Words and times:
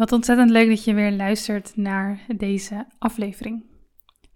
Wat 0.00 0.12
ontzettend 0.12 0.50
leuk 0.50 0.68
dat 0.68 0.84
je 0.84 0.94
weer 0.94 1.12
luistert 1.12 1.76
naar 1.76 2.20
deze 2.36 2.86
aflevering. 2.98 3.64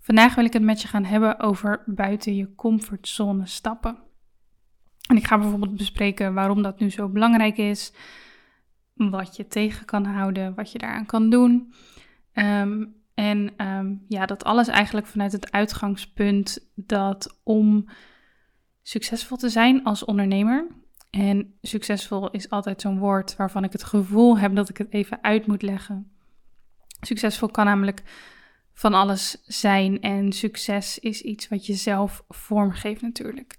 Vandaag 0.01 0.35
wil 0.35 0.45
ik 0.45 0.53
het 0.53 0.63
met 0.63 0.83
je 0.83 0.89
gaan 0.89 1.05
hebben 1.05 1.41
over 1.41 1.83
buiten 1.87 2.37
je 2.37 2.55
comfortzone 2.55 3.47
stappen. 3.47 3.99
En 5.09 5.17
ik 5.17 5.27
ga 5.27 5.39
bijvoorbeeld 5.39 5.77
bespreken 5.77 6.35
waarom 6.35 6.63
dat 6.63 6.79
nu 6.79 6.91
zo 6.91 7.09
belangrijk 7.09 7.57
is, 7.57 7.93
wat 8.95 9.37
je 9.37 9.47
tegen 9.47 9.87
kan 9.87 10.05
houden, 10.05 10.55
wat 10.55 10.73
je 10.73 10.79
daaraan 10.79 11.07
kan 11.07 11.31
doen. 11.31 11.75
Ehm, 12.33 12.85
en 13.15 13.67
um, 13.67 14.05
ja, 14.09 14.27
dat 14.27 14.45
alles 14.45 14.69
eigenlijk 14.69 15.07
vanuit 15.07 15.33
het 15.33 15.53
uitgangspunt 15.53 16.73
dat 16.75 17.41
om 17.43 17.89
succesvol 18.83 19.37
te 19.37 19.49
zijn 19.49 19.85
als 19.85 20.05
ondernemer, 20.05 20.67
en 21.15 21.55
succesvol 21.63 22.31
is 22.31 22.51
altijd 22.51 22.81
zo'n 22.81 22.99
woord 22.99 23.37
waarvan 23.37 23.65
ik 23.65 23.73
het 23.73 23.85
gevoel 23.85 24.39
heb 24.39 24.55
dat 24.55 24.69
ik 24.69 24.77
het 24.77 24.93
even 24.93 25.23
uit 25.23 25.47
moet 25.47 25.63
leggen. 25.63 26.13
Succesvol 27.01 27.49
kan 27.49 27.65
namelijk 27.65 28.03
van 28.73 28.95
alles 28.95 29.43
zijn 29.45 30.01
en 30.01 30.33
succes 30.33 30.99
is 30.99 31.23
iets 31.23 31.49
wat 31.49 31.67
je 31.67 31.75
zelf 31.75 32.25
vormgeeft 32.29 33.03
natuurlijk. 33.03 33.57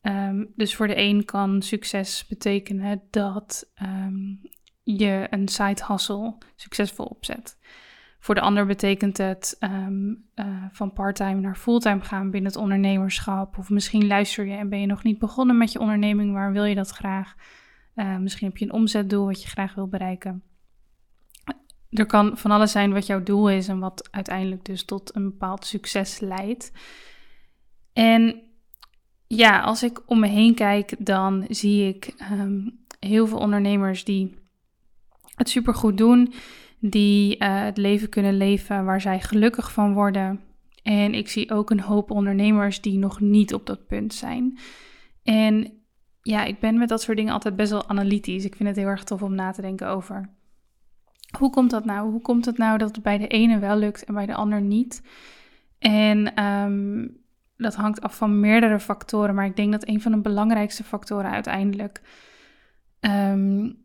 Ehm, 0.00 0.44
dus 0.56 0.74
voor 0.74 0.86
de 0.86 0.98
een 0.98 1.24
kan 1.24 1.62
succes 1.62 2.26
betekenen 2.26 3.02
dat 3.10 3.70
um, 3.82 4.40
je 4.82 5.26
een 5.30 5.48
side 5.48 5.84
hustle 5.86 6.38
succesvol 6.56 7.06
opzet. 7.06 7.58
Voor 8.26 8.34
de 8.34 8.40
ander 8.40 8.66
betekent 8.66 9.16
het 9.16 9.56
um, 9.60 10.24
uh, 10.34 10.64
van 10.72 10.92
parttime 10.92 11.40
naar 11.40 11.56
fulltime 11.56 12.00
gaan 12.00 12.30
binnen 12.30 12.50
het 12.50 12.60
ondernemerschap. 12.60 13.58
Of 13.58 13.70
misschien 13.70 14.06
luister 14.06 14.46
je 14.46 14.54
en 14.54 14.68
ben 14.68 14.80
je 14.80 14.86
nog 14.86 15.02
niet 15.02 15.18
begonnen 15.18 15.56
met 15.56 15.72
je 15.72 15.78
onderneming, 15.78 16.32
maar 16.32 16.52
wil 16.52 16.64
je 16.64 16.74
dat 16.74 16.90
graag? 16.90 17.34
Uh, 17.94 18.16
misschien 18.16 18.48
heb 18.48 18.56
je 18.56 18.64
een 18.64 18.72
omzetdoel 18.72 19.26
wat 19.26 19.42
je 19.42 19.48
graag 19.48 19.74
wil 19.74 19.88
bereiken. 19.88 20.42
Er 21.90 22.06
kan 22.06 22.38
van 22.38 22.50
alles 22.50 22.72
zijn 22.72 22.92
wat 22.92 23.06
jouw 23.06 23.22
doel 23.22 23.50
is 23.50 23.68
en 23.68 23.78
wat 23.78 24.08
uiteindelijk 24.10 24.64
dus 24.64 24.84
tot 24.84 25.16
een 25.16 25.24
bepaald 25.24 25.64
succes 25.64 26.20
leidt. 26.20 26.72
En 27.92 28.42
ja, 29.26 29.60
als 29.60 29.82
ik 29.82 30.02
om 30.06 30.20
me 30.20 30.28
heen 30.28 30.54
kijk, 30.54 30.94
dan 30.98 31.46
zie 31.48 31.88
ik 31.88 32.14
um, 32.32 32.78
heel 33.00 33.26
veel 33.26 33.38
ondernemers 33.38 34.04
die 34.04 34.38
het 35.34 35.48
supergoed 35.48 35.98
doen 35.98 36.32
die 36.80 37.36
uh, 37.38 37.62
het 37.62 37.76
leven 37.76 38.08
kunnen 38.08 38.36
leven 38.36 38.84
waar 38.84 39.00
zij 39.00 39.20
gelukkig 39.20 39.72
van 39.72 39.94
worden. 39.94 40.40
En 40.82 41.14
ik 41.14 41.28
zie 41.28 41.50
ook 41.50 41.70
een 41.70 41.80
hoop 41.80 42.10
ondernemers 42.10 42.80
die 42.80 42.98
nog 42.98 43.20
niet 43.20 43.54
op 43.54 43.66
dat 43.66 43.86
punt 43.86 44.14
zijn. 44.14 44.58
En 45.22 45.72
ja, 46.22 46.44
ik 46.44 46.60
ben 46.60 46.78
met 46.78 46.88
dat 46.88 47.02
soort 47.02 47.16
dingen 47.16 47.32
altijd 47.32 47.56
best 47.56 47.70
wel 47.70 47.88
analytisch. 47.88 48.44
Ik 48.44 48.56
vind 48.56 48.68
het 48.68 48.78
heel 48.78 48.86
erg 48.86 49.04
tof 49.04 49.22
om 49.22 49.34
na 49.34 49.50
te 49.50 49.60
denken 49.60 49.88
over. 49.88 50.28
Hoe 51.38 51.50
komt 51.50 51.70
dat 51.70 51.84
nou? 51.84 52.10
Hoe 52.10 52.20
komt 52.20 52.44
het 52.44 52.58
nou 52.58 52.78
dat 52.78 52.94
het 52.94 53.04
bij 53.04 53.18
de 53.18 53.26
ene 53.26 53.58
wel 53.58 53.76
lukt 53.76 54.04
en 54.04 54.14
bij 54.14 54.26
de 54.26 54.34
ander 54.34 54.60
niet? 54.60 55.02
En 55.78 56.44
um, 56.44 57.16
dat 57.56 57.74
hangt 57.74 58.00
af 58.00 58.16
van 58.16 58.40
meerdere 58.40 58.80
factoren, 58.80 59.34
maar 59.34 59.46
ik 59.46 59.56
denk 59.56 59.72
dat 59.72 59.88
een 59.88 60.00
van 60.00 60.12
de 60.12 60.20
belangrijkste 60.20 60.84
factoren 60.84 61.30
uiteindelijk 61.30 62.02
um, 63.00 63.84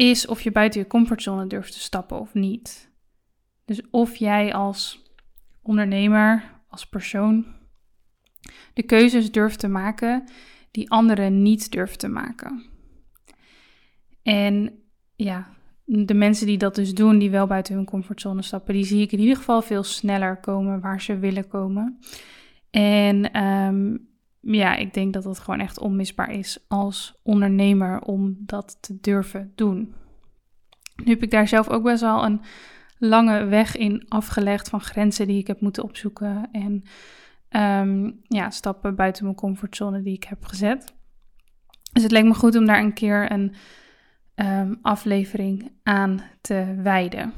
is 0.00 0.26
of 0.26 0.40
je 0.40 0.50
buiten 0.50 0.80
je 0.80 0.86
comfortzone 0.86 1.46
durft 1.46 1.72
te 1.72 1.80
stappen 1.80 2.20
of 2.20 2.34
niet. 2.34 2.90
Dus 3.64 3.80
of 3.90 4.16
jij 4.16 4.54
als 4.54 5.02
ondernemer, 5.62 6.42
als 6.68 6.86
persoon, 6.86 7.46
de 8.74 8.82
keuzes 8.82 9.32
durft 9.32 9.58
te 9.58 9.68
maken 9.68 10.24
die 10.70 10.90
anderen 10.90 11.42
niet 11.42 11.70
durven 11.70 11.98
te 11.98 12.08
maken. 12.08 12.64
En 14.22 14.72
ja, 15.16 15.48
de 15.84 16.14
mensen 16.14 16.46
die 16.46 16.58
dat 16.58 16.74
dus 16.74 16.94
doen, 16.94 17.18
die 17.18 17.30
wel 17.30 17.46
buiten 17.46 17.74
hun 17.74 17.84
comfortzone 17.84 18.42
stappen, 18.42 18.74
die 18.74 18.84
zie 18.84 19.02
ik 19.02 19.12
in 19.12 19.18
ieder 19.18 19.36
geval 19.36 19.62
veel 19.62 19.82
sneller 19.82 20.36
komen 20.36 20.80
waar 20.80 21.00
ze 21.00 21.18
willen 21.18 21.48
komen. 21.48 21.98
En 22.70 23.44
um, 23.44 24.09
ja, 24.40 24.76
ik 24.76 24.94
denk 24.94 25.12
dat 25.12 25.24
het 25.24 25.38
gewoon 25.38 25.60
echt 25.60 25.78
onmisbaar 25.78 26.30
is 26.30 26.64
als 26.68 27.20
ondernemer 27.22 28.00
om 28.00 28.36
dat 28.38 28.78
te 28.80 28.98
durven 29.00 29.52
doen. 29.54 29.94
Nu 30.96 31.12
heb 31.12 31.22
ik 31.22 31.30
daar 31.30 31.48
zelf 31.48 31.68
ook 31.68 31.82
best 31.82 32.00
wel 32.00 32.24
een 32.24 32.40
lange 32.98 33.44
weg 33.44 33.76
in 33.76 34.04
afgelegd 34.08 34.68
van 34.68 34.80
grenzen 34.80 35.26
die 35.26 35.38
ik 35.38 35.46
heb 35.46 35.60
moeten 35.60 35.82
opzoeken 35.82 36.48
en 36.52 36.82
um, 37.88 38.20
ja, 38.22 38.50
stappen 38.50 38.94
buiten 38.94 39.24
mijn 39.24 39.36
comfortzone 39.36 40.02
die 40.02 40.14
ik 40.14 40.24
heb 40.24 40.44
gezet. 40.44 40.94
Dus 41.92 42.02
het 42.02 42.12
leek 42.12 42.24
me 42.24 42.34
goed 42.34 42.56
om 42.56 42.66
daar 42.66 42.80
een 42.80 42.92
keer 42.92 43.32
een 43.32 43.54
um, 44.34 44.78
aflevering 44.82 45.72
aan 45.82 46.22
te 46.40 46.74
wijden. 46.82 47.32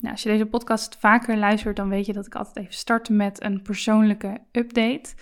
Nou, 0.00 0.12
als 0.12 0.22
je 0.22 0.28
deze 0.28 0.46
podcast 0.46 0.96
vaker 0.96 1.36
luistert, 1.36 1.76
dan 1.76 1.88
weet 1.88 2.06
je 2.06 2.12
dat 2.12 2.26
ik 2.26 2.34
altijd 2.34 2.56
even 2.56 2.74
start 2.74 3.08
met 3.08 3.42
een 3.42 3.62
persoonlijke 3.62 4.38
update. 4.52 5.14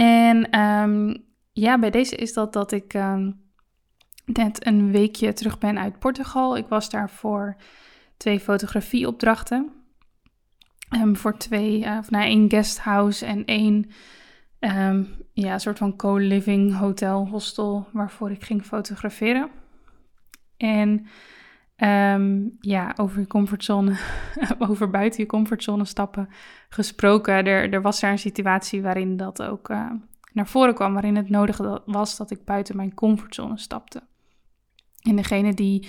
En 0.00 0.60
um, 0.60 1.24
ja, 1.52 1.78
bij 1.78 1.90
deze 1.90 2.16
is 2.16 2.32
dat 2.32 2.52
dat 2.52 2.72
ik 2.72 2.94
um, 2.94 3.40
net 4.24 4.66
een 4.66 4.90
weekje 4.90 5.32
terug 5.32 5.58
ben 5.58 5.78
uit 5.78 5.98
Portugal. 5.98 6.56
Ik 6.56 6.66
was 6.68 6.90
daar 6.90 7.10
voor 7.10 7.56
twee 8.16 8.40
fotografieopdrachten. 8.40 9.72
Um, 10.96 11.16
voor 11.16 11.36
twee, 11.36 11.80
uh, 11.80 11.96
of 11.98 12.10
nou, 12.10 12.24
één 12.24 12.50
guesthouse 12.50 13.26
en 13.26 13.44
één 13.44 13.90
ja, 15.32 15.58
soort 15.58 15.78
van 15.78 15.96
co-living 15.96 16.76
hotel, 16.76 17.28
hostel, 17.28 17.88
waarvoor 17.92 18.30
ik 18.30 18.44
ging 18.44 18.64
fotograferen. 18.64 19.50
En 20.56 21.06
um, 21.82 22.56
ja, 22.60 22.92
over 22.96 23.20
je 23.20 23.26
comfortzone, 23.26 23.96
over 24.68 24.90
buiten 24.90 25.20
je 25.20 25.26
comfortzone 25.26 25.84
stappen 25.84 26.28
gesproken. 26.68 27.34
Er, 27.34 27.72
er 27.72 27.82
was 27.82 28.00
daar 28.00 28.10
een 28.10 28.18
situatie 28.18 28.82
waarin 28.82 29.16
dat 29.16 29.42
ook 29.42 29.68
uh, 29.68 29.90
naar 30.32 30.48
voren 30.48 30.74
kwam, 30.74 30.92
waarin 30.92 31.16
het 31.16 31.30
nodig 31.30 31.80
was 31.84 32.16
dat 32.16 32.30
ik 32.30 32.44
buiten 32.44 32.76
mijn 32.76 32.94
comfortzone 32.94 33.58
stapte. 33.58 34.02
En 35.00 35.16
degene 35.16 35.54
die 35.54 35.88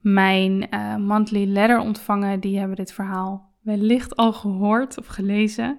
mijn 0.00 0.66
uh, 0.74 0.96
monthly 0.96 1.44
letter 1.44 1.78
ontvangen, 1.78 2.40
die 2.40 2.58
hebben 2.58 2.76
dit 2.76 2.92
verhaal 2.92 3.50
wellicht 3.60 4.16
al 4.16 4.32
gehoord 4.32 4.98
of 4.98 5.06
gelezen. 5.06 5.78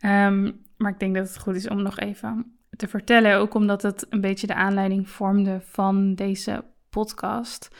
Um, 0.00 0.62
maar 0.76 0.92
ik 0.92 0.98
denk 0.98 1.14
dat 1.14 1.28
het 1.28 1.38
goed 1.38 1.54
is 1.54 1.68
om 1.68 1.82
nog 1.82 1.98
even 1.98 2.58
te 2.76 2.88
vertellen, 2.88 3.36
ook 3.36 3.54
omdat 3.54 3.82
het 3.82 4.06
een 4.10 4.20
beetje 4.20 4.46
de 4.46 4.54
aanleiding 4.54 5.08
vormde 5.08 5.60
van 5.60 6.14
deze 6.14 6.64
podcast. 6.90 7.70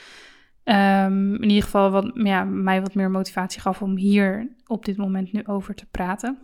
Um, 0.71 1.35
in 1.35 1.49
ieder 1.49 1.63
geval 1.63 1.91
wat 1.91 2.11
ja, 2.15 2.45
mij 2.45 2.81
wat 2.81 2.95
meer 2.95 3.11
motivatie 3.11 3.61
gaf 3.61 3.83
om 3.83 3.97
hier 3.97 4.57
op 4.67 4.85
dit 4.85 4.97
moment 4.97 5.33
nu 5.33 5.47
over 5.47 5.75
te 5.75 5.87
praten. 5.87 6.39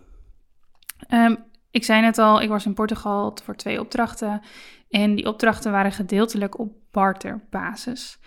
Um, 1.09 1.37
ik 1.71 1.85
zei 1.85 2.01
net 2.01 2.19
al, 2.19 2.43
ik 2.43 2.49
was 2.49 2.67
in 2.67 2.75
Portugal 2.75 3.39
voor 3.43 3.57
twee 3.57 3.81
opdrachten. 3.81 4.41
En 4.91 5.15
die 5.15 5.27
opdrachten 5.27 5.73
waren 5.73 5.93
gedeeltelijk 5.93 6.59
op 6.59 6.75
barterbasis. 6.91 8.19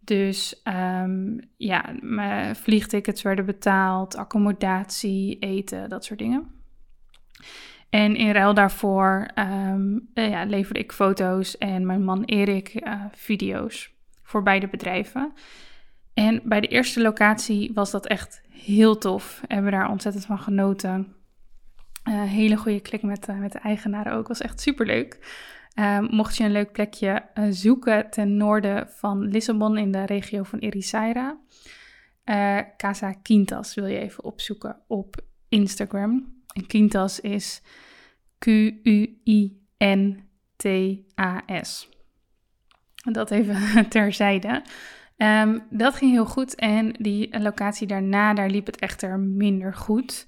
Dus 0.00 0.62
um, 0.64 1.40
ja, 1.56 1.94
mijn 2.00 2.56
vliegtickets 2.56 3.22
werden 3.22 3.46
betaald, 3.46 4.16
accommodatie, 4.16 5.38
eten, 5.38 5.88
dat 5.88 6.04
soort 6.04 6.18
dingen. 6.18 6.50
En 7.90 8.16
in 8.16 8.32
ruil 8.32 8.54
daarvoor 8.54 9.30
ehm, 9.34 9.98
eh, 10.14 10.30
ja, 10.30 10.44
leverde 10.44 10.80
ik 10.80 10.92
foto's 10.92 11.58
en 11.58 11.86
mijn 11.86 12.04
man 12.04 12.24
Erik 12.24 12.86
uh, 12.86 13.04
video's 13.12 13.95
voor 14.26 14.42
beide 14.42 14.68
bedrijven. 14.68 15.32
En 16.14 16.40
bij 16.44 16.60
de 16.60 16.66
eerste 16.66 17.00
locatie 17.00 17.70
was 17.74 17.90
dat 17.90 18.06
echt 18.06 18.42
heel 18.48 18.98
tof. 18.98 19.38
We 19.48 19.54
hebben 19.54 19.72
daar 19.72 19.90
ontzettend 19.90 20.24
van 20.24 20.38
genoten. 20.38 21.14
Uh, 22.08 22.22
hele 22.22 22.56
goede 22.56 22.80
klik 22.80 23.02
met, 23.02 23.26
met 23.38 23.52
de 23.52 23.58
eigenaren 23.58 24.12
ook. 24.12 24.28
Was 24.28 24.40
echt 24.40 24.60
super 24.60 24.86
leuk. 24.86 25.18
Uh, 25.78 25.98
mocht 25.98 26.36
je 26.36 26.44
een 26.44 26.52
leuk 26.52 26.72
plekje 26.72 27.28
uh, 27.34 27.44
zoeken 27.50 28.10
ten 28.10 28.36
noorden 28.36 28.88
van 28.90 29.28
Lissabon 29.28 29.78
in 29.78 29.92
de 29.92 30.06
regio 30.06 30.42
van 30.42 30.58
Ericeira. 30.58 31.38
Casa 32.76 33.12
Quintas 33.12 33.74
wil 33.74 33.86
je 33.86 33.98
even 33.98 34.24
opzoeken 34.24 34.80
op 34.86 35.16
Instagram. 35.48 36.34
En 36.54 36.66
Quintas 36.66 37.20
is 37.20 37.62
Q-U-I-N-T-A-S. 38.38 39.16
Dat 43.12 43.30
even 43.30 43.58
terzijde. 43.88 44.62
Um, 45.16 45.62
dat 45.70 45.94
ging 45.94 46.10
heel 46.10 46.26
goed 46.26 46.54
en 46.54 46.92
die 46.98 47.40
locatie 47.40 47.86
daarna, 47.86 48.34
daar 48.34 48.50
liep 48.50 48.66
het 48.66 48.78
echter 48.78 49.18
minder 49.18 49.74
goed. 49.74 50.26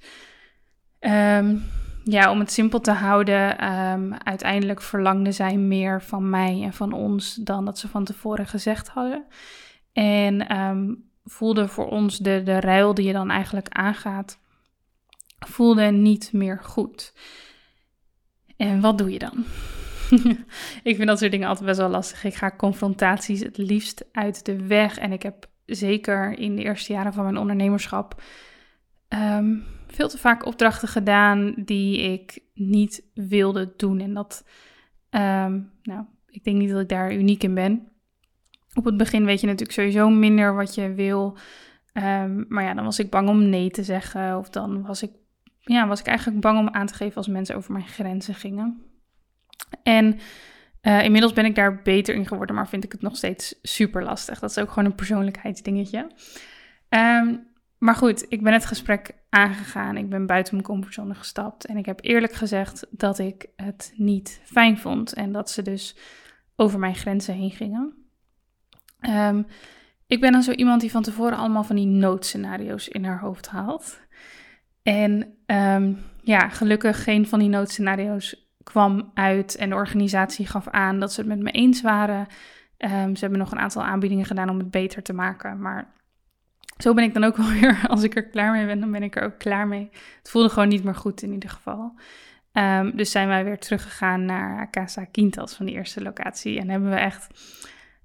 Um, 1.00 1.64
ja, 2.04 2.30
om 2.30 2.38
het 2.38 2.52
simpel 2.52 2.80
te 2.80 2.90
houden, 2.90 3.72
um, 3.72 4.14
uiteindelijk 4.14 4.82
verlangden 4.82 5.34
zij 5.34 5.56
meer 5.56 6.02
van 6.02 6.30
mij 6.30 6.62
en 6.62 6.72
van 6.72 6.92
ons 6.92 7.34
dan 7.34 7.64
dat 7.64 7.78
ze 7.78 7.88
van 7.88 8.04
tevoren 8.04 8.46
gezegd 8.46 8.88
hadden. 8.88 9.24
En 9.92 10.46
voelde 11.30 11.68
voor 11.68 11.88
ons 11.88 12.18
de, 12.18 12.42
de 12.42 12.60
ruil 12.60 12.94
die 12.94 13.06
je 13.06 13.12
dan 13.12 13.30
eigenlijk 13.30 13.68
aangaat, 13.68 14.38
voelde 15.38 15.84
niet 15.84 16.32
meer 16.32 16.58
goed. 16.62 17.12
En 18.56 18.80
wat 18.80 18.98
doe 18.98 19.10
je 19.10 19.18
dan? 19.18 19.44
ik 20.90 20.96
vind 20.96 21.06
dat 21.06 21.18
soort 21.18 21.30
dingen 21.30 21.48
altijd 21.48 21.66
best 21.66 21.78
wel 21.78 21.88
lastig. 21.88 22.24
Ik 22.24 22.34
ga 22.34 22.54
confrontaties 22.56 23.40
het 23.40 23.56
liefst 23.56 24.04
uit 24.12 24.44
de 24.44 24.66
weg. 24.66 24.98
En 24.98 25.12
ik 25.12 25.22
heb 25.22 25.48
zeker 25.66 26.38
in 26.38 26.56
de 26.56 26.62
eerste 26.62 26.92
jaren 26.92 27.12
van 27.12 27.24
mijn 27.24 27.36
ondernemerschap 27.36 28.22
um, 29.08 29.64
veel 29.86 30.08
te 30.08 30.18
vaak 30.18 30.46
opdrachten 30.46 30.88
gedaan 30.88 31.54
die 31.56 31.98
ik 31.98 32.38
niet 32.54 33.02
wilde 33.14 33.72
doen. 33.76 34.00
En 34.00 34.14
dat, 34.14 34.44
um, 35.10 35.70
nou, 35.82 36.04
ik 36.26 36.44
denk 36.44 36.56
niet 36.56 36.70
dat 36.70 36.80
ik 36.80 36.88
daar 36.88 37.14
uniek 37.14 37.42
in 37.42 37.54
ben. 37.54 37.88
Op 38.74 38.84
het 38.84 38.96
begin 38.96 39.24
weet 39.24 39.40
je 39.40 39.46
natuurlijk 39.46 39.78
sowieso 39.78 40.10
minder 40.10 40.54
wat 40.54 40.74
je 40.74 40.92
wil. 40.92 41.36
Um, 41.92 42.44
maar 42.48 42.64
ja, 42.64 42.74
dan 42.74 42.84
was 42.84 42.98
ik 42.98 43.10
bang 43.10 43.28
om 43.28 43.48
nee 43.48 43.70
te 43.70 43.82
zeggen. 43.82 44.38
Of 44.38 44.50
dan 44.50 44.82
was 44.82 45.02
ik, 45.02 45.10
ja, 45.60 45.86
was 45.86 46.00
ik 46.00 46.06
eigenlijk 46.06 46.40
bang 46.40 46.58
om 46.58 46.68
aan 46.68 46.86
te 46.86 46.94
geven 46.94 47.16
als 47.16 47.28
mensen 47.28 47.56
over 47.56 47.72
mijn 47.72 47.86
grenzen 47.86 48.34
gingen. 48.34 48.82
En 49.82 50.18
uh, 50.82 51.04
inmiddels 51.04 51.32
ben 51.32 51.44
ik 51.44 51.54
daar 51.54 51.82
beter 51.82 52.14
in 52.14 52.26
geworden, 52.26 52.56
maar 52.56 52.68
vind 52.68 52.84
ik 52.84 52.92
het 52.92 53.02
nog 53.02 53.16
steeds 53.16 53.58
super 53.62 54.04
lastig. 54.04 54.38
Dat 54.38 54.50
is 54.50 54.58
ook 54.58 54.68
gewoon 54.68 54.84
een 54.84 54.94
persoonlijkheidsdingetje. 54.94 56.10
Um, 56.88 57.46
maar 57.78 57.94
goed, 57.94 58.26
ik 58.28 58.42
ben 58.42 58.52
het 58.52 58.66
gesprek 58.66 59.10
aangegaan. 59.28 59.96
Ik 59.96 60.08
ben 60.08 60.26
buiten 60.26 60.54
mijn 60.54 60.66
comfortzone 60.66 61.14
gestapt. 61.14 61.66
En 61.66 61.76
ik 61.76 61.86
heb 61.86 61.98
eerlijk 62.02 62.32
gezegd 62.32 62.86
dat 62.90 63.18
ik 63.18 63.46
het 63.56 63.92
niet 63.96 64.40
fijn 64.44 64.78
vond. 64.78 65.12
En 65.12 65.32
dat 65.32 65.50
ze 65.50 65.62
dus 65.62 65.96
over 66.56 66.78
mijn 66.78 66.94
grenzen 66.94 67.34
heen 67.34 67.50
gingen. 67.50 67.94
Um, 69.00 69.46
ik 70.06 70.20
ben 70.20 70.32
dan 70.32 70.42
zo 70.42 70.52
iemand 70.52 70.80
die 70.80 70.90
van 70.90 71.02
tevoren 71.02 71.38
allemaal 71.38 71.64
van 71.64 71.76
die 71.76 71.86
noodscenario's 71.86 72.88
in 72.88 73.04
haar 73.04 73.20
hoofd 73.20 73.48
haalt. 73.48 74.00
En 74.82 75.34
um, 75.46 75.98
ja, 76.22 76.48
gelukkig 76.48 77.02
geen 77.02 77.26
van 77.26 77.38
die 77.38 77.48
noodscenario's 77.48 78.47
kwam 78.68 79.10
uit. 79.14 79.56
En 79.56 79.68
de 79.68 79.74
organisatie 79.74 80.46
gaf 80.46 80.68
aan 80.68 81.00
dat 81.00 81.12
ze 81.12 81.20
het 81.20 81.28
met 81.28 81.38
me 81.38 81.50
eens 81.50 81.82
waren. 81.82 82.26
Um, 82.78 83.14
ze 83.16 83.20
hebben 83.20 83.38
nog 83.38 83.52
een 83.52 83.58
aantal 83.58 83.82
aanbiedingen 83.82 84.24
gedaan 84.24 84.48
om 84.48 84.58
het 84.58 84.70
beter 84.70 85.02
te 85.02 85.12
maken. 85.12 85.60
Maar 85.60 85.92
zo 86.78 86.94
ben 86.94 87.04
ik 87.04 87.14
dan 87.14 87.24
ook 87.24 87.36
wel 87.36 87.48
weer, 87.60 87.80
als 87.88 88.02
ik 88.02 88.16
er 88.16 88.28
klaar 88.28 88.52
mee 88.52 88.66
ben, 88.66 88.80
dan 88.80 88.90
ben 88.90 89.02
ik 89.02 89.16
er 89.16 89.22
ook 89.22 89.38
klaar 89.38 89.68
mee. 89.68 89.88
Het 90.18 90.30
voelde 90.30 90.48
gewoon 90.48 90.68
niet 90.68 90.84
meer 90.84 90.94
goed 90.94 91.22
in 91.22 91.32
ieder 91.32 91.50
geval. 91.50 91.94
Um, 92.52 92.96
dus 92.96 93.10
zijn 93.10 93.28
wij 93.28 93.44
weer 93.44 93.58
teruggegaan 93.58 94.24
naar 94.24 94.70
Casa 94.70 95.04
Quintas 95.04 95.54
van 95.54 95.66
die 95.66 95.74
eerste 95.74 96.02
locatie. 96.02 96.58
En 96.58 96.68
hebben 96.68 96.90
we 96.90 96.96
echt 96.96 97.28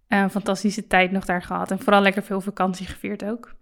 een 0.08 0.30
fantastische 0.30 0.88
tijd 0.88 1.12
nog 1.12 1.26
daar 1.26 1.42
gehad. 1.42 1.72
En 1.72 1.80
vooral 1.80 2.02
lekker 2.02 2.24
veel 2.24 2.42
vakantie 2.42 2.86
gevierd 2.86 3.24
ook. 3.26 3.56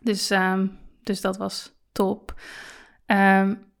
Dus, 0.00 0.30
um, 0.30 0.78
dus 1.02 1.20
dat 1.20 1.36
was 1.36 1.72
top. 1.92 2.34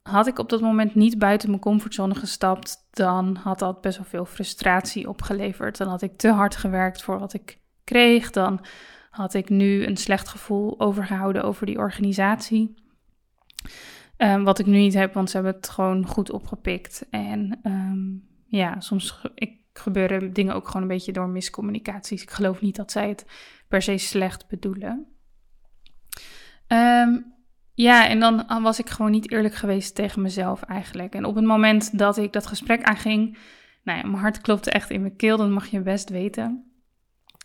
Had 0.06 0.26
ik 0.26 0.38
op 0.38 0.48
dat 0.48 0.60
moment 0.60 0.94
niet 0.94 1.18
buiten 1.18 1.48
mijn 1.48 1.60
comfortzone 1.60 2.14
gestapt, 2.14 2.86
dan 2.90 3.36
had 3.36 3.58
dat 3.58 3.80
best 3.80 3.96
wel 3.96 4.06
veel 4.06 4.24
frustratie 4.24 5.08
opgeleverd. 5.08 5.76
Dan 5.76 5.88
had 5.88 6.02
ik 6.02 6.16
te 6.16 6.28
hard 6.28 6.56
gewerkt 6.56 7.02
voor 7.02 7.18
wat 7.18 7.34
ik 7.34 7.58
kreeg. 7.84 8.30
Dan 8.30 8.64
had 9.10 9.34
ik 9.34 9.48
nu 9.48 9.86
een 9.86 9.96
slecht 9.96 10.28
gevoel 10.28 10.80
overgehouden 10.80 11.44
over 11.44 11.66
die 11.66 11.78
organisatie. 11.78 12.74
Um, 14.18 14.44
wat 14.44 14.58
ik 14.58 14.66
nu 14.66 14.76
niet 14.76 14.94
heb, 14.94 15.14
want 15.14 15.30
ze 15.30 15.36
hebben 15.36 15.54
het 15.54 15.68
gewoon 15.68 16.06
goed 16.06 16.30
opgepikt. 16.30 17.06
En 17.10 17.60
um, 17.62 18.28
ja, 18.46 18.80
soms 18.80 19.20
ik, 19.34 19.60
gebeuren 19.72 20.32
dingen 20.32 20.54
ook 20.54 20.66
gewoon 20.66 20.82
een 20.82 20.88
beetje 20.88 21.12
door 21.12 21.28
miscommunicaties. 21.28 22.22
Ik 22.22 22.30
geloof 22.30 22.60
niet 22.60 22.76
dat 22.76 22.90
zij 22.90 23.08
het 23.08 23.26
per 23.68 23.82
se 23.82 23.98
slecht 23.98 24.48
bedoelen. 24.48 25.06
Um, 26.68 27.34
ja, 27.76 28.08
en 28.08 28.20
dan 28.20 28.44
was 28.62 28.78
ik 28.78 28.90
gewoon 28.90 29.10
niet 29.10 29.30
eerlijk 29.30 29.54
geweest 29.54 29.94
tegen 29.94 30.22
mezelf 30.22 30.62
eigenlijk. 30.62 31.14
En 31.14 31.24
op 31.24 31.34
het 31.34 31.44
moment 31.44 31.98
dat 31.98 32.16
ik 32.16 32.32
dat 32.32 32.46
gesprek 32.46 32.82
aanging, 32.82 33.38
nou 33.82 33.98
ja, 33.98 34.06
mijn 34.06 34.22
hart 34.22 34.40
klopte 34.40 34.70
echt 34.70 34.90
in 34.90 35.00
mijn 35.00 35.16
keel, 35.16 35.36
dat 35.36 35.48
mag 35.48 35.66
je 35.66 35.80
best 35.80 36.10
weten. 36.10 36.70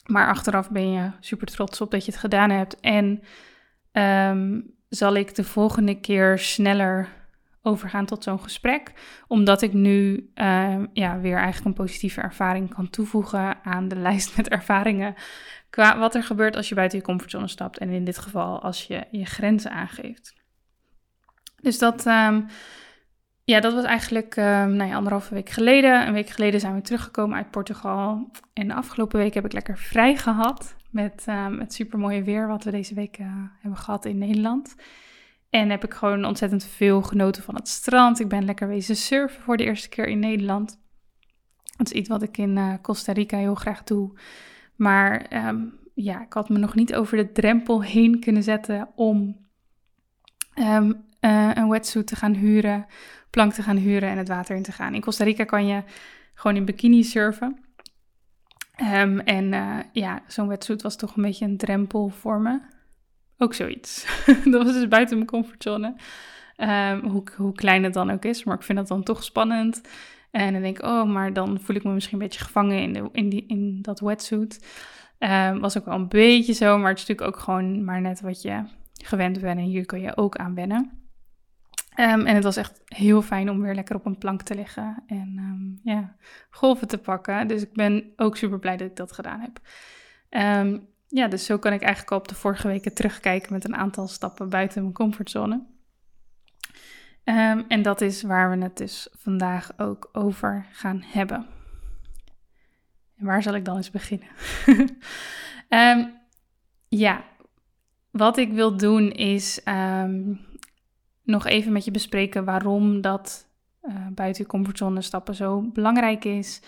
Maar 0.05 0.27
achteraf 0.27 0.69
ben 0.69 0.91
je 0.91 1.11
super 1.19 1.47
trots 1.47 1.81
op 1.81 1.91
dat 1.91 2.05
je 2.05 2.11
het 2.11 2.19
gedaan 2.19 2.49
hebt. 2.49 2.79
En 2.79 3.21
um, 3.91 4.73
zal 4.89 5.15
ik 5.15 5.35
de 5.35 5.43
volgende 5.43 5.99
keer 5.99 6.39
sneller 6.39 7.07
overgaan 7.61 8.05
tot 8.05 8.23
zo'n 8.23 8.39
gesprek. 8.39 8.91
Omdat 9.27 9.61
ik 9.61 9.73
nu 9.73 10.29
uh, 10.35 10.83
ja, 10.93 11.19
weer 11.19 11.37
eigenlijk 11.37 11.65
een 11.65 11.85
positieve 11.85 12.21
ervaring 12.21 12.73
kan 12.73 12.89
toevoegen 12.89 13.63
aan 13.63 13.87
de 13.87 13.95
lijst 14.07 14.37
met 14.37 14.49
ervaringen. 14.49 15.13
Qua 15.69 15.99
wat 15.99 16.15
er 16.15 16.23
gebeurt 16.23 16.55
als 16.55 16.69
je 16.69 16.75
buiten 16.75 16.97
je 16.97 17.03
comfortzone 17.03 17.47
stapt. 17.47 17.77
En 17.77 17.89
in 17.89 18.03
dit 18.03 18.17
geval 18.17 18.61
als 18.61 18.83
je 18.83 19.07
je 19.11 19.25
grenzen 19.25 19.71
aangeeft. 19.71 20.33
Dus 21.61 21.79
dat, 21.79 22.05
um, 22.05 22.45
ja, 23.43 23.59
dat 23.59 23.73
was 23.73 23.83
eigenlijk 23.83 24.35
uh, 24.35 24.45
nou 24.45 24.89
ja, 24.89 24.95
anderhalve 24.95 25.33
week 25.33 25.49
geleden. 25.49 26.07
Een 26.07 26.13
week 26.13 26.29
geleden 26.29 26.59
zijn 26.59 26.75
we 26.75 26.81
teruggekomen 26.81 27.37
uit 27.37 27.51
Portugal. 27.51 28.31
En 28.53 28.67
de 28.67 28.73
afgelopen 28.73 29.19
week 29.19 29.33
heb 29.33 29.45
ik 29.45 29.53
lekker 29.53 29.77
vrij 29.77 30.15
gehad 30.15 30.75
met 30.89 31.25
um, 31.29 31.59
het 31.59 31.73
supermooie 31.73 32.23
weer 32.23 32.47
wat 32.47 32.63
we 32.63 32.71
deze 32.71 32.93
week 32.93 33.17
uh, 33.17 33.27
hebben 33.59 33.79
gehad 33.79 34.05
in 34.05 34.17
Nederland. 34.17 34.75
En 35.51 35.69
heb 35.69 35.83
ik 35.83 35.93
gewoon 35.93 36.25
ontzettend 36.25 36.63
veel 36.63 37.01
genoten 37.01 37.43
van 37.43 37.55
het 37.55 37.67
strand. 37.67 38.19
Ik 38.19 38.27
ben 38.27 38.45
lekker 38.45 38.67
wezen 38.67 38.95
surfen 38.95 39.41
voor 39.41 39.57
de 39.57 39.63
eerste 39.63 39.89
keer 39.89 40.07
in 40.07 40.19
Nederland. 40.19 40.79
Dat 41.77 41.91
is 41.91 41.99
iets 41.99 42.09
wat 42.09 42.21
ik 42.21 42.37
in 42.37 42.57
uh, 42.57 42.73
Costa 42.81 43.11
Rica 43.11 43.37
heel 43.37 43.55
graag 43.55 43.83
doe. 43.83 44.19
Maar 44.75 45.25
um, 45.47 45.79
ja, 45.93 46.21
ik 46.21 46.33
had 46.33 46.49
me 46.49 46.57
nog 46.57 46.75
niet 46.75 46.95
over 46.95 47.17
de 47.17 47.31
drempel 47.31 47.83
heen 47.83 48.19
kunnen 48.19 48.43
zetten 48.43 48.89
om 48.95 49.37
um, 50.55 51.05
uh, 51.21 51.51
een 51.53 51.69
wetsuit 51.69 52.07
te 52.07 52.15
gaan 52.15 52.33
huren 52.33 52.85
plank 53.31 53.53
te 53.53 53.63
gaan 53.63 53.77
huren 53.77 54.09
en 54.09 54.17
het 54.17 54.27
water 54.27 54.55
in 54.55 54.63
te 54.63 54.71
gaan. 54.71 54.93
In 54.93 55.01
Costa 55.01 55.23
Rica 55.23 55.43
kan 55.43 55.67
je 55.67 55.83
gewoon 56.33 56.57
in 56.57 56.65
bikini 56.65 57.03
surfen. 57.03 57.59
Um, 58.81 59.19
en 59.19 59.53
uh, 59.53 59.77
ja, 59.91 60.21
zo'n 60.27 60.47
wetsuit 60.47 60.81
was 60.81 60.95
toch 60.95 61.15
een 61.15 61.23
beetje 61.23 61.45
een 61.45 61.57
drempel 61.57 62.09
voor 62.09 62.39
me. 62.39 62.59
Ook 63.41 63.53
zoiets. 63.53 64.05
dat 64.51 64.63
was 64.63 64.73
dus 64.73 64.87
buiten 64.87 65.15
mijn 65.15 65.29
comfortzone. 65.29 65.95
Um, 66.57 66.99
hoe, 66.99 67.23
hoe 67.37 67.53
klein 67.53 67.83
het 67.83 67.93
dan 67.93 68.11
ook 68.11 68.25
is, 68.25 68.43
maar 68.43 68.55
ik 68.55 68.63
vind 68.63 68.77
dat 68.77 68.87
dan 68.87 69.03
toch 69.03 69.23
spannend. 69.23 69.81
En 70.31 70.53
dan 70.53 70.61
denk 70.61 70.77
ik, 70.77 70.85
oh, 70.85 71.03
maar 71.03 71.33
dan 71.33 71.59
voel 71.59 71.75
ik 71.75 71.83
me 71.83 71.93
misschien 71.93 72.13
een 72.13 72.23
beetje 72.27 72.43
gevangen 72.43 72.81
in, 72.81 72.93
de, 72.93 73.09
in, 73.11 73.29
die, 73.29 73.45
in 73.47 73.81
dat 73.81 73.99
wetsuit. 73.99 74.65
Um, 75.19 75.59
was 75.59 75.77
ook 75.77 75.85
wel 75.85 75.95
een 75.95 76.07
beetje 76.07 76.53
zo, 76.53 76.77
maar 76.77 76.89
het 76.89 76.99
is 76.99 77.07
natuurlijk 77.07 77.35
ook 77.35 77.43
gewoon 77.43 77.83
maar 77.83 78.01
net 78.01 78.21
wat 78.21 78.41
je 78.41 78.63
gewend 79.03 79.41
bent. 79.41 79.59
En 79.59 79.65
hier 79.65 79.85
kun 79.85 80.01
je 80.01 80.17
ook 80.17 80.35
aan 80.35 80.55
wennen. 80.55 80.91
Um, 81.99 82.25
en 82.25 82.35
het 82.35 82.43
was 82.43 82.57
echt 82.57 82.81
heel 82.85 83.21
fijn 83.21 83.49
om 83.49 83.61
weer 83.61 83.75
lekker 83.75 83.95
op 83.95 84.05
een 84.05 84.17
plank 84.17 84.41
te 84.41 84.55
liggen 84.55 85.03
en 85.07 85.79
ja, 85.83 86.15
golven 86.49 86.87
te 86.87 86.97
pakken. 86.97 87.47
Dus 87.47 87.61
ik 87.61 87.73
ben 87.73 88.13
ook 88.15 88.37
super 88.37 88.59
blij 88.59 88.77
dat 88.77 88.87
ik 88.87 88.95
dat 88.95 89.11
gedaan 89.11 89.39
heb. 89.39 89.59
Ja, 91.11 91.27
dus 91.27 91.45
zo 91.45 91.57
kan 91.57 91.73
ik 91.73 91.81
eigenlijk 91.81 92.11
al 92.11 92.17
op 92.17 92.27
de 92.27 92.35
vorige 92.35 92.67
weken 92.67 92.93
terugkijken 92.93 93.53
met 93.53 93.65
een 93.65 93.75
aantal 93.75 94.07
stappen 94.07 94.49
buiten 94.49 94.81
mijn 94.81 94.93
comfortzone. 94.93 95.65
en 97.67 97.81
dat 97.81 98.01
is 98.01 98.21
waar 98.21 98.57
we 98.57 98.63
het 98.63 98.77
dus 98.77 99.07
vandaag 99.17 99.71
ook 99.77 100.09
over 100.11 100.65
gaan 100.71 101.03
hebben. 101.05 101.45
En 103.17 103.25
waar 103.25 103.43
zal 103.43 103.55
ik 103.55 103.65
dan 103.65 103.75
eens 103.75 103.91
beginnen? 103.91 104.27
ja, 106.87 107.23
wat 108.11 108.37
ik 108.37 108.51
wil 108.51 108.77
doen 108.77 109.11
is 109.11 109.61
nog 111.23 111.45
even 111.45 111.71
met 111.71 111.85
je 111.85 111.91
bespreken 111.91 112.45
waarom 112.45 113.01
dat 113.01 113.49
uh, 113.83 114.07
buiten 114.11 114.43
je 114.43 114.49
comfortzone 114.49 115.01
stappen 115.01 115.35
zo 115.35 115.61
belangrijk 115.61 116.25
is. 116.25 116.61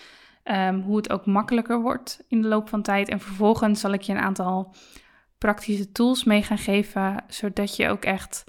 Ehm, 0.44 0.80
hoe 0.80 0.96
het 0.96 1.10
ook 1.10 1.26
makkelijker 1.26 1.80
wordt 1.80 2.24
in 2.28 2.42
de 2.42 2.48
loop 2.48 2.68
van 2.68 2.82
tijd. 2.82 3.08
En 3.08 3.20
vervolgens 3.20 3.80
zal 3.80 3.92
ik 3.92 4.02
je 4.02 4.12
een 4.12 4.18
aantal 4.18 4.74
praktische 5.38 5.92
tools 5.92 6.24
mee 6.24 6.42
gaan 6.42 6.58
geven, 6.58 7.24
zodat 7.28 7.76
je 7.76 7.88
ook 7.88 8.04
echt 8.04 8.44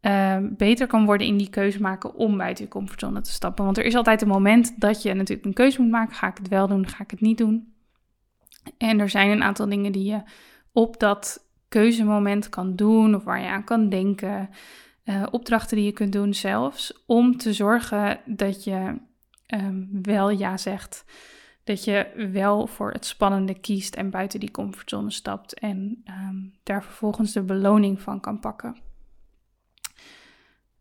Ehm, 0.00 0.48
beter 0.56 0.86
kan 0.86 1.04
worden 1.04 1.26
in 1.26 1.36
die 1.36 1.50
keuze 1.50 1.80
maken 1.80 2.14
om 2.14 2.36
buiten 2.36 2.64
je 2.64 2.70
comfortzone 2.70 3.20
te 3.20 3.30
stappen. 3.30 3.64
Want 3.64 3.78
er 3.78 3.84
is 3.84 3.94
altijd 3.94 4.22
een 4.22 4.28
moment 4.28 4.80
dat 4.80 5.02
je 5.02 5.14
natuurlijk 5.14 5.46
een 5.46 5.52
keuze 5.52 5.80
moet 5.80 5.90
maken. 5.90 6.14
Ga 6.14 6.28
ik 6.28 6.36
het 6.36 6.48
wel 6.48 6.66
doen, 6.66 6.86
ga 6.86 7.02
ik 7.02 7.10
het 7.10 7.20
niet 7.20 7.38
doen? 7.38 7.72
En 8.78 9.00
er 9.00 9.08
zijn 9.08 9.30
een 9.30 9.42
aantal 9.42 9.68
dingen 9.68 9.92
die 9.92 10.04
je 10.04 10.22
op 10.72 11.00
dat 11.00 11.46
keuzemoment 11.68 12.48
kan 12.48 12.76
doen 12.76 13.14
of 13.14 13.24
waar 13.24 13.40
je 13.40 13.48
aan 13.48 13.64
kan 13.64 13.88
denken. 13.88 14.48
Uh, 15.04 15.26
opdrachten 15.30 15.76
die 15.76 15.86
je 15.86 15.92
kunt 15.92 16.12
doen 16.12 16.34
zelfs, 16.34 17.04
om 17.06 17.36
te 17.36 17.52
zorgen 17.52 18.20
dat 18.24 18.64
je 18.64 18.98
ehm, 19.48 19.84
wel 20.02 20.30
ja 20.30 20.56
zegt. 20.56 21.04
Dat 21.64 21.84
je 21.84 22.28
wel 22.32 22.66
voor 22.66 22.92
het 22.92 23.06
spannende 23.06 23.60
kiest 23.60 23.94
en 23.94 24.10
buiten 24.10 24.40
die 24.40 24.50
comfortzone 24.50 25.10
stapt 25.10 25.54
en 25.54 26.00
ehm, 26.04 26.36
daar 26.62 26.82
vervolgens 26.82 27.32
de 27.32 27.42
beloning 27.42 28.00
van 28.00 28.20
kan 28.20 28.40
pakken 28.40 28.76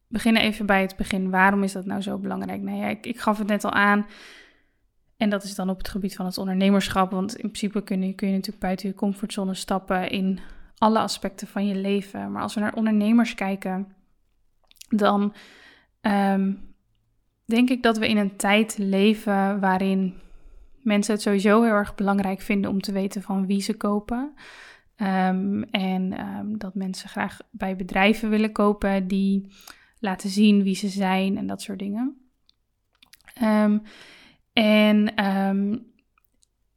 beginnen 0.08 0.42
even 0.42 0.66
bij 0.66 0.82
het 0.82 0.96
begin. 0.96 1.30
Waarom 1.30 1.64
is 1.64 1.72
dat 1.72 1.86
nou 1.86 2.02
zo 2.02 2.18
belangrijk? 2.18 2.62
Nou 2.62 2.78
ja, 2.78 2.88
ik, 2.88 3.06
ik 3.06 3.20
gaf 3.20 3.38
het 3.38 3.48
net 3.48 3.64
al 3.64 3.72
aan. 3.72 4.06
En 5.18 5.30
dat 5.30 5.44
is 5.44 5.56
dan 5.56 5.70
op 5.70 5.78
het 5.78 5.90
gebied 5.90 6.16
van 6.16 6.26
het 6.26 6.38
ondernemerschap. 6.38 7.12
Want 7.12 7.34
in 7.34 7.52
principe 7.52 7.84
kun 7.84 8.02
je, 8.02 8.14
kun 8.14 8.28
je 8.28 8.34
natuurlijk 8.34 8.64
buiten 8.64 8.88
je 8.88 8.96
comfortzone 8.96 9.54
stappen 9.54 10.10
in 10.10 10.40
alle 10.78 11.00
aspecten 11.00 11.48
van 11.48 11.68
je 11.68 11.76
leven. 11.76 12.32
Maar 12.32 12.42
als 12.42 12.54
we 12.54 12.60
naar 12.60 12.76
ondernemers 12.76 13.36
kijken, 13.36 13.94
dan 14.90 15.34
ehm, 16.02 16.54
denk 17.48 17.70
ik 17.70 17.84
dat 17.84 17.98
we 17.98 18.08
in 18.08 18.18
een 18.18 18.36
tijd 18.36 18.78
leven 18.78 19.60
waarin 19.60 20.14
mensen 20.82 21.14
het 21.14 21.22
sowieso 21.22 21.62
heel 21.62 21.72
erg 21.72 21.96
belangrijk 21.96 22.42
vinden 22.42 22.72
om 22.72 22.82
te 22.82 22.92
weten 22.92 23.22
van 23.22 23.46
wie 23.46 23.62
ze 23.62 23.78
kopen. 23.78 24.34
Ehm, 24.96 25.62
en 25.62 26.18
ehm, 26.18 26.58
dat 26.58 26.76
mensen 26.76 27.10
graag 27.10 27.38
bij 27.52 27.76
bedrijven 27.76 28.30
willen 28.30 28.52
kopen 28.52 29.08
die 29.08 29.48
laten 30.00 30.30
zien 30.30 30.64
wie 30.64 30.76
ze 30.76 30.88
zijn 30.88 31.38
en 31.38 31.48
dat 31.48 31.62
soort 31.62 31.80
dingen. 31.80 32.18
Ehm, 33.34 33.78
en 34.54 35.14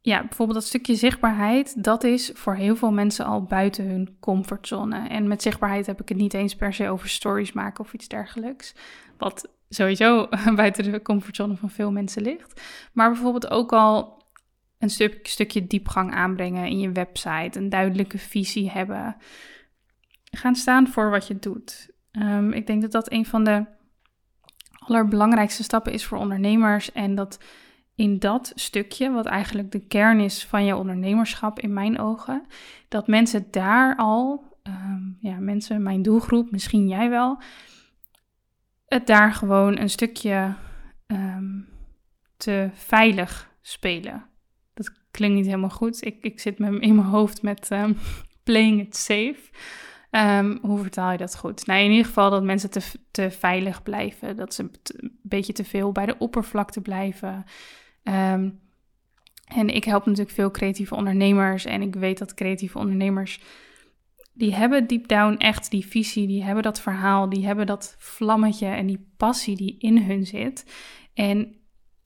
ja, 0.01 0.19
bijvoorbeeld 0.19 0.59
dat 0.59 0.67
stukje 0.67 0.95
zichtbaarheid, 0.95 1.83
dat 1.83 2.03
is 2.03 2.31
voor 2.33 2.55
heel 2.55 2.75
veel 2.75 2.91
mensen 2.91 3.25
al 3.25 3.43
buiten 3.43 3.85
hun 3.85 4.17
comfortzone. 4.19 5.07
En 5.07 5.27
met 5.27 5.41
zichtbaarheid 5.41 5.85
heb 5.85 6.01
ik 6.01 6.09
het 6.09 6.17
niet 6.17 6.33
eens 6.33 6.55
per 6.55 6.73
se 6.73 6.89
over 6.89 7.09
stories 7.09 7.51
maken 7.51 7.83
of 7.83 7.93
iets 7.93 8.07
dergelijks. 8.07 8.75
Wat 9.17 9.49
sowieso 9.75 10.27
buiten 10.55 10.91
de 10.91 11.01
comfortzone 11.01 11.55
van 11.55 11.69
veel 11.69 11.91
mensen 11.91 12.21
ligt. 12.21 12.61
Maar 12.93 13.11
bijvoorbeeld 13.11 13.49
ook 13.49 13.73
al 13.73 14.23
een 14.79 14.89
stuk, 14.89 15.27
stukje 15.27 15.67
diepgang 15.67 16.13
aanbrengen 16.13 16.67
in 16.67 16.79
je 16.79 16.91
website, 16.91 17.59
een 17.59 17.69
duidelijke 17.69 18.17
visie 18.17 18.69
hebben. 18.69 19.15
Gaan 20.23 20.55
staan 20.55 20.87
voor 20.87 21.09
wat 21.09 21.27
je 21.27 21.39
doet. 21.39 21.89
Ehm, 22.11 22.51
ik 22.51 22.67
denk 22.67 22.81
dat 22.81 22.91
dat 22.91 23.11
een 23.11 23.25
van 23.25 23.43
de 23.43 23.65
allerbelangrijkste 24.71 25.63
stappen 25.63 25.93
is 25.93 26.05
voor 26.05 26.17
ondernemers. 26.17 26.91
En 26.91 27.15
dat 27.15 27.39
in 27.95 28.19
dat 28.19 28.51
stukje, 28.55 29.11
wat 29.11 29.25
eigenlijk 29.25 29.71
de 29.71 29.87
kern 29.87 30.19
is 30.19 30.45
van 30.45 30.65
je 30.65 30.75
ondernemerschap 30.75 31.59
in 31.59 31.73
mijn 31.73 31.99
ogen, 31.99 32.45
dat 32.87 33.07
mensen 33.07 33.47
daar 33.51 33.95
al, 33.95 34.43
ehm, 34.63 35.01
ja, 35.19 35.39
mensen, 35.39 35.83
mijn 35.83 36.01
doelgroep, 36.01 36.51
misschien 36.51 36.87
jij 36.87 37.09
wel, 37.09 37.41
het 38.93 39.07
daar 39.07 39.33
gewoon 39.33 39.77
een 39.77 39.89
stukje 39.89 40.55
ehm, 41.07 41.59
te 42.37 42.69
veilig 42.73 43.49
spelen. 43.61 44.25
Dat 44.73 44.91
klinkt 45.11 45.35
niet 45.35 45.45
helemaal 45.45 45.69
goed. 45.69 46.05
Ik, 46.05 46.17
ik 46.21 46.39
zit 46.39 46.59
met, 46.59 46.81
in 46.81 46.95
mijn 46.95 47.07
hoofd 47.07 47.41
met 47.41 47.69
playing 48.43 48.81
it 48.81 48.95
safe. 48.95 49.39
Um, 50.11 50.59
hoe 50.61 50.79
vertaal 50.79 51.11
je 51.11 51.17
dat 51.17 51.37
goed? 51.37 51.65
Nou, 51.65 51.79
in 51.79 51.89
ieder 51.89 52.05
geval 52.05 52.29
dat 52.29 52.43
mensen 52.43 52.69
te, 52.69 52.81
te 53.11 53.31
veilig 53.31 53.83
blijven. 53.83 54.35
Dat 54.35 54.53
ze 54.53 54.61
een 54.61 55.19
beetje 55.21 55.53
te 55.53 55.63
veel 55.63 55.91
bij 55.91 56.05
de 56.05 56.17
oppervlakte 56.17 56.81
blijven. 56.81 57.45
En 59.45 59.67
ik 59.67 59.83
help 59.83 60.05
natuurlijk 60.05 60.35
veel 60.35 60.51
creatieve 60.51 60.95
ondernemers. 60.95 61.65
En 61.65 61.81
ik 61.81 61.95
weet 61.95 62.17
dat 62.17 62.33
creatieve 62.33 62.77
ondernemers. 62.77 63.39
Die 64.33 64.55
hebben 64.55 64.87
deep 64.87 65.07
down 65.07 65.33
echt 65.33 65.71
die 65.71 65.85
visie, 65.85 66.27
die 66.27 66.43
hebben 66.43 66.63
dat 66.63 66.81
verhaal, 66.81 67.29
die 67.29 67.45
hebben 67.45 67.65
dat 67.65 67.95
vlammetje 67.97 68.67
en 68.67 68.85
die 68.85 69.13
passie 69.17 69.55
die 69.55 69.75
in 69.79 69.97
hun 69.97 70.25
zit. 70.25 70.73
En 71.13 71.55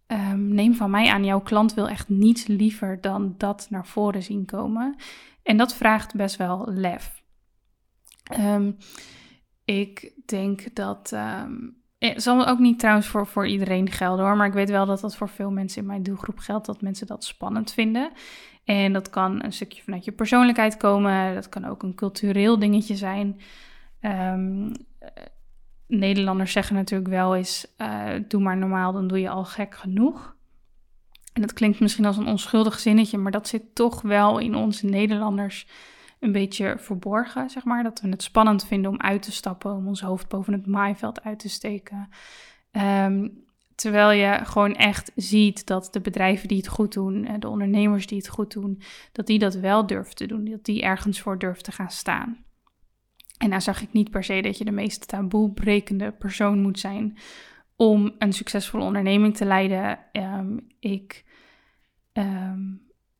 um, 0.08 0.48
neem 0.48 0.74
van 0.74 0.90
mij 0.90 1.10
aan, 1.10 1.26
jouw 1.26 1.42
klant 1.42 1.74
wil 1.74 1.90
echt 1.90 2.10
niets 2.10 2.48
liever 2.48 3.02
dan 3.02 3.36
dat 3.38 3.68
naar 3.70 3.88
voren 3.88 4.24
zien 4.24 4.46
komen. 4.46 4.96
En 5.44 5.58
dat 5.58 5.76
vraagt 5.76 6.16
best 6.16 6.36
wel 6.36 6.68
lef. 6.72 7.24
Um, 8.40 8.78
ik 9.66 10.14
denk 10.26 10.76
dat. 10.76 11.14
Het 11.98 12.24
zal 12.24 12.48
ook 12.48 12.60
niet 12.60 12.80
trouwens 12.80 13.08
voor, 13.08 13.28
voor 13.28 13.48
iedereen 13.48 13.92
gelden 13.92 14.26
hoor. 14.26 14.36
Maar 14.36 14.48
ik 14.48 14.54
weet 14.54 14.70
wel 14.70 14.86
dat 14.86 15.00
dat 15.00 15.16
voor 15.16 15.30
veel 15.30 15.52
mensen 15.52 15.82
in 15.82 15.88
mijn 15.88 16.04
doelgroep 16.04 16.40
geldt. 16.40 16.66
Dat 16.66 16.82
mensen 16.82 17.08
dat 17.08 17.24
spannend 17.24 17.72
vinden. 17.72 18.12
En 18.66 18.94
dat 18.94 19.10
kan 19.10 19.44
een 19.44 19.54
stukje 19.54 19.84
vanuit 19.84 20.06
je 20.06 20.12
persoonlijkheid 20.12 20.78
komen. 20.78 21.34
Dat 21.34 21.50
kan 21.50 21.66
ook 21.66 21.84
een 21.84 21.96
cultureel 21.96 22.60
dingetje 22.60 22.96
zijn. 22.96 23.40
Um, 24.02 24.72
Nederlanders 25.88 26.52
zeggen 26.52 26.76
natuurlijk 26.76 27.10
wel 27.10 27.36
eens: 27.36 27.68
uh, 27.78 28.10
doe 28.28 28.42
maar 28.42 28.58
normaal, 28.58 28.92
dan 28.92 29.08
doe 29.08 29.20
je 29.20 29.30
al 29.30 29.46
gek 29.46 29.76
genoeg. 29.76 30.36
En 31.34 31.42
dat 31.42 31.54
klinkt 31.54 31.80
misschien 31.80 32.06
als 32.06 32.18
een 32.18 32.28
onschuldig 32.28 32.80
zinnetje, 32.80 33.18
maar 33.18 33.32
dat 33.32 33.48
zit 33.48 33.76
toch 33.76 34.02
wel 34.02 34.40
in 34.40 34.56
ons 34.56 34.82
Nederlanders 34.82 35.68
een 36.20 36.32
beetje 36.32 36.76
verborgen, 36.78 37.50
zeg 37.50 37.64
maar. 37.64 37.84
Dat 37.84 38.02
we 38.02 38.10
het 38.10 38.24
spannend 38.24 38.66
vinden 38.66 38.92
om 38.92 39.02
uit 39.02 39.22
te 39.22 39.32
stappen, 39.32 39.72
om 39.72 39.88
ons 39.88 40.02
hoofd 40.02 40.28
boven 40.28 40.54
het 40.54 40.66
maaiveld 40.66 41.24
uit 41.24 41.40
te 41.40 41.50
steken. 41.50 42.10
Ehm, 42.72 43.28
terwijl 43.76 44.12
je 44.12 44.46
gewoon 44.46 44.76
echt 44.76 45.12
ziet 45.16 45.66
dat 45.66 45.88
de 45.92 46.02
bedrijven 46.02 46.48
die 46.48 46.58
het 46.58 46.68
goed 46.68 46.94
doen, 46.94 47.26
eh, 47.26 47.34
de 47.40 47.50
ondernemers 47.50 48.08
die 48.08 48.18
het 48.18 48.28
goed 48.28 48.52
doen, 48.54 48.82
dat 49.12 49.28
die 49.28 49.40
dat 49.40 49.56
wel 49.56 49.88
durven 49.88 50.16
te 50.16 50.26
doen, 50.26 50.46
dat 50.46 50.66
die 50.66 50.82
ergens 50.82 51.22
voor 51.22 51.40
durven 51.40 51.64
te 51.64 51.72
gaan 51.72 51.92
staan. 51.92 52.44
En 53.38 53.50
nou 53.50 53.62
zag 53.62 53.82
ik 53.82 53.94
niet 53.94 54.12
per 54.12 54.24
se 54.24 54.42
dat 54.42 54.58
je 54.58 54.66
de 54.66 54.72
meest 54.72 55.08
taboebrekende 55.08 56.12
persoon 56.12 56.62
moet 56.62 56.80
zijn 56.80 57.18
om 57.76 58.16
een 58.20 58.34
succesvolle 58.34 58.84
onderneming 58.84 59.36
te 59.36 59.46
leiden. 59.46 60.00
Um, 60.12 60.68
ik 60.80 61.26
ehm, 62.12 62.60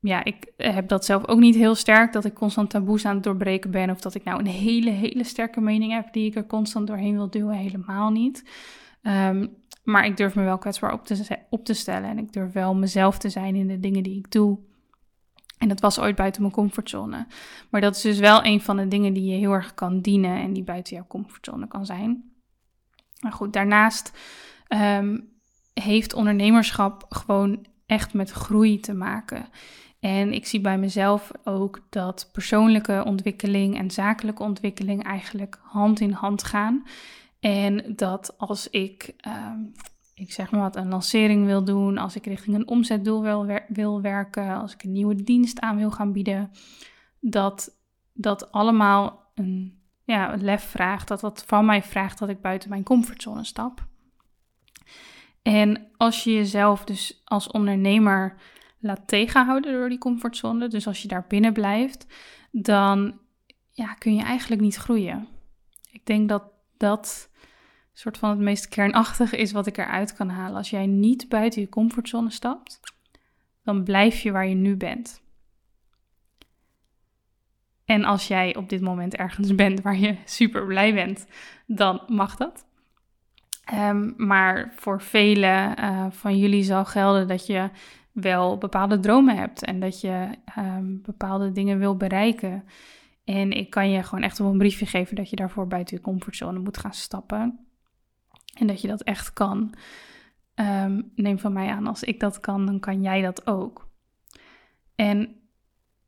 ja, 0.08 0.24
ik 0.24 0.52
heb 0.58 0.88
dat 0.88 1.06
zelf 1.06 1.28
ook 1.28 1.40
niet 1.40 1.56
heel 1.56 1.76
sterk, 1.76 2.14
dat 2.14 2.26
ik 2.26 2.34
constant 2.34 2.70
taboes 2.70 3.06
aan 3.06 3.16
het 3.16 3.24
doorbreken 3.24 3.72
ben. 3.72 3.90
Of 3.90 4.00
dat 4.00 4.16
ik 4.16 4.24
nou 4.24 4.40
een 4.40 4.48
hele, 4.48 4.90
hele 4.90 5.24
sterke 5.24 5.62
mening 5.62 5.92
heb 5.92 6.14
die 6.14 6.26
ik 6.26 6.36
er 6.36 6.46
constant 6.46 6.88
doorheen 6.88 7.16
wil 7.16 7.30
duwen. 7.30 7.56
Helemaal 7.56 8.12
niet. 8.12 8.44
Ehm, 9.02 9.48
maar 9.86 10.06
ik 10.06 10.18
durf 10.18 10.36
me 10.36 10.44
wel 10.44 10.58
kwetsbaar 10.58 10.94
op 10.94 11.06
te, 11.06 11.40
op 11.50 11.66
te 11.66 11.74
stellen. 11.74 12.10
En 12.10 12.18
ik 12.18 12.34
durf 12.34 12.52
wel 12.54 12.76
mezelf 12.76 13.18
te 13.18 13.30
zijn 13.30 13.56
in 13.56 13.68
de 13.68 13.80
dingen 13.80 14.04
die 14.04 14.18
ik 14.18 14.32
doe. 14.32 14.60
En 15.58 15.68
dat 15.68 15.80
was 15.80 16.00
ooit 16.00 16.16
buiten 16.16 16.42
mijn 16.42 16.54
comfortzone. 16.54 17.28
Maar 17.70 17.82
dat 17.82 17.96
is 17.96 18.02
dus 18.02 18.20
wel 18.20 18.46
een 18.46 18.62
van 18.62 18.78
de 18.78 18.88
dingen 18.88 19.14
die 19.14 19.32
je 19.32 19.38
heel 19.38 19.52
erg 19.52 19.74
kan 19.74 20.02
dienen 20.02 20.38
en 20.38 20.54
die 20.54 20.64
buiten 20.64 20.96
jouw 20.96 21.08
comfortzone 21.08 21.68
kan 21.68 21.86
zijn. 21.86 22.34
Maar 23.20 23.32
goed, 23.32 23.54
daarnaast 23.54 24.18
ehm, 24.68 25.20
heeft 25.74 26.14
ondernemerschap 26.14 27.06
gewoon 27.10 27.66
echt 27.86 28.14
met 28.14 28.32
groei 28.32 28.80
te 28.80 28.94
maken. 28.94 29.46
En 30.00 30.34
ik 30.34 30.46
zie 30.46 30.62
bij 30.62 30.78
mezelf 30.78 31.32
ook 31.44 31.82
dat 31.90 32.30
persoonlijke 32.32 33.04
ontwikkeling 33.06 33.78
en 33.78 33.92
zakelijke 33.92 34.44
ontwikkeling 34.44 35.04
eigenlijk 35.04 35.60
hand 35.62 36.00
in 36.00 36.12
hand 36.12 36.44
gaan. 36.44 36.84
En 37.46 37.96
dat 37.96 38.38
als 38.38 38.70
ik, 38.70 39.14
ehm, 39.18 39.60
ik 40.14 40.32
zeg 40.32 40.52
maar 40.52 40.62
wat, 40.62 40.76
een 40.76 40.88
lancering 40.88 41.46
wil 41.46 41.64
doen, 41.64 41.98
als 41.98 42.16
ik 42.16 42.26
richting 42.26 42.56
een 42.56 42.68
omzetdoel 42.68 43.22
wil, 43.22 43.60
wil 43.68 44.02
werken, 44.02 44.56
als 44.56 44.74
ik 44.74 44.84
een 44.84 44.92
nieuwe 44.92 45.16
dienst 45.16 45.60
aan 45.60 45.78
wil 45.78 45.92
gaan 45.92 46.12
bieden, 46.12 46.52
dat 47.20 47.78
dat 48.14 48.52
allemaal 48.52 49.32
een 49.36 49.82
ja, 50.04 50.36
lef 50.40 50.64
vraagt, 50.64 51.08
dat 51.08 51.20
dat 51.20 51.44
van 51.48 51.66
mij 51.66 51.84
vraagt 51.84 52.20
dat 52.20 52.30
ik 52.30 52.42
buiten 52.42 52.70
mijn 52.70 52.84
comfortzone 52.84 53.44
stap. 53.44 53.88
En 55.42 55.88
als 55.98 56.24
je 56.24 56.34
jezelf 56.34 56.84
dus 56.84 57.22
als 57.24 57.48
ondernemer 57.48 58.36
laat 58.80 59.08
tegenhouden 59.08 59.74
door 59.74 59.90
die 59.90 59.98
comfortzone, 59.98 60.68
dus 60.68 60.88
als 60.88 61.02
je 61.02 61.08
daar 61.08 61.26
binnen 61.28 61.54
blijft, 61.54 62.06
dan 62.52 63.20
ja, 63.72 63.94
kun 63.94 64.16
je 64.16 64.24
eigenlijk 64.24 64.62
niet 64.62 64.76
groeien. 64.76 65.28
Ik 65.92 66.06
denk 66.06 66.30
dat 66.30 66.54
dat 66.78 67.30
soort 68.00 68.18
van 68.18 68.30
het 68.30 68.40
meest 68.40 68.68
kernachtige 68.68 69.38
is 69.38 69.52
wat 69.52 69.68
ik 69.68 69.78
eruit 69.78 70.14
kan 70.14 70.30
halen. 70.30 70.58
Als 70.58 70.70
jij 70.70 70.86
niet 70.86 71.30
buiten 71.30 71.62
je 71.62 71.70
comfortzone 71.70 72.32
stapt, 72.32 72.80
dan 73.64 73.84
blijf 73.84 74.20
je 74.20 74.32
waar 74.32 74.48
je 74.48 74.56
nu 74.56 74.76
bent. 74.76 75.24
En 77.86 78.04
als 78.04 78.28
jij 78.28 78.56
op 78.56 78.70
dit 78.70 78.82
moment 78.82 79.16
ergens 79.16 79.56
bent 79.66 79.82
waar 79.82 79.98
je 79.98 80.18
super 80.26 80.66
blij 80.66 80.94
bent, 80.94 81.28
dan 81.68 82.02
mag 82.08 82.36
dat. 82.36 82.66
Ehm, 83.66 84.12
maar 84.18 84.74
voor 84.76 85.02
velen 85.02 85.80
uh, 85.80 86.06
van 86.10 86.38
jullie 86.38 86.64
zal 86.64 86.86
gelden 86.86 87.28
dat 87.28 87.46
je 87.46 87.70
wel 88.12 88.58
bepaalde 88.58 89.00
dromen 89.00 89.38
hebt 89.38 89.64
en 89.64 89.80
dat 89.80 90.02
je 90.02 90.30
um, 90.58 91.02
bepaalde 91.02 91.52
dingen 91.52 91.80
wil 91.80 91.98
bereiken. 91.98 92.64
En 93.24 93.52
ik 93.52 93.70
kan 93.70 93.90
je 93.90 94.04
gewoon 94.04 94.24
echt 94.24 94.40
op 94.40 94.52
een 94.52 94.58
briefje 94.58 94.86
geven 94.86 95.16
dat 95.16 95.30
je 95.30 95.36
daarvoor 95.36 95.68
buiten 95.68 95.96
je 95.98 96.04
comfortzone 96.04 96.60
moet 96.60 96.78
gaan 96.78 96.94
stappen. 96.94 97.65
En 98.56 98.68
dat 98.68 98.82
je 98.82 98.88
dat 98.88 99.02
echt 99.02 99.34
kan. 99.34 99.74
Um, 100.56 101.12
neem 101.16 101.40
van 101.40 101.54
mij 101.54 101.70
aan, 101.70 101.88
als 101.88 102.04
ik 102.04 102.20
dat 102.20 102.40
kan, 102.40 102.66
dan 102.66 102.80
kan 102.80 103.02
jij 103.02 103.22
dat 103.22 103.48
ook. 103.48 103.88
En 104.96 105.36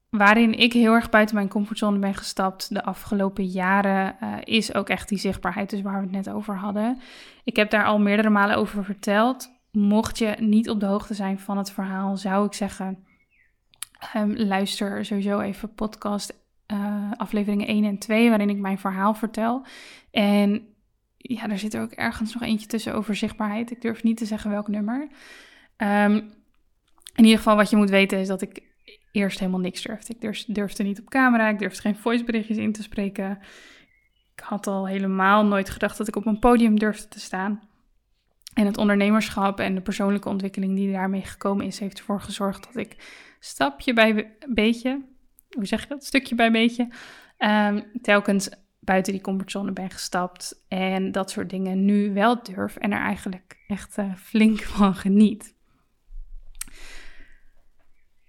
waarin 0.10 0.54
ik 0.54 0.74
heel 0.74 0.94
erg 0.94 1.10
buiten 1.10 1.36
mijn 1.36 1.48
comfortzone 1.48 2.00
ben 2.00 2.14
gestapt 2.14 2.74
de 2.74 2.84
afgelopen 2.84 3.46
jaren, 3.46 4.16
uh, 4.24 4.34
is 4.44 4.74
ook 4.74 4.90
echt 4.90 5.10
die 5.10 5.18
zichtbaarheid, 5.18 5.70
dus 5.70 5.82
waar 5.82 5.96
we 5.96 6.02
het 6.02 6.26
net 6.26 6.30
over 6.30 6.58
hadden. 6.58 7.00
Ik 7.44 7.56
heb 7.56 7.70
daar 7.70 7.86
al 7.86 8.00
meerdere 8.00 8.30
malen 8.30 8.58
over 8.58 8.84
verteld. 8.84 9.56
Mocht 9.72 10.18
je 10.18 10.36
niet 10.40 10.70
op 10.70 10.80
de 10.80 10.86
hoogte 10.86 11.14
zijn 11.14 11.40
van 11.40 11.58
het 11.58 11.72
verhaal, 11.72 12.18
zou 12.18 12.46
ik 12.46 12.54
zeggen: 12.54 13.06
um, 14.16 14.36
luister 14.36 15.06
sowieso 15.06 15.40
even 15.40 15.74
podcast 15.74 16.46
uh, 16.68 17.12
afleveringen 17.18 17.68
1 17.68 17.84
en 17.84 17.98
2, 17.98 18.30
waarin 18.30 18.50
ik 18.50 18.58
mijn 18.58 18.80
verhaal 18.80 19.14
vertel. 19.14 19.66
En 20.12 20.68
ja, 21.28 21.50
er 21.50 21.60
zit 21.60 21.74
er 21.74 21.82
ook 21.82 21.92
ergens 21.92 22.34
nog 22.34 22.44
eentje 22.44 22.68
tussen 22.68 22.94
over 22.94 23.16
zichtbaarheid. 23.16 23.72
Ik 23.72 23.82
durf 23.82 24.04
niet 24.04 24.18
te 24.18 24.26
zeggen 24.26 24.52
welk 24.52 24.68
nummer. 24.68 25.08
Um, 25.78 26.36
in 27.16 27.24
ieder 27.24 27.38
geval, 27.38 27.56
wat 27.56 27.70
je 27.70 27.76
moet 27.76 27.90
weten 27.90 28.20
is 28.20 28.28
dat 28.28 28.42
ik 28.42 28.62
eerst 29.12 29.40
helemaal 29.40 29.60
niks 29.60 29.82
durfde. 29.82 30.14
Ik 30.20 30.46
durfde 30.56 30.84
niet 30.84 31.00
op 31.00 31.10
camera, 31.10 31.50
ik 31.50 31.60
durfde 31.60 31.82
geen 31.82 31.96
voiceberichtjes 31.96 32.58
in 32.58 32.72
te 32.72 32.82
spreken. 32.82 33.40
Ik 34.36 34.44
had 34.44 34.68
al 34.68 34.88
helemaal 34.88 35.46
nooit 35.46 35.70
gedacht 35.70 35.98
dat 35.98 36.08
ik 36.08 36.16
op 36.16 36.26
een 36.26 36.40
podium 36.40 36.80
durfde 36.80 37.08
te 37.08 37.20
staan. 37.20 37.62
En 38.54 38.66
het 38.66 38.78
ondernemerschap 38.78 39.60
en 39.60 39.76
de 39.76 39.82
persoonlijke 39.82 40.30
ontwikkeling 40.30 40.76
die 40.76 40.92
daarmee 40.92 41.22
gekomen 41.22 41.66
is, 41.66 41.80
heeft 41.80 41.98
ervoor 41.98 42.22
gezorgd 42.22 42.64
dat 42.64 42.76
ik 42.76 42.96
stapje 43.40 43.94
bij 43.94 44.38
beetje, 44.54 45.06
hoe 45.50 45.66
zeg 45.66 45.82
je 45.82 45.88
dat, 45.88 46.06
stukje 46.06 46.36
bij 46.36 46.52
beetje, 46.52 46.88
um, 47.38 47.84
telkens 48.02 48.50
buiten 48.88 49.14
die 49.14 49.22
comfortzone 49.22 49.72
ben 49.72 49.90
gestapt 49.90 50.64
en 50.68 51.12
dat 51.12 51.32
soort 51.32 51.50
dingen 51.50 51.86
nu 51.86 52.14
wel 52.14 52.44
durf 52.44 52.76
en 52.76 52.92
er 52.92 53.00
eigenlijk 53.00 53.64
echt 53.68 53.98
uh, 53.98 54.16
flink 54.16 54.62
van 54.78 54.96
geniet. 54.96 55.56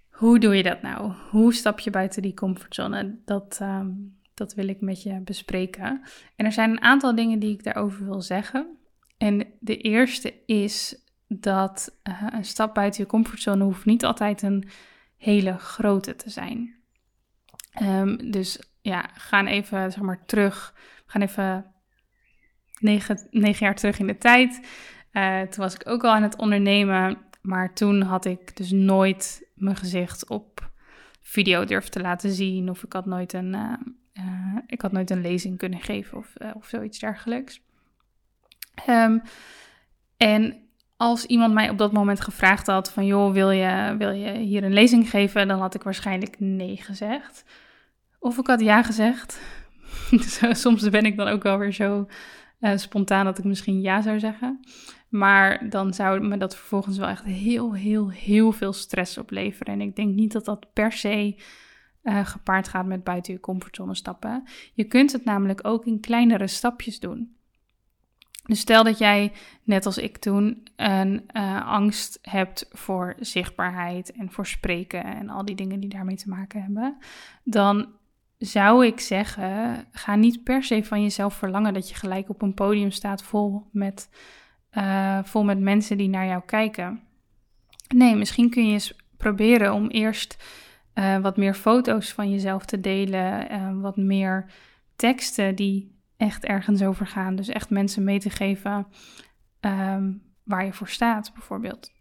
Hoe 0.09 0.39
doe 0.39 0.55
je 0.55 0.63
dat 0.63 0.81
nou? 0.81 1.13
Hoe 1.29 1.53
stap 1.53 1.79
je 1.79 1.89
buiten 1.89 2.21
die 2.21 2.33
comfortzone? 2.33 3.19
Dat, 3.25 3.59
um, 3.61 4.17
dat 4.33 4.53
wil 4.53 4.67
ik 4.67 4.81
met 4.81 5.03
je 5.03 5.19
bespreken. 5.19 6.01
En 6.35 6.45
er 6.45 6.51
zijn 6.51 6.69
een 6.69 6.81
aantal 6.81 7.15
dingen 7.15 7.39
die 7.39 7.53
ik 7.53 7.63
daarover 7.63 8.05
wil 8.05 8.21
zeggen. 8.21 8.77
En 9.17 9.47
de 9.59 9.77
eerste 9.77 10.33
is 10.45 11.05
dat 11.27 11.99
uh, 12.03 12.23
een 12.31 12.45
stap 12.45 12.73
buiten 12.73 13.01
je 13.01 13.09
comfortzone 13.09 13.63
hoeft 13.63 13.85
niet 13.85 14.05
altijd 14.05 14.41
een 14.41 14.69
hele 15.17 15.57
grote 15.57 16.15
te 16.15 16.29
zijn. 16.29 16.75
Um, 17.81 18.31
dus 18.31 18.59
ja, 18.89 19.09
gaan 19.13 19.47
even 19.47 19.91
zeg 19.91 20.01
maar 20.01 20.25
terug. 20.25 20.73
We 20.75 21.11
gaan 21.11 21.21
even 21.21 21.65
negen, 22.79 23.27
negen 23.31 23.65
jaar 23.65 23.75
terug 23.75 23.99
in 23.99 24.07
de 24.07 24.17
tijd. 24.17 24.67
Uh, 25.13 25.41
toen 25.41 25.63
was 25.63 25.75
ik 25.75 25.89
ook 25.89 26.03
al 26.03 26.11
aan 26.11 26.23
het 26.23 26.37
ondernemen. 26.37 27.17
Maar 27.41 27.73
toen 27.73 28.01
had 28.01 28.25
ik 28.25 28.57
dus 28.57 28.71
nooit 28.71 29.49
mijn 29.55 29.75
gezicht 29.75 30.29
op 30.29 30.71
video 31.21 31.65
durven 31.65 31.91
te 31.91 32.01
laten 32.01 32.31
zien. 32.31 32.69
Of 32.69 32.83
ik 32.83 32.93
had 32.93 33.05
nooit 33.05 33.33
een, 33.33 33.53
uh, 33.53 33.73
uh, 34.13 34.57
ik 34.67 34.81
had 34.81 34.91
nooit 34.91 35.09
een 35.09 35.21
lezing 35.21 35.57
kunnen 35.57 35.81
geven 35.81 36.17
of, 36.17 36.33
of 36.53 36.67
zoiets 36.67 36.99
dergelijks. 36.99 37.61
Um, 38.89 39.21
en 40.17 40.69
als 40.97 41.25
iemand 41.25 41.53
mij 41.53 41.69
op 41.69 41.77
dat 41.77 41.91
moment 41.91 42.21
gevraagd 42.21 42.67
had 42.67 42.91
van 42.91 43.05
joh, 43.05 43.33
wil 43.33 43.51
je, 43.51 43.95
wil 43.97 44.11
je 44.11 44.31
hier 44.31 44.63
een 44.63 44.73
lezing 44.73 45.09
geven? 45.09 45.47
Dan 45.47 45.59
had 45.59 45.75
ik 45.75 45.83
waarschijnlijk 45.83 46.39
nee 46.39 46.77
gezegd. 46.77 47.43
Of 48.19 48.37
ik 48.37 48.47
had 48.47 48.59
ja 48.59 48.83
gezegd. 48.83 49.39
Dus, 50.09 50.41
soms 50.61 50.89
ben 50.89 51.05
ik 51.05 51.17
dan 51.17 51.27
ook 51.27 51.43
wel 51.43 51.57
weer 51.57 51.73
zo 51.73 52.07
uh, 52.59 52.77
spontaan 52.77 53.25
dat 53.25 53.37
ik 53.37 53.43
misschien 53.43 53.81
ja 53.81 54.01
zou 54.01 54.19
zeggen. 54.19 54.59
Maar 55.09 55.69
dan 55.69 55.93
zou 55.93 56.19
me 56.19 56.37
dat 56.37 56.55
vervolgens 56.55 56.97
wel 56.97 57.07
echt 57.07 57.23
heel, 57.23 57.73
heel, 57.73 58.09
heel 58.09 58.51
veel 58.51 58.73
stress 58.73 59.17
opleveren. 59.17 59.73
En 59.73 59.81
ik 59.81 59.95
denk 59.95 60.15
niet 60.15 60.31
dat 60.31 60.45
dat 60.45 60.73
per 60.73 60.91
se 60.91 61.35
uh, 62.03 62.25
gepaard 62.25 62.67
gaat 62.67 62.85
met 62.85 63.03
buiten 63.03 63.33
je 63.33 63.39
comfortzone 63.39 63.95
stappen. 63.95 64.43
Je 64.73 64.83
kunt 64.83 65.11
het 65.11 65.25
namelijk 65.25 65.67
ook 65.67 65.85
in 65.85 65.99
kleinere 65.99 66.47
stapjes 66.47 66.99
doen. 66.99 67.35
Dus 68.43 68.59
stel 68.59 68.83
dat 68.83 68.97
jij, 68.97 69.31
net 69.63 69.85
als 69.85 69.97
ik 69.97 70.17
toen, 70.17 70.67
een 70.75 71.31
angst 71.65 72.19
hebt 72.21 72.67
voor 72.71 73.15
zichtbaarheid 73.19 74.11
en 74.11 74.31
voor 74.31 74.45
spreken 74.47 75.03
en 75.03 75.29
al 75.29 75.45
die 75.45 75.55
dingen 75.55 75.79
die 75.79 75.89
daarmee 75.89 76.15
te 76.15 76.29
maken 76.29 76.61
hebben, 76.61 76.97
dan 77.43 77.87
zou 78.39 78.85
ik 78.85 78.99
zeggen, 78.99 79.85
ga 79.91 80.15
niet 80.15 80.43
per 80.43 80.63
se 80.63 80.83
van 80.83 81.01
jezelf 81.01 81.33
verlangen 81.33 81.73
dat 81.73 81.89
je 81.89 81.95
gelijk 81.95 82.29
op 82.29 82.41
een 82.41 82.53
podium 82.53 82.91
staat 82.91 83.23
vol 83.23 83.67
met, 83.71 84.09
uh, 84.73 85.19
vol 85.23 85.43
met 85.43 85.59
mensen 85.59 85.97
die 85.97 86.09
naar 86.09 86.25
jou 86.25 86.41
kijken. 86.45 87.01
Nee, 87.95 88.15
misschien 88.15 88.49
kun 88.49 88.65
je 88.65 88.71
eens 88.71 88.95
proberen 89.17 89.73
om 89.73 89.87
eerst 89.87 90.43
uh, 90.93 91.17
wat 91.17 91.37
meer 91.37 91.53
foto's 91.53 92.13
van 92.13 92.29
jezelf 92.29 92.65
te 92.65 92.79
delen, 92.79 93.51
uh, 93.51 93.81
wat 93.81 93.97
meer 93.97 94.51
teksten 94.95 95.55
die 95.55 95.97
echt 96.17 96.45
ergens 96.45 96.83
over 96.83 97.07
gaan. 97.07 97.35
Dus 97.35 97.47
echt 97.47 97.69
mensen 97.69 98.03
mee 98.03 98.19
te 98.19 98.29
geven 98.29 98.87
um, 99.61 100.21
waar 100.43 100.65
je 100.65 100.73
voor 100.73 100.89
staat, 100.89 101.31
bijvoorbeeld. 101.33 101.91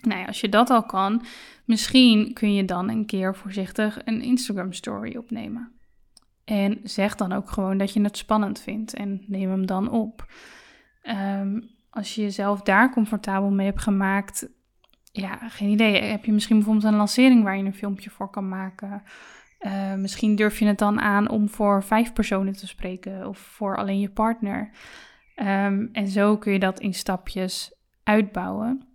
Nou 0.00 0.20
ja, 0.20 0.26
als 0.26 0.40
je 0.40 0.48
dat 0.48 0.70
al 0.70 0.82
kan, 0.82 1.22
misschien 1.64 2.32
kun 2.32 2.54
je 2.54 2.64
dan 2.64 2.88
een 2.88 3.06
keer 3.06 3.36
voorzichtig 3.36 3.98
een 4.04 4.22
Instagram 4.22 4.72
story 4.72 5.16
opnemen. 5.16 5.72
En 6.44 6.80
zeg 6.82 7.14
dan 7.14 7.32
ook 7.32 7.50
gewoon 7.50 7.78
dat 7.78 7.92
je 7.92 8.00
het 8.00 8.16
spannend 8.16 8.60
vindt 8.60 8.94
en 8.94 9.24
neem 9.26 9.50
hem 9.50 9.66
dan 9.66 9.90
op. 9.90 10.32
Um, 11.02 11.70
als 11.90 12.14
je 12.14 12.22
jezelf 12.22 12.62
daar 12.62 12.92
comfortabel 12.92 13.50
mee 13.50 13.66
hebt 13.66 13.82
gemaakt, 13.82 14.48
ja, 15.12 15.36
geen 15.48 15.68
idee. 15.68 16.02
Heb 16.02 16.24
je 16.24 16.32
misschien 16.32 16.56
bijvoorbeeld 16.56 16.86
een 16.86 16.96
lancering 16.96 17.42
waar 17.42 17.56
je 17.56 17.64
een 17.64 17.74
filmpje 17.74 18.10
voor 18.10 18.30
kan 18.30 18.48
maken? 18.48 19.02
Uh, 19.60 19.94
misschien 19.94 20.36
durf 20.36 20.58
je 20.58 20.66
het 20.66 20.78
dan 20.78 21.00
aan 21.00 21.28
om 21.28 21.48
voor 21.48 21.82
vijf 21.82 22.12
personen 22.12 22.52
te 22.52 22.66
spreken 22.66 23.28
of 23.28 23.38
voor 23.38 23.76
alleen 23.76 24.00
je 24.00 24.10
partner. 24.10 24.70
Um, 25.36 25.88
en 25.92 26.08
zo 26.08 26.36
kun 26.36 26.52
je 26.52 26.58
dat 26.58 26.80
in 26.80 26.94
stapjes 26.94 27.74
uitbouwen. 28.02 28.87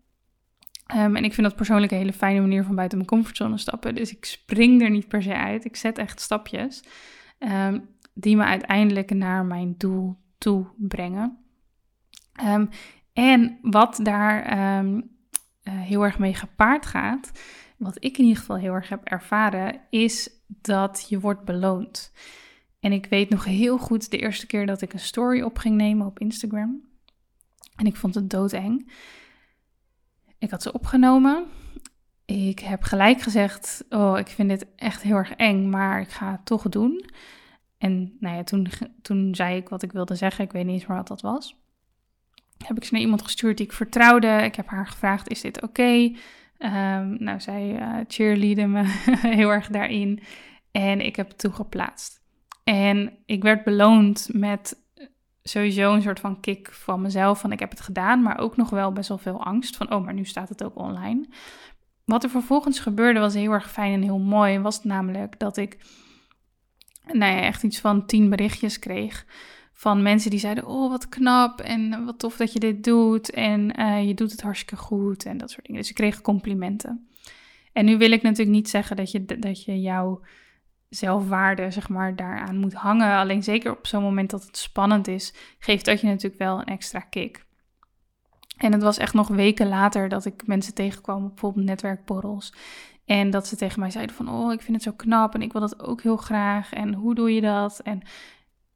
Um, 0.96 1.16
en 1.16 1.24
ik 1.24 1.34
vind 1.34 1.48
dat 1.48 1.56
persoonlijk 1.56 1.92
een 1.92 1.98
hele 1.98 2.14
fijne 2.14 2.40
manier 2.40 2.64
van 2.64 2.76
buiten 2.76 2.98
mijn 2.98 3.10
comfortzone 3.10 3.58
stappen. 3.58 3.96
Dus 3.96 4.12
ik 4.12 4.26
spring 4.26 4.82
er 4.82 4.90
niet 4.90 5.08
per 5.08 5.24
se 5.24 5.36
uit. 5.36 5.66
Ik 5.66 5.76
zet 5.76 5.98
echt 5.98 6.20
stapjes 6.20 6.84
um, 7.40 7.88
die 8.14 8.36
me 8.36 8.44
uiteindelijk 8.44 9.14
naar 9.14 9.46
mijn 9.46 9.76
doel 9.78 10.18
toe 10.38 10.66
brengen. 10.78 11.38
Um, 12.46 12.70
en 13.14 13.58
wat 13.62 14.00
daar 14.04 14.58
uh, 14.58 15.02
heel 15.64 16.04
erg 16.04 16.20
mee 16.20 16.34
gepaard 16.34 16.86
gaat, 16.86 17.32
wat 17.78 17.96
ik 18.04 18.18
in 18.18 18.24
ieder 18.24 18.40
geval 18.40 18.58
heel 18.58 18.74
erg 18.74 18.90
heb 18.90 19.04
ervaren, 19.04 19.82
is 19.90 20.30
dat 20.48 21.06
je 21.10 21.20
wordt 21.20 21.46
beloond. 21.46 22.14
En 22.80 22.92
ik 22.92 23.06
weet 23.06 23.30
nog 23.30 23.46
heel 23.46 23.78
goed 23.78 24.12
de 24.12 24.18
eerste 24.18 24.46
keer 24.46 24.66
dat 24.66 24.82
ik 24.82 24.94
een 24.94 25.00
story 25.00 25.42
op 25.42 25.58
ging 25.58 25.76
nemen 25.76 26.08
op 26.08 26.20
Instagram. 26.20 26.82
En 27.76 27.86
ik 27.86 27.96
vond 27.96 28.16
het 28.16 28.30
doodeng. 28.30 28.92
Ik 30.44 30.50
had 30.50 30.62
ze 30.62 30.74
opgenomen. 30.74 31.46
Ik 32.26 32.60
heb 32.60 32.84
gelijk 32.84 33.22
gezegd: 33.22 33.86
Oh, 33.90 34.18
ik 34.18 34.28
vind 34.28 34.50
dit 34.50 34.66
echt 34.76 35.02
heel 35.02 35.16
erg 35.16 35.32
eng, 35.32 35.70
maar 35.70 36.02
ik 36.02 36.10
ga 36.10 36.32
het 36.32 36.46
toch 36.46 36.70
doen. 36.70 37.06
En 37.78 38.18
nou 38.20 38.36
ja, 38.36 38.44
toen, 38.44 38.68
toen 39.02 39.36
zei 39.36 39.58
ik 39.58 39.70
wat 39.70 39.84
ik 39.84 39.92
wilde 39.92 40.16
zeggen. 40.16 40.44
Ik 40.44 40.52
weet 40.52 40.66
niet 40.66 40.74
eens 40.74 40.86
meer 40.86 40.98
wat 40.98 41.08
dat 41.08 41.22
was. 41.22 41.58
Heb 42.66 42.78
ik 42.78 42.84
ze 42.84 42.94
naar 42.94 43.02
iemand 43.02 43.22
gestuurd 43.22 43.58
die 43.58 43.66
ik 43.66 43.72
vertrouwde. 43.72 44.28
Ik 44.28 44.56
heb 44.56 44.68
haar 44.68 44.88
gevraagd: 44.88 45.30
Is 45.30 45.42
dit 45.42 45.62
oké? 45.62 46.12
Um, 46.60 47.24
nou, 47.24 47.40
zij 47.40 47.80
uh, 47.80 47.98
cheerleadde 48.08 48.68
me 48.68 48.84
heel 49.40 49.50
erg 49.50 49.68
daarin. 49.68 50.20
En 50.72 51.02
ik 51.02 51.16
heb 51.16 51.28
het 51.28 51.38
toegeplaatst. 51.38 52.22
En 52.64 53.14
ik 53.26 53.44
werd 53.44 53.64
beloond 53.64 54.30
met 54.32 54.83
sowieso 55.44 55.94
een 55.94 56.02
soort 56.02 56.20
van 56.20 56.40
kick 56.40 56.72
van 56.72 57.02
mezelf. 57.02 57.40
Van 57.40 57.52
ik 57.52 57.60
heb 57.60 57.70
het 57.70 57.82
gedaan, 57.82 58.22
maar 58.22 58.38
ook 58.38 58.58
nog 58.58 58.70
wel 58.70 58.92
best 58.92 59.10
wel 59.10 59.18
veel 59.18 59.44
angst. 59.44 59.76
Van 59.76 59.94
oh, 59.94 60.04
maar 60.04 60.14
nu 60.14 60.26
staat 60.26 60.50
het 60.50 60.64
ook 60.64 60.78
online. 60.78 61.28
Wat 62.06 62.24
er 62.24 62.30
vervolgens 62.30 62.80
gebeurde 62.80 63.20
was 63.20 63.34
heel 63.34 63.52
erg 63.52 63.72
fijn 63.72 63.94
en 63.94 64.02
heel 64.02 64.20
mooi. 64.20 64.60
Was 64.60 64.84
namelijk 64.84 65.40
dat 65.40 65.58
ik 65.58 65.78
nou 67.06 67.34
ja, 67.36 67.42
echt 67.42 67.64
iets 67.64 67.80
van 67.80 68.06
tien 68.06 68.30
berichtjes 68.30 68.80
kreeg. 68.80 69.26
Van 69.74 70.02
mensen 70.02 70.30
die 70.30 70.40
zeiden: 70.40 70.68
Oh, 70.68 70.90
wat 70.90 71.10
knap. 71.10 71.62
En 71.62 72.06
wat 72.06 72.20
tof 72.20 72.38
dat 72.38 72.54
je 72.54 72.60
dit 72.60 72.84
doet. 72.84 73.32
En 73.32 73.80
uh, 73.80 74.08
je 74.08 74.14
doet 74.14 74.32
het 74.32 74.42
hartstikke 74.42 74.76
goed. 74.76 75.26
En 75.26 75.38
dat 75.38 75.52
soort 75.52 75.66
dingen. 75.66 75.82
Dus 75.82 75.90
ik 75.90 75.96
kreeg 75.96 76.22
complimenten. 76.22 77.08
En 77.74 77.86
nu 77.86 77.98
wil 77.98 78.12
ik 78.12 78.22
natuurlijk 78.22 78.56
niet 78.56 78.70
zeggen 78.70 78.96
dat 78.96 79.12
je, 79.12 79.26
dat 79.26 79.64
je 79.64 79.82
jouw 79.82 80.22
zelfwaarde, 80.96 81.72
zeg 81.72 81.90
maar, 81.90 82.16
daaraan 82.16 82.58
moet 82.58 82.74
hangen. 82.74 83.18
Alleen 83.18 83.44
zeker 83.44 83.72
op 83.72 83.88
zo'n 83.88 84.04
moment 84.04 84.30
dat 84.30 84.44
het 84.44 84.58
spannend 84.58 85.08
is, 85.08 85.34
geeft 85.60 85.86
dat 85.86 86.02
je 86.02 86.08
natuurlijk 86.08 86.42
wel 86.42 86.60
een 86.60 86.66
extra 86.66 87.00
kick. 87.00 87.46
En 88.58 88.72
het 88.72 88.84
was 88.84 88.98
echt 88.98 89.14
nog 89.14 89.28
weken 89.28 89.68
later 89.68 90.10
dat 90.10 90.26
ik 90.26 90.48
mensen 90.48 90.74
tegenkwam, 90.74 91.28
bijvoorbeeld 91.28 91.66
netwerkborrels. 91.66 92.54
En 93.06 93.30
dat 93.30 93.48
ze 93.48 93.56
tegen 93.56 93.80
mij 93.80 93.92
zeiden 93.92 94.16
van, 94.16 94.30
oh, 94.30 94.54
ik 94.54 94.62
vind 94.62 94.76
het 94.76 94.86
zo 94.86 94.92
knap 94.96 95.34
en 95.34 95.42
ik 95.42 95.52
wil 95.52 95.62
dat 95.62 95.84
ook 95.84 96.02
heel 96.02 96.18
graag. 96.18 96.74
En 96.74 96.94
hoe 96.94 97.16
doe 97.16 97.34
je 97.34 97.42
dat? 97.42 97.80
En 97.80 98.02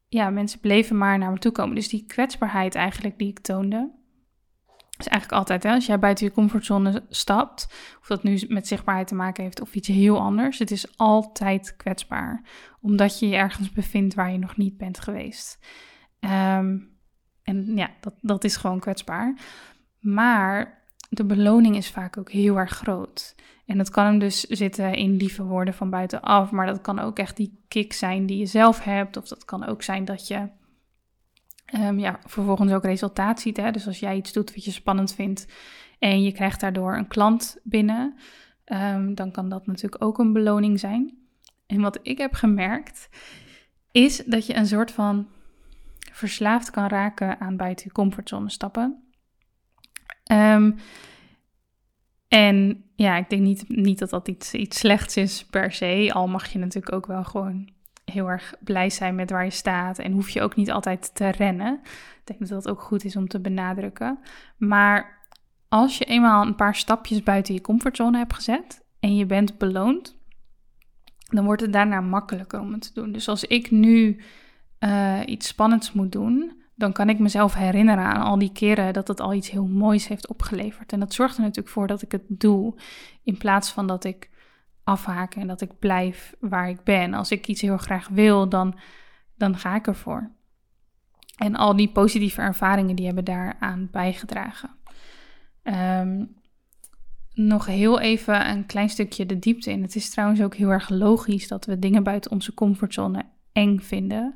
ja, 0.08 0.30
mensen 0.30 0.60
bleven 0.60 0.98
maar 0.98 1.18
naar 1.18 1.32
me 1.32 1.38
toe 1.40 1.52
komen. 1.52 1.76
Dus 1.76 1.90
die 1.90 2.06
kwetsbaarheid 2.06 2.76
eigenlijk 2.76 3.18
die 3.18 3.30
ik 3.30 3.40
toonde, 3.40 3.92
is 5.00 5.08
eigenlijk 5.08 5.40
altijd, 5.40 5.64
hè, 5.64 5.72
als 5.74 5.86
jij 5.86 6.00
buiten 6.00 6.26
je 6.26 6.32
comfortzone 6.32 7.06
stapt, 7.10 7.68
of 8.00 8.08
dat 8.08 8.24
nu 8.24 8.40
met 8.48 8.68
zichtbaarheid 8.68 9.08
te 9.08 9.16
maken 9.16 9.44
heeft 9.44 9.62
of 9.62 9.76
iets 9.76 9.88
heel 9.88 10.20
anders, 10.20 10.60
het 10.60 10.72
is 10.72 10.98
altijd 10.98 11.76
kwetsbaar, 11.76 12.44
omdat 12.82 13.20
je 13.20 13.28
je 13.28 13.36
ergens 13.36 13.72
bevindt 13.72 14.14
waar 14.14 14.32
je 14.32 14.38
nog 14.38 14.58
niet 14.58 14.78
bent 14.78 15.00
geweest. 15.00 15.60
Ehm, 16.20 16.78
en 17.44 17.76
ja, 17.76 17.90
dat, 18.02 18.14
dat 18.22 18.44
is 18.44 18.56
gewoon 18.56 18.80
kwetsbaar. 18.80 19.38
Maar 20.00 20.86
de 21.10 21.26
beloning 21.26 21.76
is 21.76 21.90
vaak 21.90 22.18
ook 22.18 22.32
heel 22.32 22.58
erg 22.58 22.72
groot. 22.72 23.36
En 23.66 23.78
dat 23.78 23.90
kan 23.90 24.06
hem 24.06 24.20
dus 24.20 24.42
zitten 24.42 24.94
in 24.94 25.16
lieve 25.16 25.44
woorden 25.44 25.74
van 25.74 25.90
buitenaf, 25.90 26.52
maar 26.52 26.66
dat 26.66 26.82
kan 26.82 27.00
ook 27.00 27.20
echt 27.20 27.38
die 27.38 27.64
kick 27.68 27.94
zijn 27.94 28.26
die 28.26 28.38
je 28.38 28.46
zelf 28.46 28.84
hebt, 28.84 29.18
of 29.18 29.28
dat 29.28 29.46
kan 29.46 29.66
ook 29.66 29.84
zijn 29.84 30.06
dat 30.06 30.28
je 30.28 30.50
um, 31.76 32.00
ja, 32.00 32.20
vervolgens 32.26 32.72
ook 32.72 32.84
resultaat 32.84 33.40
ziet. 33.40 33.58
Hè? 33.58 33.72
Dus 33.72 33.88
als 33.88 34.00
jij 34.00 34.16
iets 34.16 34.34
doet 34.34 34.54
wat 34.54 34.66
je 34.66 34.72
spannend 34.72 35.14
vindt 35.14 35.48
en 36.00 36.24
je 36.24 36.32
krijgt 36.32 36.60
daardoor 36.60 36.98
een 36.98 37.08
klant 37.08 37.58
binnen, 37.64 38.16
um, 38.66 39.16
dan 39.16 39.32
kan 39.32 39.50
dat 39.50 39.68
natuurlijk 39.68 40.04
ook 40.04 40.20
een 40.20 40.34
beloning 40.34 40.80
zijn. 40.80 41.18
En 41.66 41.82
wat 41.82 42.00
ik 42.02 42.18
heb 42.18 42.34
gemerkt, 42.34 43.10
is 43.92 44.24
dat 44.26 44.46
je 44.46 44.56
een 44.56 44.68
soort 44.68 44.92
van 44.92 45.28
verslaafd 46.12 46.70
kan 46.70 46.88
raken 46.88 47.40
aan 47.40 47.58
buiten 47.58 47.86
je 47.86 47.92
comfortzone 47.92 48.50
stappen. 48.50 49.04
Um, 50.32 50.76
en 52.28 52.84
ja, 52.96 53.18
ik 53.18 53.30
denk 53.30 53.42
niet, 53.42 53.70
niet 53.70 54.00
dat 54.00 54.10
dat 54.10 54.28
iets, 54.28 54.54
iets 54.54 54.80
slechts 54.80 55.18
is 55.18 55.46
per 55.46 55.72
se. 55.72 56.10
Al 56.14 56.28
mag 56.28 56.48
je 56.48 56.60
natuurlijk 56.60 56.96
ook 56.96 57.06
wel 57.06 57.24
gewoon 57.24 57.70
heel 58.12 58.30
erg 58.30 58.54
blij 58.60 58.90
zijn 58.90 59.16
met 59.16 59.30
waar 59.30 59.44
je 59.44 59.50
staat. 59.50 60.00
En 60.00 60.12
hoef 60.12 60.30
je 60.30 60.42
ook 60.42 60.56
niet 60.56 60.72
altijd 60.72 61.16
te 61.16 61.30
rennen. 61.30 61.80
Ik 61.84 62.22
denk 62.24 62.40
dat 62.40 62.64
dat 62.64 62.70
ook 62.70 62.82
goed 62.82 63.04
is 63.04 63.16
om 63.16 63.28
te 63.28 63.40
benadrukken. 63.40 64.20
Maar 64.58 65.26
als 65.70 65.98
je 65.98 66.06
eenmaal 66.06 66.46
een 66.46 66.56
paar 66.56 66.76
stapjes 66.76 67.24
buiten 67.24 67.54
je 67.54 67.62
comfortzone 67.62 68.18
hebt 68.18 68.34
gezet 68.34 68.84
en 69.00 69.16
je 69.16 69.26
bent 69.26 69.58
beloond, 69.58 70.18
dan 71.18 71.46
wordt 71.46 71.62
het 71.62 71.74
daarna 71.74 72.02
makkelijker 72.02 72.60
om 72.60 72.72
het 72.72 72.82
te 72.82 72.94
doen. 72.94 73.12
Dus 73.12 73.28
als 73.28 73.44
ik 73.44 73.72
nu 73.72 74.22
uh, 74.80 75.20
iets 75.26 75.48
spannends 75.48 75.94
moet 75.94 76.12
doen, 76.12 76.62
dan 76.76 76.94
kan 76.94 77.10
ik 77.10 77.20
mezelf 77.20 77.54
herinneren 77.54 78.04
aan 78.04 78.22
al 78.22 78.40
die 78.40 78.52
keren 78.52 78.94
dat 78.94 79.08
het 79.08 79.20
al 79.20 79.34
iets 79.34 79.50
heel 79.50 79.68
moois 79.68 80.08
heeft 80.08 80.28
opgeleverd. 80.28 80.92
En 80.92 81.00
dat 81.00 81.14
zorgt 81.14 81.36
er 81.36 81.42
natuurlijk 81.42 81.74
voor 81.74 81.88
dat 81.88 82.02
ik 82.02 82.12
het 82.12 82.24
doe, 82.28 82.76
in 83.24 83.38
plaats 83.38 83.72
van 83.72 83.88
dat 83.88 84.04
ik 84.04 84.30
afhaak 84.88 85.36
en 85.36 85.48
dat 85.48 85.62
ik 85.62 85.80
blijf 85.80 86.36
waar 86.40 86.70
ik 86.70 86.84
ben. 86.84 87.14
Als 87.14 87.32
ik 87.32 87.48
iets 87.48 87.62
heel 87.62 87.78
graag 87.78 88.08
wil, 88.08 88.50
dan, 88.50 88.80
dan 89.36 89.58
ga 89.58 89.76
ik 89.76 89.88
ervoor. 89.88 90.32
En 91.38 91.56
al 91.56 91.76
die 91.76 91.92
positieve 91.92 92.42
ervaringen 92.42 92.96
die 92.96 93.06
hebben 93.06 93.26
daaraan 93.26 93.88
bijgedragen. 93.92 94.70
Um, 95.64 96.36
nog 97.34 97.66
heel 97.66 98.00
even 98.00 98.50
een 98.50 98.66
klein 98.66 98.90
stukje 98.90 99.26
de 99.26 99.40
diepte 99.40 99.72
in. 99.72 99.82
Het 99.82 99.96
is 99.96 100.10
trouwens 100.10 100.42
ook 100.42 100.56
heel 100.56 100.70
erg 100.70 100.90
logisch 100.90 101.48
dat 101.48 101.66
we 101.66 101.80
dingen 101.80 102.04
buiten 102.04 102.32
onze 102.32 102.54
comfortzone 102.54 103.26
eng 103.52 103.80
vinden. 103.80 104.36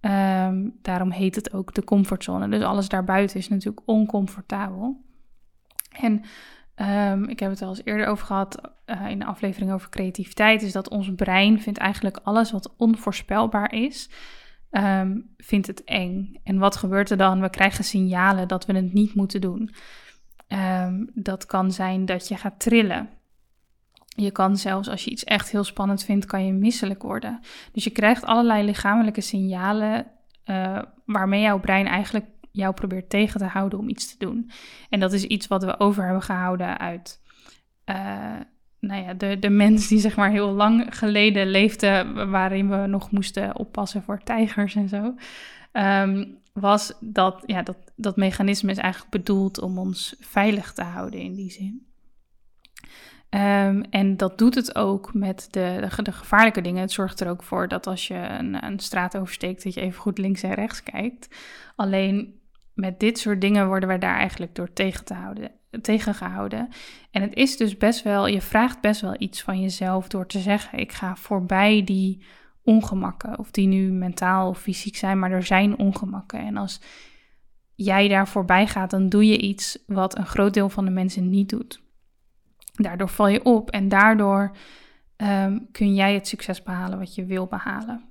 Ehm, 0.00 0.68
daarom 0.82 1.10
heet 1.10 1.34
het 1.34 1.52
ook 1.52 1.74
de 1.74 1.84
comfortzone. 1.84 2.48
Dus 2.48 2.62
alles 2.62 2.88
daarbuiten 2.88 3.38
is 3.38 3.48
natuurlijk 3.48 3.82
oncomfortabel. 3.84 5.04
En 6.00 6.22
um, 6.80 7.28
ik 7.28 7.40
heb 7.40 7.50
het 7.50 7.62
al 7.62 7.68
eens 7.68 7.84
eerder 7.84 8.06
over 8.06 8.26
gehad 8.26 8.60
uh, 8.86 9.10
in 9.10 9.18
de 9.18 9.24
aflevering 9.24 9.72
over 9.72 9.88
creativiteit. 9.88 10.62
Is 10.62 10.72
dat 10.72 10.88
ons 10.88 11.14
brein 11.14 11.60
vindt 11.60 11.78
eigenlijk 11.78 12.20
alles 12.22 12.50
wat 12.50 12.74
onvoorspelbaar 12.76 13.72
is, 13.74 14.10
um, 14.70 15.34
vindt 15.36 15.66
het 15.66 15.84
eng. 15.84 16.40
En 16.44 16.58
wat 16.58 16.76
gebeurt 16.76 17.10
er 17.10 17.16
dan? 17.16 17.40
We 17.40 17.50
krijgen 17.50 17.84
signalen 17.84 18.48
dat 18.48 18.66
we 18.66 18.72
het 18.72 18.92
niet 18.92 19.14
moeten 19.14 19.40
doen. 19.40 19.74
dat 21.14 21.46
kan 21.46 21.72
zijn 21.72 22.04
dat 22.04 22.28
je 22.28 22.36
gaat 22.36 22.60
trillen. 22.60 23.08
Je 24.16 24.30
kan 24.30 24.56
zelfs 24.56 24.88
als 24.88 25.04
je 25.04 25.10
iets 25.10 25.24
echt 25.24 25.50
heel 25.50 25.64
spannend 25.64 26.04
vindt, 26.04 26.26
kan 26.26 26.46
je 26.46 26.52
misselijk 26.52 27.02
worden. 27.02 27.40
Dus 27.72 27.84
je 27.84 27.90
krijgt 27.90 28.24
allerlei 28.24 28.64
lichamelijke 28.64 29.20
signalen 29.20 30.06
uh, 30.46 30.82
waarmee 31.04 31.40
jouw 31.40 31.60
brein 31.60 31.86
eigenlijk 31.86 32.26
jou 32.50 32.74
probeert 32.74 33.10
tegen 33.10 33.40
te 33.40 33.46
houden 33.46 33.78
om 33.78 33.88
iets 33.88 34.16
te 34.16 34.26
doen. 34.26 34.50
En 34.88 35.00
dat 35.00 35.12
is 35.12 35.24
iets 35.24 35.46
wat 35.46 35.64
we 35.64 35.80
over 35.80 36.04
hebben 36.04 36.22
gehouden 36.22 36.78
uit 36.78 37.20
uh, 37.86 38.40
nou 38.80 39.02
ja, 39.02 39.14
de, 39.14 39.38
de 39.38 39.50
mens 39.50 39.88
die 39.88 39.98
zeg 39.98 40.16
maar 40.16 40.30
heel 40.30 40.52
lang 40.52 40.86
geleden 40.96 41.50
leefde, 41.50 42.12
waarin 42.30 42.68
we 42.68 42.86
nog 42.86 43.10
moesten 43.10 43.56
oppassen 43.56 44.02
voor 44.02 44.22
tijgers 44.22 44.74
en 44.74 44.88
zo. 44.88 45.14
Um, 45.72 46.38
was 46.52 46.92
dat, 47.00 47.42
ja, 47.46 47.62
dat, 47.62 47.76
dat 47.96 48.16
mechanisme 48.16 48.70
is 48.70 48.78
eigenlijk 48.78 49.12
bedoeld 49.12 49.60
om 49.60 49.78
ons 49.78 50.16
veilig 50.20 50.72
te 50.72 50.82
houden 50.82 51.20
in 51.20 51.34
die 51.34 51.50
zin. 51.50 51.88
Um, 53.30 53.82
en 53.82 54.16
dat 54.16 54.38
doet 54.38 54.54
het 54.54 54.74
ook 54.74 55.14
met 55.14 55.48
de, 55.50 55.88
de, 56.02 56.12
gevaarlijke 56.12 56.60
dingen. 56.60 56.80
Het 56.80 56.92
zorgt 56.92 57.20
er 57.20 57.28
ook 57.28 57.42
voor 57.42 57.68
dat 57.68 57.86
als 57.86 58.08
je 58.08 58.14
een, 58.14 58.64
een, 58.64 58.78
straat 58.78 59.16
oversteekt, 59.16 59.64
dat 59.64 59.74
je 59.74 59.80
even 59.80 60.00
goed 60.00 60.18
links 60.18 60.42
en 60.42 60.54
rechts 60.54 60.82
kijkt. 60.82 61.28
Alleen 61.76 62.39
met 62.80 63.00
dit 63.00 63.18
soort 63.18 63.40
dingen 63.40 63.66
worden 63.66 63.88
we 63.88 63.98
daar 63.98 64.16
eigenlijk 64.16 64.54
door 64.54 64.72
tegen 64.72 65.04
te 65.04 65.14
houden, 65.14 65.50
tegengehouden. 65.82 66.68
En 67.10 67.22
het 67.22 67.34
is 67.34 67.56
dus 67.56 67.76
best 67.76 68.02
wel, 68.02 68.26
je 68.26 68.40
vraagt 68.40 68.80
best 68.80 69.00
wel 69.00 69.14
iets 69.18 69.42
van 69.42 69.60
jezelf 69.60 70.08
door 70.08 70.26
te 70.26 70.38
zeggen: 70.38 70.78
ik 70.78 70.92
ga 70.92 71.16
voorbij 71.16 71.84
die 71.84 72.22
ongemakken. 72.62 73.38
Of 73.38 73.50
die 73.50 73.66
nu 73.66 73.92
mentaal 73.92 74.48
of 74.48 74.58
fysiek 74.58 74.96
zijn, 74.96 75.18
maar 75.18 75.30
er 75.30 75.42
zijn 75.42 75.78
ongemakken. 75.78 76.40
En 76.40 76.56
als 76.56 76.80
jij 77.74 78.08
daar 78.08 78.28
voorbij 78.28 78.66
gaat, 78.66 78.90
dan 78.90 79.08
doe 79.08 79.26
je 79.26 79.38
iets 79.38 79.78
wat 79.86 80.18
een 80.18 80.26
groot 80.26 80.54
deel 80.54 80.68
van 80.68 80.84
de 80.84 80.90
mensen 80.90 81.30
niet 81.30 81.48
doet. 81.48 81.82
Daardoor 82.72 83.08
val 83.08 83.28
je 83.28 83.44
op 83.44 83.70
en 83.70 83.88
daardoor 83.88 84.56
ehm, 85.16 85.58
kun 85.72 85.94
jij 85.94 86.14
het 86.14 86.28
succes 86.28 86.62
behalen 86.62 86.98
wat 86.98 87.14
je 87.14 87.24
wil 87.24 87.46
behalen. 87.46 88.04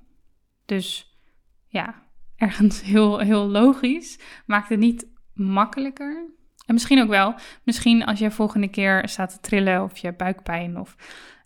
Dus 0.64 1.18
ja, 1.66 2.02
ergens 2.40 2.82
heel, 2.82 3.18
heel 3.18 3.46
logisch. 3.46 4.18
Maakt 4.46 4.68
het 4.68 4.78
niet 4.78 5.06
makkelijker. 5.34 6.28
En 6.66 6.74
misschien 6.74 7.02
ook 7.02 7.08
wel. 7.08 7.34
Misschien 7.64 8.04
als 8.04 8.18
je 8.18 8.30
volgende 8.30 8.68
keer 8.68 9.08
staat 9.08 9.30
te 9.30 9.40
trillen 9.40 9.82
of 9.82 9.98
je 9.98 10.12
buikpijn 10.12 10.78
of 10.78 10.96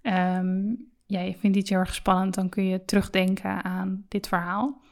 um, 0.02 0.92
je 1.07 1.35
vindt 1.38 1.57
iets 1.57 1.70
heel 1.70 1.78
erg 1.78 1.94
spannend, 1.94 2.35
dan 2.35 2.48
kun 2.48 2.66
je 2.66 2.85
terugdenken 2.85 3.64
aan 3.64 4.04
dit 4.09 4.28
verhaal. 4.28 4.83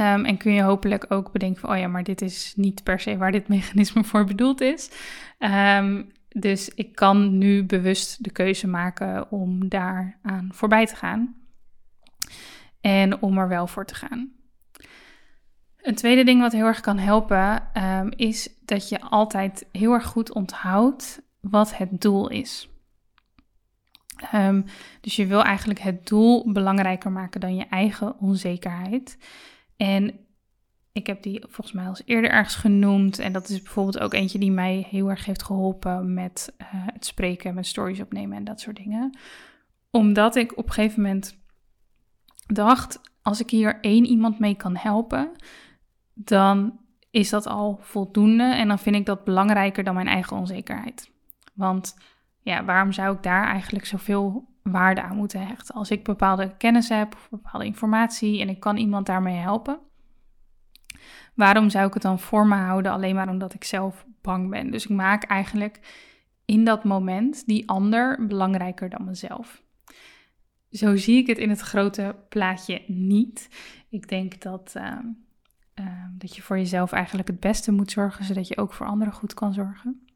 Um, 0.00 0.24
en 0.24 0.36
kun 0.36 0.52
je 0.52 0.62
hopelijk 0.62 1.06
ook 1.08 1.32
bedenken 1.32 1.60
van, 1.60 1.70
oh 1.70 1.78
ja, 1.78 1.88
maar 1.88 2.02
dit 2.02 2.22
is 2.22 2.52
niet 2.56 2.82
per 2.82 3.00
se 3.00 3.16
waar 3.16 3.32
dit 3.32 3.48
mechanisme 3.48 4.04
voor 4.04 4.24
bedoeld 4.24 4.60
is. 4.60 4.90
Um, 5.38 6.12
dus 6.28 6.74
ik 6.74 6.94
kan 6.94 7.38
nu 7.38 7.64
bewust 7.64 8.24
de 8.24 8.30
keuze 8.30 8.66
maken 8.66 9.30
om 9.30 9.68
daar 9.68 10.18
aan 10.22 10.48
voorbij 10.52 10.86
te 10.86 10.96
gaan. 10.96 11.34
En 12.80 13.22
om 13.22 13.38
er 13.38 13.48
wel 13.48 13.66
voor 13.66 13.86
te 13.86 13.94
gaan. 13.94 14.32
Een 15.86 15.94
tweede 15.94 16.24
ding 16.24 16.40
wat 16.40 16.52
heel 16.52 16.64
erg 16.64 16.80
kan 16.80 16.98
helpen, 16.98 17.68
um, 17.74 18.12
is 18.16 18.48
dat 18.64 18.88
je 18.88 19.00
altijd 19.00 19.66
heel 19.72 19.92
erg 19.92 20.06
goed 20.06 20.32
onthoudt 20.32 21.22
wat 21.40 21.76
het 21.76 22.00
doel 22.00 22.28
is. 22.28 22.68
Um, 24.34 24.64
dus 25.00 25.16
je 25.16 25.26
wil 25.26 25.42
eigenlijk 25.42 25.80
het 25.80 26.06
doel 26.06 26.52
belangrijker 26.52 27.12
maken 27.12 27.40
dan 27.40 27.56
je 27.56 27.66
eigen 27.66 28.18
onzekerheid. 28.18 29.18
En 29.76 30.18
ik 30.92 31.06
heb 31.06 31.22
die 31.22 31.40
volgens 31.40 31.72
mij 31.72 31.86
al 31.86 31.96
eerder 32.04 32.30
ergens 32.30 32.54
genoemd. 32.54 33.18
En 33.18 33.32
dat 33.32 33.48
is 33.48 33.62
bijvoorbeeld 33.62 33.98
ook 33.98 34.14
eentje 34.14 34.38
die 34.38 34.52
mij 34.52 34.86
heel 34.90 35.10
erg 35.10 35.24
heeft 35.24 35.42
geholpen 35.42 36.14
met 36.14 36.54
uh, 36.58 36.66
het 36.70 37.04
spreken, 37.04 37.54
met 37.54 37.66
stories 37.66 38.00
opnemen 38.00 38.36
en 38.36 38.44
dat 38.44 38.60
soort 38.60 38.76
dingen. 38.76 39.18
Omdat 39.90 40.36
ik 40.36 40.58
op 40.58 40.66
een 40.66 40.72
gegeven 40.72 41.02
moment 41.02 41.36
dacht, 42.46 43.00
als 43.22 43.40
ik 43.40 43.50
hier 43.50 43.80
één 43.80 44.04
iemand 44.04 44.38
mee 44.38 44.54
kan 44.54 44.76
helpen, 44.76 45.30
dan 46.18 46.78
is 47.10 47.30
dat 47.30 47.46
al 47.46 47.78
voldoende. 47.80 48.44
En 48.44 48.68
dan 48.68 48.78
vind 48.78 48.96
ik 48.96 49.06
dat 49.06 49.24
belangrijker 49.24 49.84
dan 49.84 49.94
mijn 49.94 50.08
eigen 50.08 50.36
onzekerheid. 50.36 51.10
Want 51.54 51.96
ja, 52.40 52.64
waarom 52.64 52.92
zou 52.92 53.16
ik 53.16 53.22
daar 53.22 53.46
eigenlijk 53.46 53.86
zoveel 53.86 54.48
waarde 54.62 55.02
aan 55.02 55.16
moeten 55.16 55.46
hechten? 55.46 55.74
Als 55.74 55.90
ik 55.90 56.04
bepaalde 56.04 56.56
kennis 56.56 56.88
heb 56.88 57.14
of 57.14 57.28
bepaalde 57.30 57.66
informatie 57.66 58.40
en 58.40 58.48
ik 58.48 58.60
kan 58.60 58.76
iemand 58.76 59.06
daarmee 59.06 59.36
helpen 59.36 59.78
waarom 61.36 61.70
zou 61.70 61.86
ik 61.86 61.94
het 61.94 62.02
dan 62.02 62.20
voor 62.20 62.46
me 62.46 62.54
houden 62.54 62.92
alleen 62.92 63.14
maar 63.14 63.28
omdat 63.28 63.54
ik 63.54 63.64
zelf 63.64 64.06
bang 64.22 64.50
ben? 64.50 64.70
Dus 64.70 64.84
ik 64.84 64.90
maak 64.90 65.24
eigenlijk 65.24 65.80
in 66.44 66.64
dat 66.64 66.84
moment 66.84 67.46
die 67.46 67.68
ander 67.68 68.26
belangrijker 68.26 68.88
dan 68.88 69.04
mezelf. 69.04 69.64
zo 70.70 70.96
zie 70.96 71.16
ik 71.16 71.26
het 71.26 71.38
in 71.38 71.50
het 71.50 71.60
grote 71.60 72.16
plaatje 72.28 72.82
niet. 72.86 73.48
Ik 73.88 74.08
denk 74.08 74.40
dat, 74.40 74.72
ehm, 74.74 75.06
ehm, 75.76 76.10
dat 76.12 76.36
je 76.36 76.42
voor 76.42 76.58
jezelf 76.58 76.92
eigenlijk 76.92 77.28
het 77.28 77.40
beste 77.40 77.72
moet 77.72 77.90
zorgen, 77.90 78.24
zodat 78.24 78.48
je 78.48 78.56
ook 78.56 78.72
voor 78.72 78.86
anderen 78.86 79.14
goed 79.14 79.34
kan 79.34 79.52
zorgen. 79.52 80.06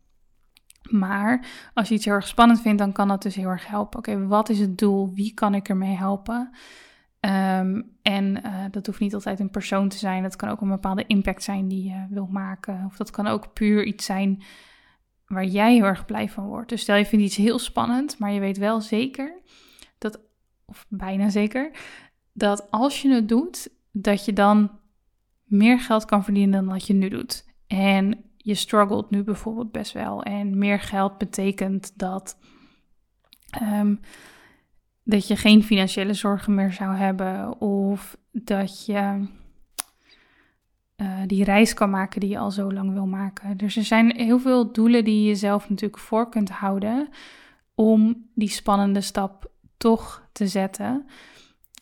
Maar 0.91 1.47
als 1.75 1.89
je 1.89 1.95
iets 1.95 2.05
heel 2.05 2.15
erg 2.15 2.29
spannend 2.29 2.61
vindt, 2.61 2.79
dan 2.79 2.93
kan 2.93 3.09
dat 3.09 3.23
dus 3.23 3.35
heel 3.35 3.49
erg 3.49 3.67
helpen. 3.67 3.99
Oké, 3.99 4.27
wat 4.27 4.49
is 4.49 4.59
het 4.59 4.79
doel? 4.79 5.15
Wie 5.15 5.35
kan 5.35 5.55
ik 5.55 5.69
ermee 5.69 5.97
helpen? 5.97 6.51
Ehm, 7.21 7.83
en 8.03 8.41
uh, 8.47 8.65
dat 8.71 8.87
hoeft 8.87 9.01
niet 9.01 9.15
altijd 9.15 9.41
een 9.41 9.51
persoon 9.51 9.89
te 9.89 9.99
zijn. 9.99 10.23
Dat 10.23 10.37
kan 10.37 10.49
ook 10.49 10.61
een 10.61 10.69
bepaalde 10.69 11.07
impact 11.07 11.43
zijn 11.43 11.69
die 11.69 11.91
je 11.91 12.07
wil 12.11 12.27
maken. 12.27 12.85
Of 12.87 12.97
dat 12.97 13.11
kan 13.11 13.27
ook 13.27 13.53
puur 13.53 13.85
iets 13.85 14.05
zijn 14.05 14.43
waar 15.27 15.45
jij 15.45 15.75
heel 15.75 15.85
erg 15.85 16.05
blij 16.05 16.29
van 16.29 16.47
wordt. 16.47 16.69
Dus 16.69 16.81
stel 16.81 16.97
je 16.97 17.07
vindt 17.07 17.25
iets 17.25 17.37
heel 17.37 17.59
spannend, 17.59 18.19
maar 18.19 18.33
je 18.33 18.41
weet 18.41 18.59
wel 18.59 18.81
zeker 18.81 19.41
dat, 19.99 20.21
of 20.65 20.87
bijna 20.89 21.29
zeker, 21.29 21.71
dat 22.33 22.71
als 22.71 23.03
je 23.03 23.15
het 23.15 23.29
doet, 23.29 23.69
dat 23.93 24.25
je 24.25 24.33
dan 24.33 24.80
meer 25.51 25.81
geld 25.81 26.05
kan 26.05 26.25
verdienen 26.25 26.65
dan 26.65 26.75
dat 26.75 26.87
je 26.87 26.95
nu 26.95 27.09
doet. 27.09 27.49
En 27.67 28.25
je 28.37 28.55
struggelt 28.55 29.11
nu 29.11 29.23
bijvoorbeeld 29.23 29.73
best 29.73 29.93
wel. 29.93 30.23
En 30.23 30.59
meer 30.59 30.81
geld 30.81 31.19
betekent 31.19 31.99
dat, 31.99 32.39
um, 33.63 34.01
dat 35.05 35.27
je 35.27 35.37
geen 35.37 35.63
financiële 35.63 36.15
zorgen 36.15 36.55
meer 36.55 36.73
zou 36.73 36.95
hebben. 36.95 37.61
Of 37.61 38.17
dat 38.33 38.87
je 38.87 39.27
uh, 40.97 41.19
die 41.27 41.45
reis 41.45 41.75
kan 41.75 41.91
maken 41.91 42.21
die 42.21 42.31
je 42.31 42.39
al 42.39 42.51
zo 42.51 42.73
lang 42.73 42.93
wil 42.93 43.07
maken. 43.07 43.57
Dus 43.57 43.77
er 43.77 43.85
zijn 43.85 44.17
heel 44.17 44.39
veel 44.39 44.73
doelen 44.73 45.05
die 45.05 45.23
je 45.23 45.29
jezelf 45.29 45.69
natuurlijk 45.69 46.03
voor 46.03 46.29
kunt 46.29 46.51
houden. 46.51 47.09
Om 47.75 48.29
die 48.35 48.49
spannende 48.49 49.01
stap 49.01 49.51
toch 49.77 50.29
te 50.33 50.47
zetten. 50.47 51.07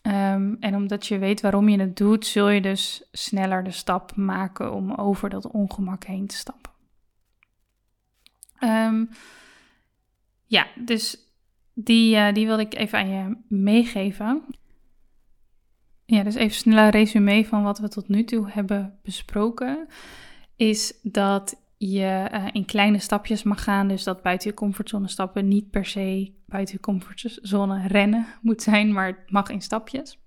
Um, 0.08 0.56
en 0.60 0.74
omdat 0.74 1.06
je 1.06 1.18
weet 1.18 1.40
waarom 1.40 1.68
je 1.68 1.80
het 1.80 1.96
doet, 1.96 2.26
zul 2.26 2.48
je 2.48 2.60
dus 2.60 3.08
sneller 3.12 3.64
de 3.64 3.70
stap 3.70 4.16
maken 4.16 4.72
om 4.72 4.92
over 4.92 5.30
dat 5.30 5.50
ongemak 5.50 6.04
heen 6.04 6.26
te 6.26 6.36
stappen. 6.36 6.72
Um, 8.60 9.08
ja, 10.44 10.66
dus 10.84 11.18
die, 11.74 12.16
uh, 12.16 12.32
die 12.32 12.46
wilde 12.46 12.62
ik 12.62 12.74
even 12.74 12.98
aan 12.98 13.08
je 13.08 13.36
meegeven. 13.48 14.42
Ja, 16.04 16.22
dus 16.22 16.34
even 16.34 16.56
snel 16.56 16.78
een 16.78 16.90
resume 16.90 17.46
van 17.46 17.62
wat 17.62 17.78
we 17.78 17.88
tot 17.88 18.08
nu 18.08 18.24
toe 18.24 18.50
hebben 18.50 18.98
besproken. 19.02 19.88
Is 20.56 20.98
dat 21.02 21.62
je 21.76 22.28
uh, 22.32 22.46
in 22.52 22.64
kleine 22.64 22.98
stapjes 22.98 23.42
mag 23.42 23.62
gaan. 23.62 23.88
Dus 23.88 24.04
dat 24.04 24.22
buiten 24.22 24.48
je 24.48 24.56
comfortzone 24.56 25.08
stappen 25.08 25.48
niet 25.48 25.70
per 25.70 25.84
se 25.84 26.36
buiten 26.48 26.74
je 26.74 26.80
comfortzone 26.80 27.86
rennen 27.86 28.26
moet 28.40 28.62
zijn, 28.62 28.92
maar 28.92 29.06
het 29.06 29.30
mag 29.30 29.48
in 29.48 29.60
stapjes. 29.60 30.18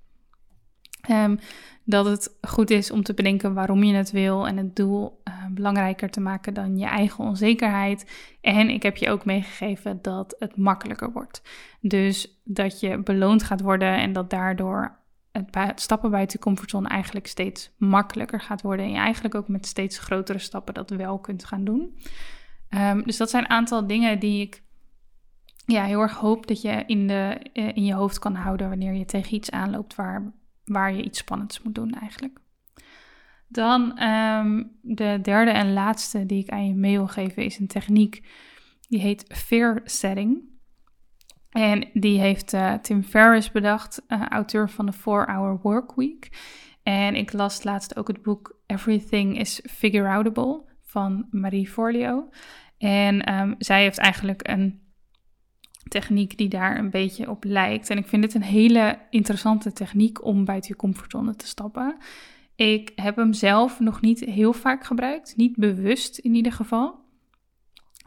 Um, 1.09 1.39
dat 1.83 2.05
het 2.05 2.37
goed 2.41 2.69
is 2.69 2.91
om 2.91 3.03
te 3.03 3.13
bedenken 3.13 3.53
waarom 3.53 3.83
je 3.83 3.93
het 3.93 4.11
wil 4.11 4.47
en 4.47 4.57
het 4.57 4.75
doel 4.75 5.21
uh, 5.23 5.45
belangrijker 5.51 6.09
te 6.09 6.19
maken 6.19 6.53
dan 6.53 6.77
je 6.77 6.85
eigen 6.85 7.23
onzekerheid. 7.23 8.11
En 8.41 8.69
ik 8.69 8.83
heb 8.83 8.97
je 8.97 9.09
ook 9.09 9.25
meegegeven 9.25 10.01
dat 10.01 10.35
het 10.39 10.57
makkelijker 10.57 11.11
wordt. 11.11 11.41
Dus 11.79 12.41
dat 12.43 12.79
je 12.79 12.97
beloond 12.97 13.43
gaat 13.43 13.61
worden 13.61 13.97
en 13.97 14.13
dat 14.13 14.29
daardoor 14.29 14.99
het 15.31 15.81
stappen 15.81 16.11
buiten 16.11 16.37
je 16.37 16.45
comfortzone 16.45 16.87
eigenlijk 16.87 17.27
steeds 17.27 17.71
makkelijker 17.77 18.41
gaat 18.41 18.61
worden. 18.61 18.85
En 18.85 18.91
je 18.91 18.97
eigenlijk 18.97 19.35
ook 19.35 19.47
met 19.47 19.65
steeds 19.65 19.99
grotere 19.99 20.39
stappen 20.39 20.73
dat 20.73 20.89
wel 20.89 21.19
kunt 21.19 21.45
gaan 21.45 21.63
doen. 21.63 21.97
Um, 22.69 23.03
dus 23.03 23.17
dat 23.17 23.29
zijn 23.29 23.43
een 23.43 23.49
aantal 23.49 23.87
dingen 23.87 24.19
die 24.19 24.41
ik 24.41 24.63
ja, 25.65 25.83
heel 25.83 26.01
erg 26.01 26.13
hoop 26.13 26.47
dat 26.47 26.61
je 26.61 26.83
in, 26.85 27.07
de, 27.07 27.37
eh, 27.53 27.75
in 27.75 27.85
je 27.85 27.93
hoofd 27.93 28.19
kan 28.19 28.35
houden 28.35 28.69
wanneer 28.69 28.93
je 28.93 29.05
tegen 29.05 29.35
iets 29.35 29.51
aanloopt 29.51 29.95
waar, 29.95 30.33
waar 30.65 30.93
je 30.93 31.03
iets 31.03 31.19
spannends 31.19 31.61
moet 31.61 31.75
doen 31.75 31.91
eigenlijk. 31.91 32.39
Dan 33.47 34.03
um, 34.03 34.77
de 34.81 35.19
derde 35.21 35.51
en 35.51 35.73
laatste 35.73 36.25
die 36.25 36.43
ik 36.43 36.49
aan 36.49 36.67
je 36.67 36.73
mee 36.73 36.97
wil 36.97 37.07
geven 37.07 37.43
is 37.43 37.59
een 37.59 37.67
techniek 37.67 38.27
die 38.87 38.99
heet 38.99 39.25
fear 39.27 39.81
setting. 39.83 40.49
En 41.49 41.89
die 41.93 42.19
heeft 42.19 42.53
uh, 42.53 42.73
Tim 42.73 43.03
Ferriss 43.03 43.51
bedacht, 43.51 44.01
uh, 44.07 44.25
auteur 44.27 44.69
van 44.69 44.85
de 44.85 44.93
4-Hour 44.93 45.59
Work 45.61 45.95
Week. 45.95 46.29
En 46.83 47.15
ik 47.15 47.33
las 47.33 47.63
laatst 47.63 47.97
ook 47.97 48.07
het 48.07 48.21
boek 48.21 48.59
Everything 48.65 49.39
is 49.39 49.61
Figure 49.69 50.09
Outable 50.09 50.63
van 50.81 51.27
Marie 51.31 51.69
Forleo. 51.69 52.29
En 52.77 53.33
um, 53.33 53.55
zij 53.57 53.81
heeft 53.81 53.97
eigenlijk 53.97 54.47
een 54.47 54.80
techniek 55.87 56.37
die 56.37 56.49
daar 56.49 56.77
een 56.77 56.89
beetje 56.89 57.29
op 57.29 57.43
lijkt. 57.43 57.89
En 57.89 57.97
ik 57.97 58.07
vind 58.07 58.23
het 58.23 58.33
een 58.33 58.43
hele 58.43 58.99
interessante 59.09 59.73
techniek 59.73 60.25
om 60.25 60.45
buiten 60.45 60.69
je 60.69 60.75
comfortzone 60.75 61.35
te 61.35 61.47
stappen. 61.47 61.97
Ik 62.55 62.91
heb 62.95 63.15
hem 63.15 63.33
zelf 63.33 63.79
nog 63.79 64.01
niet 64.01 64.19
heel 64.19 64.53
vaak 64.53 64.83
gebruikt, 64.83 65.33
niet 65.35 65.55
bewust 65.55 66.17
in 66.17 66.35
ieder 66.35 66.51
geval. 66.51 66.99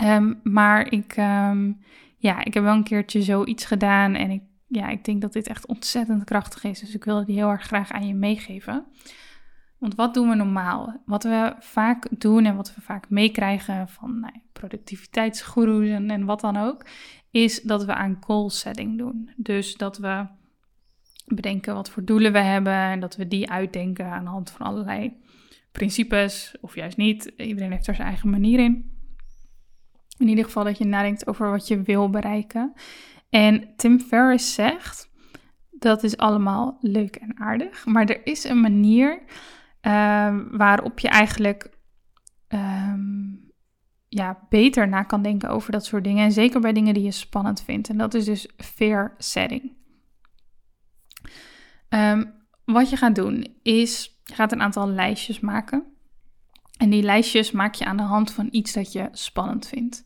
Um, 0.03 0.41
maar 0.43 0.93
ik, 0.93 1.17
um, 1.17 1.81
ja, 2.17 2.45
ik 2.45 2.55
heb 2.55 2.63
wel 2.63 2.75
een 2.75 2.85
keertje 2.85 3.23
zoiets 3.23 3.65
gedaan 3.65 4.15
en 4.15 4.31
ik, 4.31 4.43
ja, 4.67 4.89
ik 4.89 5.05
denk 5.05 5.21
dat 5.21 5.33
dit 5.33 5.47
echt 5.47 5.67
ontzettend 5.67 6.25
krachtig 6.25 6.65
is. 6.65 6.81
Dus 6.81 6.95
ik 6.95 7.05
wilde 7.05 7.25
die 7.25 7.35
heel 7.35 7.51
erg 7.51 7.63
graag 7.63 7.93
aan 7.93 8.07
je 8.07 8.15
meegeven. 8.15 8.85
Want 9.85 9.97
wat 9.97 10.15
doen 10.15 10.29
we 10.29 10.35
normaal? 10.35 11.03
Wat 11.07 11.23
we 11.23 11.55
vaak 11.59 12.07
doen 12.11 12.45
en 12.45 12.57
wat 12.57 12.75
we 12.75 12.81
vaak 12.81 13.11
meekrijgen 13.11 13.89
van 13.89 14.21
nou, 14.21 14.33
productiviteitsgoeroes 14.53 15.89
en, 15.89 16.11
en 16.11 16.25
wat 16.25 16.41
dan 16.41 16.57
ook, 16.57 16.87
is 17.31 17.63
dat 17.63 17.85
we 17.85 17.95
aan 17.95 18.17
goal 18.21 18.51
setting 18.51 18.99
doen. 18.99 19.31
Dus 19.37 19.77
dat 19.77 19.99
we 19.99 20.27
bedenken 21.27 21.75
wat 21.75 21.91
voor 21.91 22.05
doelen 22.05 22.33
we 22.33 22.39
hebben 22.39 22.73
en 22.73 23.01
dat 23.01 23.17
we 23.17 23.29
die 23.29 23.51
uitdenken 23.51 24.07
aan 24.07 24.25
de 24.25 24.31
hand 24.31 24.51
van 24.51 24.67
allerlei 24.67 25.17
principes, 25.73 26.57
of 26.61 26.75
juist 26.75 26.97
niet. 26.97 27.33
Iedereen 27.37 27.73
heeft 27.73 27.87
er 27.87 27.95
zijn 27.95 28.09
eigen 28.09 28.31
manier 28.31 28.59
in. 28.59 28.91
In 30.19 30.29
ieder 30.29 30.45
geval 30.45 30.65
dat 30.65 30.79
je 30.79 30.85
nadenkt 30.85 31.27
over 31.27 31.51
wat 31.51 31.69
je 31.69 31.83
wil 31.83 32.11
bereiken. 32.11 32.73
En 33.29 33.69
Tim 33.77 34.01
Ferriss 34.01 34.55
zegt, 34.55 35.11
dat 35.71 36.03
is 36.03 36.17
allemaal 36.17 36.79
leuk 36.81 37.17
en 37.17 37.41
aardig, 37.41 37.87
maar 37.87 38.07
er 38.07 38.27
is 38.27 38.45
een 38.45 38.61
manier 38.61 39.23
uh, 39.87 40.37
waarop 40.51 40.99
je 40.99 41.09
eigenlijk 41.09 41.71
um, 42.49 43.53
ja, 44.09 44.47
beter 44.49 44.89
na 44.89 45.03
kan 45.03 45.23
denken 45.23 45.49
over 45.49 45.73
dat 45.73 45.85
soort 45.85 46.05
dingen. 46.05 46.25
En 46.25 46.33
zeker 46.33 46.61
bij 46.61 46.73
dingen 46.73 46.95
die 46.95 47.03
je 47.03 47.11
spannend 47.11 47.63
vindt. 47.63 47.89
En 47.89 47.99
dat 47.99 48.15
is 48.15 48.25
dus 48.25 48.49
fair 48.57 49.15
setting. 49.19 49.73
Um, 51.89 52.35
wat 52.65 52.91
je 52.91 52.97
gaat 52.97 53.15
doen 53.15 53.57
is, 53.63 54.21
je 54.25 54.35
gaat 54.35 54.53
een 54.53 54.63
aantal 54.63 54.89
lijstjes 54.89 55.41
maken. 55.41 55.85
En 56.77 56.91
die 56.91 57.03
lijstjes 57.03 57.51
maak 57.51 57.75
je 57.75 57.85
aan 57.85 57.97
de 57.97 58.03
hand 58.03 58.33
van 58.33 58.49
iets 58.51 58.73
dat 58.73 58.93
je 58.93 59.09
spannend 59.13 59.67
vindt. 59.67 60.03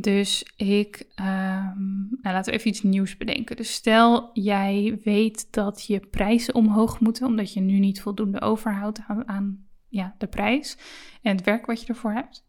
Dus 0.00 0.50
ik, 0.56 1.06
um, 1.16 2.08
nou 2.22 2.34
laten 2.34 2.52
we 2.52 2.58
even 2.58 2.70
iets 2.70 2.82
nieuws 2.82 3.16
bedenken. 3.16 3.56
Dus 3.56 3.72
stel 3.72 4.30
jij 4.32 5.00
weet 5.04 5.52
dat 5.52 5.86
je 5.86 6.00
prijzen 6.00 6.54
omhoog 6.54 7.00
moeten, 7.00 7.26
omdat 7.26 7.52
je 7.52 7.60
nu 7.60 7.78
niet 7.78 8.00
voldoende 8.00 8.40
overhoudt 8.40 9.00
aan, 9.26 9.66
ja, 9.88 10.14
de 10.18 10.26
prijs 10.26 10.76
en 11.22 11.36
het 11.36 11.44
werk 11.44 11.66
wat 11.66 11.80
je 11.80 11.86
ervoor 11.86 12.12
hebt. 12.12 12.46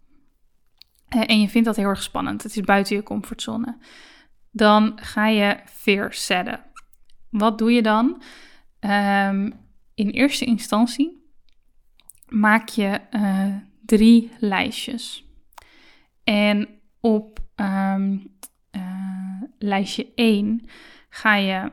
Uh, 1.16 1.24
en 1.26 1.42
je 1.42 1.50
vindt 1.50 1.68
dat 1.68 1.76
heel 1.76 1.88
erg 1.88 2.04
spannend. 2.04 2.44
Het 2.44 2.56
is 2.56 2.64
buiten 2.64 2.96
je 2.96 3.04
comfortzone. 3.04 3.78
Dan 4.52 5.00
ga 5.02 5.28
je 5.28 5.60
fear 5.66 6.14
zetten. 6.14 6.60
Wat 7.30 7.58
doe 7.58 7.72
je 7.72 7.82
dan? 7.82 8.22
Um, 8.80 9.54
in 9.96 10.10
eerste 10.10 10.46
instantie 10.46 11.24
maak 12.28 12.70
je 12.70 13.00
uh, 13.12 13.56
drie 13.86 14.32
lijstjes. 14.40 15.26
En 16.24 16.79
op 17.02 17.40
um, 17.56 18.34
uh, 18.72 19.42
lijstje 19.58 20.08
1 20.16 20.66
ga 21.10 21.36
je 21.36 21.72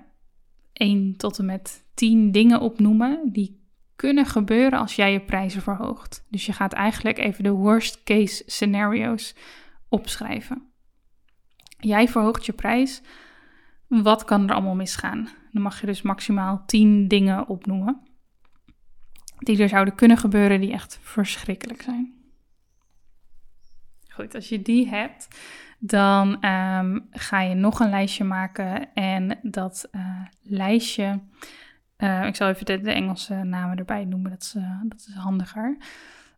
1 0.72 1.16
tot 1.16 1.38
en 1.38 1.44
met 1.44 1.84
10 1.94 2.32
dingen 2.32 2.60
opnoemen 2.60 3.20
die 3.32 3.64
kunnen 3.96 4.26
gebeuren 4.26 4.78
als 4.78 4.96
jij 4.96 5.12
je 5.12 5.20
prijzen 5.20 5.62
verhoogt. 5.62 6.24
Dus 6.28 6.46
je 6.46 6.52
gaat 6.52 6.72
eigenlijk 6.72 7.18
even 7.18 7.44
de 7.44 7.50
worst 7.50 8.02
case 8.02 8.42
scenario's 8.46 9.34
opschrijven. 9.88 10.62
Jij 11.78 12.08
verhoogt 12.08 12.46
je 12.46 12.52
prijs. 12.52 13.02
Wat 13.86 14.24
kan 14.24 14.48
er 14.48 14.54
allemaal 14.54 14.74
misgaan? 14.74 15.28
Dan 15.52 15.62
mag 15.62 15.80
je 15.80 15.86
dus 15.86 16.02
maximaal 16.02 16.62
10 16.66 17.08
dingen 17.08 17.48
opnoemen. 17.48 18.00
Die 19.38 19.62
er 19.62 19.68
zouden 19.68 19.94
kunnen 19.94 20.16
gebeuren 20.16 20.60
die 20.60 20.72
echt 20.72 20.98
verschrikkelijk 21.02 21.82
zijn. 21.82 22.15
Goed, 24.16 24.34
als 24.34 24.48
je 24.48 24.62
die 24.62 24.88
hebt, 24.88 25.28
dan 25.78 26.28
um, 26.44 27.06
ga 27.10 27.40
je 27.40 27.54
nog 27.54 27.80
een 27.80 27.90
lijstje 27.90 28.24
maken. 28.24 28.94
En 28.94 29.38
dat 29.42 29.88
uh, 29.92 30.20
lijstje 30.42 31.20
uh, 31.98 32.26
ik 32.26 32.36
zal 32.36 32.48
even 32.48 32.66
de, 32.66 32.92
Engelse 32.92 33.34
namen 33.34 33.78
erbij 33.78 34.04
noemen, 34.04 34.30
dat 34.30 34.42
is, 34.42 34.54
uh, 34.56 34.80
dat 34.82 35.06
is 35.08 35.14
handiger. 35.14 35.76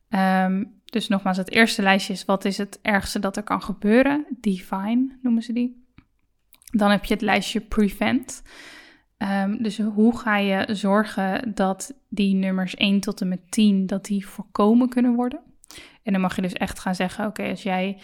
Um, 0.08 0.80
dus 0.84 1.08
nogmaals, 1.08 1.36
het 1.36 1.50
eerste 1.50 1.82
lijstje 1.82 2.12
is 2.12 2.24
wat 2.24 2.44
is 2.44 2.58
het 2.58 2.78
ergste 2.82 3.18
dat 3.18 3.36
er 3.36 3.42
kan 3.42 3.62
gebeuren? 3.62 4.26
Define 4.40 5.18
noemen 5.22 5.42
ze 5.42 5.52
die. 5.52 5.86
Dan 6.70 6.90
heb 6.90 7.04
je 7.04 7.14
het 7.14 7.22
lijstje 7.22 7.60
prevent. 7.60 8.42
Ehm, 9.16 9.62
dus 9.62 9.78
hoe 9.78 10.18
ga 10.18 10.36
je 10.36 10.74
zorgen 10.74 11.54
dat 11.54 11.94
die 12.08 12.34
nummers 12.34 12.74
1 12.74 13.00
tot 13.00 13.20
en 13.20 13.28
met 13.28 13.50
10 13.50 13.86
dat 13.86 14.04
die 14.04 14.26
voorkomen 14.26 14.88
kunnen 14.88 15.14
worden? 15.14 15.40
En 16.09 16.14
dan 16.14 16.23
mag 16.23 16.37
je 16.37 16.42
dus 16.42 16.53
echt 16.53 16.79
gaan 16.79 16.94
zeggen: 16.94 17.27
oké, 17.27 17.49
als 17.49 17.62
jij 17.62 17.99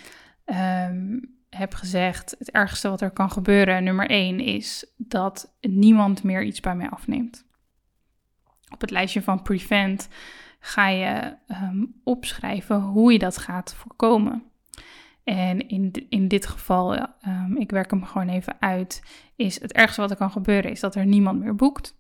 um, 0.89 1.37
hebt 1.51 1.75
gezegd, 1.75 2.35
het 2.39 2.51
ergste 2.51 2.89
wat 2.89 3.01
er 3.01 3.11
kan 3.11 3.31
gebeuren, 3.31 3.85
nummer 3.85 4.11
1, 4.11 4.41
is 4.41 4.87
dat 4.97 5.57
niemand 5.61 6.23
meer 6.23 6.43
iets 6.43 6.61
bij 6.61 6.75
mij 6.75 6.89
afneemt. 6.89 7.47
Op 8.71 8.81
het 8.81 8.91
lijstje 8.91 9.23
van 9.23 9.43
prevent 9.43 10.09
ga 10.61 10.89
je 10.89 11.37
um, 11.49 12.01
opschrijven 12.03 12.81
hoe 12.81 13.13
je 13.13 13.19
dat 13.19 13.39
gaat 13.39 13.75
voorkomen. 13.75 14.43
En 15.23 15.69
in, 15.69 16.07
in 16.09 16.29
dit 16.29 16.47
geval, 16.47 16.99
um, 17.27 17.57
ik 17.57 17.71
werk 17.71 17.91
hem 17.91 18.05
gewoon 18.05 18.29
even 18.29 18.57
uit, 18.61 19.03
is 19.37 19.61
het 19.61 19.73
ergste 19.73 20.01
wat 20.01 20.11
er 20.11 20.17
kan 20.17 20.31
gebeuren, 20.31 20.71
is 20.71 20.81
dat 20.81 20.95
er 20.95 21.07
niemand 21.07 21.41
meer 21.41 21.55
boekt. 21.55 21.95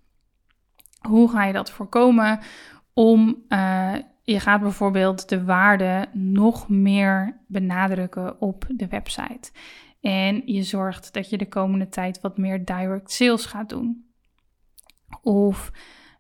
Hoe 1.01 1.31
ga 1.31 1.45
je 1.45 1.53
dat 1.53 1.71
voorkomen? 1.71 2.41
Om, 2.93 3.45
uh, 3.49 3.95
je 4.25 4.41
gaat 4.41 4.61
bijvoorbeeld 4.61 5.29
de 5.29 5.45
waarde 5.45 6.07
nog 6.13 6.69
meer 6.69 7.41
benadrukken 7.47 8.41
op 8.41 8.67
de 8.69 8.89
website. 8.89 9.51
En 10.01 10.43
je 10.45 10.63
zorgt 10.63 11.13
dat 11.13 11.31
je 11.31 11.39
de 11.39 11.49
komende 11.49 11.89
tijd 11.89 12.21
wat 12.21 12.39
meer 12.39 12.65
direct 12.65 13.13
sales 13.13 13.47
gaat 13.47 13.69
doen. 13.69 14.07
Of 15.23 15.73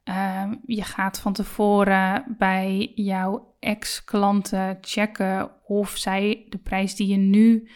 Um, 0.04 0.60
je 0.66 0.82
gaat 0.82 1.20
van 1.20 1.32
tevoren 1.32 2.36
bij 2.38 2.92
jouw 2.94 3.54
ex-klanten 3.60 4.78
checken 4.80 5.50
of 5.66 5.90
zij 5.96 6.46
de 6.48 6.58
prijs 6.58 6.96
die 6.96 7.06
je 7.06 7.16
nu 7.16 7.68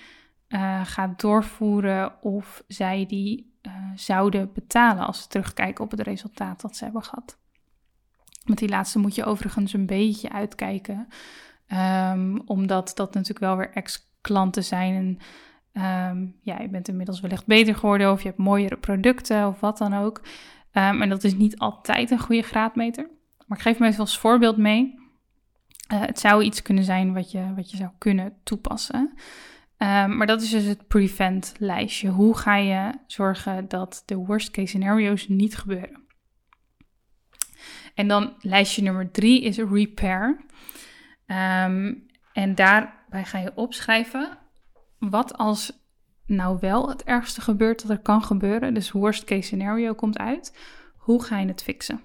uh, 0.49 0.81
gaat 0.85 1.21
doorvoeren, 1.21 2.23
of 2.23 2.65
zij 2.67 3.07
die 3.07 3.59
uh, 3.63 3.73
zouden 3.95 4.53
betalen 4.53 5.07
als 5.07 5.23
ze 5.23 5.29
terugkijken 5.29 5.85
op 5.85 5.91
het 5.91 6.01
resultaat 6.01 6.61
dat 6.61 6.77
ze 6.77 6.85
hebben 6.85 7.03
gehad. 7.03 7.39
Met 8.49 8.59
die 8.59 8.69
laatste 8.69 8.99
moet 8.99 9.15
je 9.15 9.25
overigens 9.25 9.73
een 9.73 9.87
beetje 9.87 10.33
uitkijken, 10.33 11.09
um, 12.13 12.43
omdat 12.45 12.93
dat 12.95 13.15
natuurlijk 13.15 13.45
wel 13.45 13.57
weer 13.57 13.71
ex-klanten 13.71 14.65
zijn. 14.65 15.19
En 15.73 16.11
um, 16.11 16.37
ja, 16.43 16.61
je 16.61 16.69
bent 16.69 16.89
inmiddels 16.89 17.21
wellicht 17.21 17.47
beter 17.47 17.75
geworden 17.75 18.13
of 18.13 18.23
je 18.23 18.29
hebt 18.29 18.41
mooiere 18.41 18.77
producten 18.77 19.47
of 19.47 19.61
wat 19.61 19.79
dan 19.79 19.95
ook. 19.95 20.21
Um, 20.73 21.03
en 21.03 21.09
dat 21.09 21.25
is 21.25 21.35
niet 21.35 21.59
altijd 21.59 22.11
een 22.11 22.19
goede 22.19 22.43
graadmeter. 22.43 23.11
Maar 23.47 23.59
ik 23.59 23.65
geef 23.65 23.81
even 23.81 24.01
als 24.01 24.19
voorbeeld 24.19 24.57
mee. 24.57 24.95
Uh, 25.93 26.01
het 26.01 26.19
zou 26.19 26.43
iets 26.43 26.63
kunnen 26.63 26.85
zijn 26.85 27.15
wat 27.15 27.31
je, 27.31 27.55
wat 27.57 27.71
je 27.71 27.77
zou 27.77 27.91
kunnen 27.99 28.33
toepassen. 28.43 29.13
Maar 29.79 30.27
dat 30.27 30.43
is 30.43 30.51
dus 30.51 30.65
het 30.65 30.87
prevent 30.87 31.55
lijstje. 31.59 32.09
Hoe 32.09 32.37
ga 32.37 32.57
je 32.57 32.93
zorgen 33.07 33.69
dat 33.69 34.03
de 34.07 34.17
worst 34.17 34.51
case 34.51 34.67
scenario's 34.67 35.29
niet 35.29 35.57
gebeuren? 35.57 36.07
En 37.99 38.09
dan 38.09 38.33
lijstje 38.41 38.83
nummer 38.83 39.11
drie 39.11 39.43
is 39.43 39.59
repair. 39.59 40.37
Um, 41.27 42.07
en 42.33 42.55
daarbij 42.55 43.25
ga 43.25 43.39
je 43.39 43.53
opschrijven 43.55 44.39
wat 44.99 45.37
als 45.37 45.73
nou 46.27 46.59
wel 46.61 46.89
het 46.89 47.05
ergste 47.05 47.41
gebeurt 47.41 47.83
dat 47.83 47.91
er 47.91 48.03
kan 48.03 48.23
gebeuren, 48.23 48.75
dus 48.75 48.91
worst 48.91 49.25
case 49.25 49.43
scenario 49.43 49.95
komt 49.95 50.19
uit, 50.19 50.59
hoe 50.97 51.23
ga 51.23 51.39
je 51.39 51.47
het 51.47 51.63
fixen? 51.63 52.01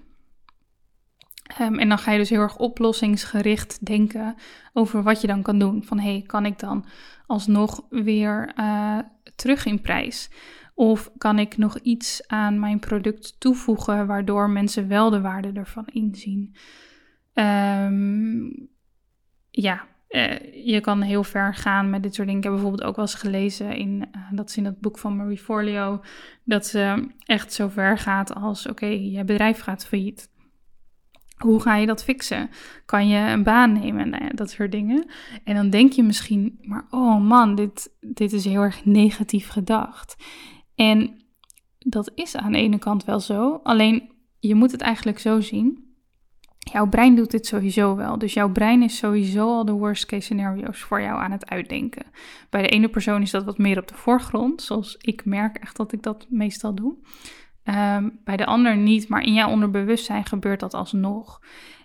Um, 1.60 1.78
en 1.78 1.88
dan 1.88 1.98
ga 1.98 2.12
je 2.12 2.18
dus 2.18 2.30
heel 2.30 2.40
erg 2.40 2.56
oplossingsgericht 2.56 3.86
denken 3.86 4.34
over 4.72 5.02
wat 5.02 5.20
je 5.20 5.26
dan 5.26 5.42
kan 5.42 5.58
doen. 5.58 5.84
Van 5.84 5.98
hey, 5.98 6.24
kan 6.26 6.46
ik 6.46 6.58
dan 6.58 6.84
alsnog 7.26 7.86
weer 7.90 8.52
uh, 8.58 8.98
terug 9.36 9.66
in 9.66 9.80
prijs? 9.80 10.30
Of 10.74 11.10
kan 11.18 11.38
ik 11.38 11.56
nog 11.56 11.78
iets 11.78 12.28
aan 12.28 12.58
mijn 12.58 12.78
product 12.78 13.40
toevoegen 13.40 14.06
waardoor 14.06 14.50
mensen 14.50 14.88
wel 14.88 15.10
de 15.10 15.20
waarde 15.20 15.52
ervan 15.52 15.86
inzien? 15.86 16.56
Um, 17.34 18.68
ja, 19.50 19.86
uh, 20.08 20.66
je 20.66 20.80
kan 20.80 21.02
heel 21.02 21.24
ver 21.24 21.54
gaan 21.54 21.90
met 21.90 22.02
dit 22.02 22.14
soort 22.14 22.26
dingen. 22.26 22.42
Ik 22.42 22.46
heb 22.46 22.56
bijvoorbeeld 22.56 22.88
ook 22.88 22.96
wel 22.96 23.04
eens 23.04 23.14
gelezen 23.14 23.76
in, 23.76 24.08
uh, 24.16 24.22
dat 24.30 24.48
is 24.48 24.56
in 24.56 24.64
het 24.64 24.80
boek 24.80 24.98
van 24.98 25.16
Marie 25.16 25.38
Forleo, 25.38 26.00
dat 26.44 26.66
ze 26.66 27.08
echt 27.18 27.52
zo 27.52 27.68
ver 27.68 27.98
gaat 27.98 28.34
als, 28.34 28.66
oké, 28.66 28.86
je 28.86 29.24
bedrijf 29.24 29.60
gaat 29.60 29.86
failliet. 29.86 30.32
Hoe 31.34 31.60
ga 31.60 31.76
je 31.76 31.86
dat 31.86 32.04
fixen? 32.04 32.50
Kan 32.84 33.08
je 33.08 33.18
een 33.18 33.42
baan 33.42 33.72
nemen? 33.72 34.08
Nou 34.08 34.34
dat 34.34 34.50
soort 34.50 34.72
dingen. 34.72 35.06
En 35.44 35.54
dan 35.54 35.70
denk 35.70 35.92
je 35.92 36.02
misschien, 36.02 36.58
maar 36.62 36.86
oh 36.90 37.20
man, 37.20 37.54
dit, 37.54 37.96
dit 38.00 38.32
is 38.32 38.44
heel 38.44 38.62
erg 38.62 38.84
negatief 38.84 39.48
gedacht. 39.48 40.16
En 40.74 41.22
dat 41.78 42.12
is 42.14 42.36
aan 42.36 42.52
de 42.52 42.58
ene 42.58 42.78
kant 42.78 43.04
wel 43.04 43.20
zo. 43.20 43.60
Alleen 43.62 44.10
je 44.38 44.54
moet 44.54 44.72
het 44.72 44.80
eigenlijk 44.80 45.18
zo 45.18 45.40
zien 45.40 45.84
Jouw 46.72 46.88
brein 46.88 47.14
doet 47.14 47.30
dit 47.30 47.46
sowieso 47.46 47.96
wel. 47.96 48.18
Dus 48.18 48.34
jouw 48.34 48.52
brein 48.52 48.82
is 48.82 48.96
sowieso 48.96 49.48
al 49.48 49.64
de 49.64 49.72
worst 49.72 50.06
case 50.06 50.22
scenario's 50.22 50.80
voor 50.80 51.00
jou 51.00 51.20
aan 51.20 51.30
het 51.30 51.50
uitdenken. 51.50 52.06
Bij 52.50 52.62
de 52.62 52.68
ene 52.68 52.88
persoon 52.88 53.22
is 53.22 53.30
dat 53.30 53.44
wat 53.44 53.58
meer 53.58 53.78
op 53.78 53.88
de 53.88 53.94
voorgrond, 53.94 54.62
zoals 54.62 54.96
ik 55.00 55.24
merk 55.24 55.56
echt 55.56 55.76
dat 55.76 55.92
ik 55.92 56.02
dat 56.02 56.26
meestal 56.28 56.74
doe. 56.74 56.96
Um, 57.64 58.20
bij 58.24 58.36
de 58.36 58.46
ander 58.46 58.76
niet, 58.76 59.08
maar 59.08 59.22
in 59.22 59.34
jouw 59.34 59.50
onderbewustzijn 59.50 60.24
gebeurt 60.24 60.60
dat 60.60 60.74
alsnog. 60.74 61.40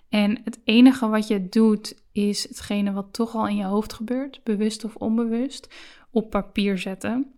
En 0.08 0.40
het 0.44 0.60
enige 0.64 1.08
wat 1.08 1.28
je 1.28 1.48
doet, 1.48 2.02
is 2.12 2.48
hetgene 2.48 2.92
wat 2.92 3.12
toch 3.12 3.34
al 3.34 3.48
in 3.48 3.56
je 3.56 3.64
hoofd 3.64 3.92
gebeurt, 3.92 4.40
bewust 4.44 4.84
of 4.84 4.94
onbewust, 4.94 5.74
op 6.10 6.30
papier 6.30 6.78
zetten. 6.78 7.32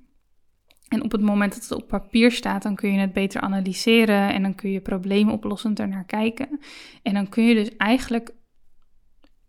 En 0.92 1.02
op 1.02 1.12
het 1.12 1.20
moment 1.20 1.52
dat 1.52 1.62
het 1.62 1.72
op 1.72 1.88
papier 1.88 2.32
staat, 2.32 2.62
dan 2.62 2.74
kun 2.74 2.92
je 2.92 2.98
het 2.98 3.12
beter 3.12 3.40
analyseren 3.40 4.32
en 4.32 4.42
dan 4.42 4.54
kun 4.54 4.70
je 4.70 4.80
probleemoplossend 4.80 5.80
ernaar 5.80 6.04
kijken. 6.04 6.60
En 7.02 7.14
dan 7.14 7.28
kun 7.28 7.44
je 7.44 7.54
dus 7.54 7.76
eigenlijk, 7.76 8.34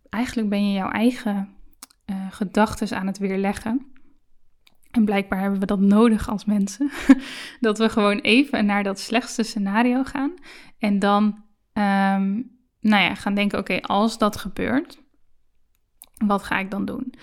eigenlijk 0.08 0.48
ben 0.48 0.68
je 0.68 0.72
jouw 0.72 0.90
eigen 0.90 1.48
uh, 2.06 2.16
gedachten 2.30 2.98
aan 2.98 3.06
het 3.06 3.18
weerleggen. 3.18 3.86
En 4.90 5.04
blijkbaar 5.04 5.40
hebben 5.40 5.60
we 5.60 5.66
dat 5.66 5.80
nodig 5.80 6.28
als 6.28 6.44
mensen. 6.44 6.90
dat 7.60 7.78
we 7.78 7.88
gewoon 7.88 8.18
even 8.18 8.66
naar 8.66 8.82
dat 8.82 8.98
slechtste 8.98 9.42
scenario 9.42 10.04
gaan. 10.04 10.34
En 10.78 10.98
dan, 10.98 11.24
um, 11.72 12.50
nou 12.80 13.02
ja, 13.02 13.14
gaan 13.14 13.34
denken: 13.34 13.58
oké, 13.58 13.80
als 13.80 14.18
dat 14.18 14.36
gebeurt, 14.36 14.98
wat 16.26 16.42
ga 16.42 16.58
ik 16.58 16.70
dan 16.70 16.84
doen? 16.84 17.14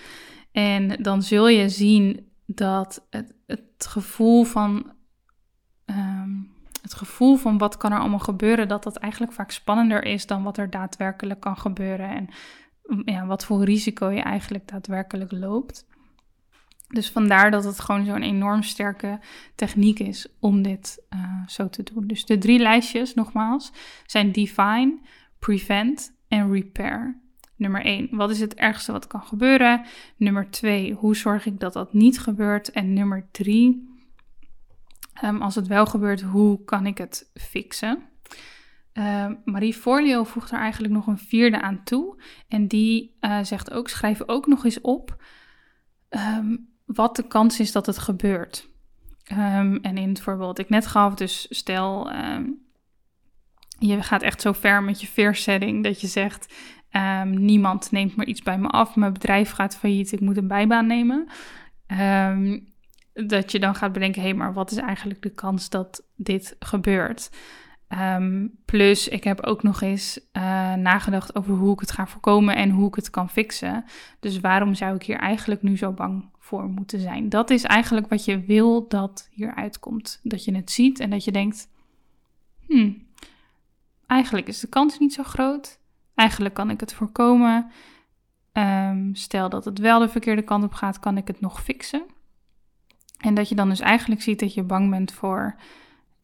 En 0.52 0.88
dan 0.88 1.22
zul 1.22 1.48
je 1.48 1.68
zien 1.68 2.31
dat 2.46 3.06
het, 3.10 3.34
het 3.46 3.86
gevoel 3.88 4.44
van. 4.44 4.92
Um, 5.86 6.50
het 6.82 6.94
gevoel 6.94 7.36
van 7.36 7.58
wat 7.58 7.76
kan 7.76 7.92
er 7.92 7.98
allemaal 7.98 8.18
gebeuren, 8.18 8.68
dat 8.68 8.82
dat 8.82 8.96
eigenlijk 8.96 9.32
vaak 9.32 9.50
spannender 9.50 10.04
is 10.04 10.26
dan 10.26 10.42
wat 10.42 10.58
er 10.58 10.70
daadwerkelijk 10.70 11.40
kan 11.40 11.56
gebeuren. 11.56 12.08
En 12.08 12.28
ja, 13.04 13.26
wat 13.26 13.44
voor 13.44 13.64
risico 13.64 14.10
je 14.10 14.20
eigenlijk 14.20 14.68
daadwerkelijk 14.68 15.32
loopt. 15.32 15.86
Dus 16.88 17.10
vandaar 17.10 17.50
dat 17.50 17.64
het 17.64 17.80
gewoon 17.80 18.04
zo'n 18.04 18.22
enorm 18.22 18.62
sterke 18.62 19.20
techniek 19.54 19.98
is 19.98 20.26
om 20.40 20.62
dit 20.62 21.04
uh, 21.10 21.46
zo 21.46 21.68
te 21.68 21.82
doen. 21.82 22.06
Dus 22.06 22.24
de 22.24 22.38
drie 22.38 22.58
lijstjes, 22.58 23.14
nogmaals, 23.14 23.72
zijn 24.06 24.32
define, 24.32 24.98
prevent 25.38 26.16
en 26.28 26.52
repair. 26.52 27.20
Nummer 27.62 27.84
1, 27.84 28.08
wat 28.10 28.30
is 28.30 28.40
het 28.40 28.54
ergste 28.54 28.92
wat 28.92 29.06
kan 29.06 29.22
gebeuren? 29.22 29.84
Nummer 30.16 30.50
2, 30.50 30.92
hoe 30.92 31.16
zorg 31.16 31.46
ik 31.46 31.60
dat 31.60 31.72
dat 31.72 31.92
niet 31.92 32.20
gebeurt? 32.20 32.70
En 32.70 32.92
nummer 32.92 33.28
3, 33.30 33.66
um, 33.66 33.88
ehm, 35.12 35.42
als 35.42 35.54
het 35.54 35.66
wel 35.66 35.86
gebeurt, 35.86 36.20
hoe 36.20 36.64
kan 36.64 36.86
ik 36.86 36.98
het 36.98 37.30
fixen? 37.34 38.02
Uh, 38.94 39.26
Marie 39.44 39.74
Forleo 39.74 40.24
voegt 40.24 40.50
er 40.50 40.58
eigenlijk 40.58 40.92
nog 40.92 41.06
een 41.06 41.18
vierde 41.18 41.60
aan 41.60 41.84
toe. 41.84 42.22
En 42.48 42.66
die 42.68 43.16
uh, 43.20 43.38
zegt 43.42 43.70
ook: 43.70 43.88
schrijf 43.88 44.22
ook 44.26 44.46
nog 44.46 44.64
eens 44.64 44.80
op 44.80 45.22
um, 46.10 46.68
wat 46.84 47.16
de 47.16 47.26
kans 47.26 47.60
is 47.60 47.72
dat 47.72 47.86
het 47.86 47.98
gebeurt. 47.98 48.70
En 49.24 49.96
in 49.96 50.08
het 50.08 50.20
voorbeeld 50.20 50.58
ik 50.58 50.68
net 50.68 50.86
gaf, 50.86 51.14
dus 51.14 51.46
stel 51.50 52.10
je 53.78 54.02
gaat 54.02 54.22
echt 54.22 54.40
zo 54.40 54.52
ver 54.52 54.82
met 54.82 55.00
je 55.00 55.06
fear 55.06 55.34
setting 55.34 55.84
dat 55.84 56.00
je 56.00 56.06
zegt: 56.06 56.54
Um, 56.96 57.44
niemand 57.44 57.90
neemt 57.90 58.16
meer 58.16 58.26
iets 58.26 58.42
bij 58.42 58.58
me 58.58 58.68
af. 58.68 58.96
Mijn 58.96 59.12
bedrijf 59.12 59.50
gaat 59.50 59.76
failliet. 59.76 60.12
Ik 60.12 60.20
moet 60.20 60.36
een 60.36 60.48
bijbaan 60.48 60.86
nemen. 60.86 61.28
Um, 62.00 62.72
dat 63.12 63.52
je 63.52 63.58
dan 63.58 63.74
gaat 63.74 63.92
bedenken: 63.92 64.22
hé, 64.22 64.28
hey, 64.28 64.36
maar 64.36 64.52
wat 64.52 64.70
is 64.70 64.76
eigenlijk 64.76 65.22
de 65.22 65.30
kans 65.30 65.70
dat 65.70 66.04
dit 66.16 66.56
gebeurt? 66.58 67.30
Um, 67.88 68.58
plus, 68.64 69.08
ik 69.08 69.24
heb 69.24 69.40
ook 69.40 69.62
nog 69.62 69.80
eens 69.80 70.20
uh, 70.32 70.74
nagedacht 70.74 71.34
over 71.34 71.54
hoe 71.54 71.72
ik 71.72 71.80
het 71.80 71.90
ga 71.90 72.06
voorkomen 72.06 72.56
en 72.56 72.70
hoe 72.70 72.88
ik 72.88 72.94
het 72.94 73.10
kan 73.10 73.30
fixen. 73.30 73.84
Dus 74.20 74.40
waarom 74.40 74.74
zou 74.74 74.94
ik 74.94 75.02
hier 75.02 75.18
eigenlijk 75.18 75.62
nu 75.62 75.76
zo 75.76 75.92
bang 75.92 76.30
voor 76.38 76.64
moeten 76.64 77.00
zijn? 77.00 77.28
Dat 77.28 77.50
is 77.50 77.62
eigenlijk 77.62 78.08
wat 78.08 78.24
je 78.24 78.44
wil 78.44 78.88
dat 78.88 79.28
hier 79.30 79.54
uitkomt. 79.54 80.20
Dat 80.22 80.44
je 80.44 80.54
het 80.54 80.70
ziet 80.70 81.00
en 81.00 81.10
dat 81.10 81.24
je 81.24 81.32
denkt: 81.32 81.68
hmm, 82.66 83.06
eigenlijk 84.06 84.48
is 84.48 84.60
de 84.60 84.68
kans 84.68 84.98
niet 84.98 85.12
zo 85.12 85.22
groot. 85.22 85.80
Eigenlijk 86.22 86.54
kan 86.54 86.70
ik 86.70 86.80
het 86.80 86.94
voorkomen. 86.94 87.70
Um, 88.52 89.14
stel 89.14 89.48
dat 89.48 89.64
het 89.64 89.78
wel 89.78 89.98
de 89.98 90.08
verkeerde 90.08 90.42
kant 90.42 90.64
op 90.64 90.72
gaat, 90.72 90.98
kan 90.98 91.16
ik 91.16 91.26
het 91.26 91.40
nog 91.40 91.62
fixen. 91.62 92.04
En 93.18 93.34
dat 93.34 93.48
je 93.48 93.54
dan 93.54 93.68
dus 93.68 93.80
eigenlijk 93.80 94.22
ziet 94.22 94.40
dat 94.40 94.54
je 94.54 94.62
bang 94.62 94.90
bent 94.90 95.12
voor 95.12 95.56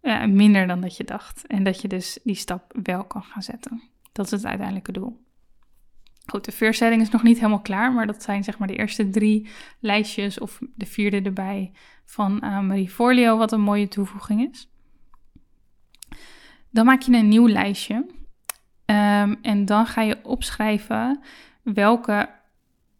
uh, 0.03 0.25
minder 0.25 0.67
dan 0.67 0.81
dat 0.81 0.97
je 0.97 1.05
dacht. 1.05 1.47
En 1.47 1.63
dat 1.63 1.81
je 1.81 1.89
dus 1.89 2.19
die 2.25 2.35
stap 2.35 2.79
wel 2.83 3.05
kan 3.05 3.23
gaan 3.23 3.43
zetten. 3.43 3.83
Dat 4.13 4.27
is 4.27 4.31
het 4.31 4.47
uiteindelijke 4.47 4.93
doel. 4.93 5.25
Goed, 6.27 6.45
de 6.45 6.53
veersetting 6.53 7.03
is 7.03 7.11
nog 7.11 7.23
niet 7.23 7.37
helemaal 7.37 7.61
klaar, 7.61 7.93
maar 7.93 8.07
dat 8.07 8.23
zijn 8.23 8.45
zeg 8.45 8.59
maar 8.59 8.69
de 8.69 8.77
eerste 8.77 9.11
drie 9.11 9.49
lijstjes 9.81 10.39
of 10.39 10.59
de 10.75 10.87
vierde 10.87 11.23
erbij 11.23 11.73
van 12.05 12.41
uh, 12.45 12.61
Marie 12.61 12.91
Forleo, 12.91 13.37
wat 13.37 13.53
een 13.53 13.61
mooie 13.61 13.89
toevoeging 13.89 14.51
is. 14.51 14.69
Dan 16.71 16.85
maak 16.85 17.01
je 17.01 17.13
een 17.13 17.29
nieuw 17.29 17.49
lijstje 17.49 18.17
um, 18.91 19.39
en 19.43 19.65
dan 19.65 19.87
ga 19.87 20.03
je 20.03 20.19
opschrijven 20.23 21.21
welke 21.63 22.29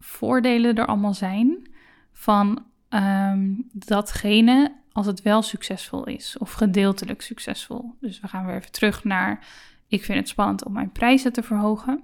voordelen 0.01 0.75
er 0.75 0.87
allemaal 0.87 1.15
zijn 1.15 1.71
van 2.13 2.65
um, 2.89 3.69
datgene 3.73 4.77
als 4.93 5.07
het 5.07 5.23
wel 5.23 5.43
succesvol 5.43 6.05
is 6.05 6.39
of 6.39 6.53
gedeeltelijk 6.53 7.23
succesvol. 7.23 7.95
Dus 8.01 8.21
we 8.21 8.29
gaan 8.29 8.47
weer 8.47 8.57
even 8.57 8.73
terug 8.73 9.05
naar, 9.05 9.47
ik 9.89 10.05
vind 10.05 10.19
het 10.19 10.29
spannend 10.29 10.65
om 10.65 10.73
mijn 10.73 10.93
prijzen 10.93 11.33
te 11.33 11.43
verhogen. 11.43 12.03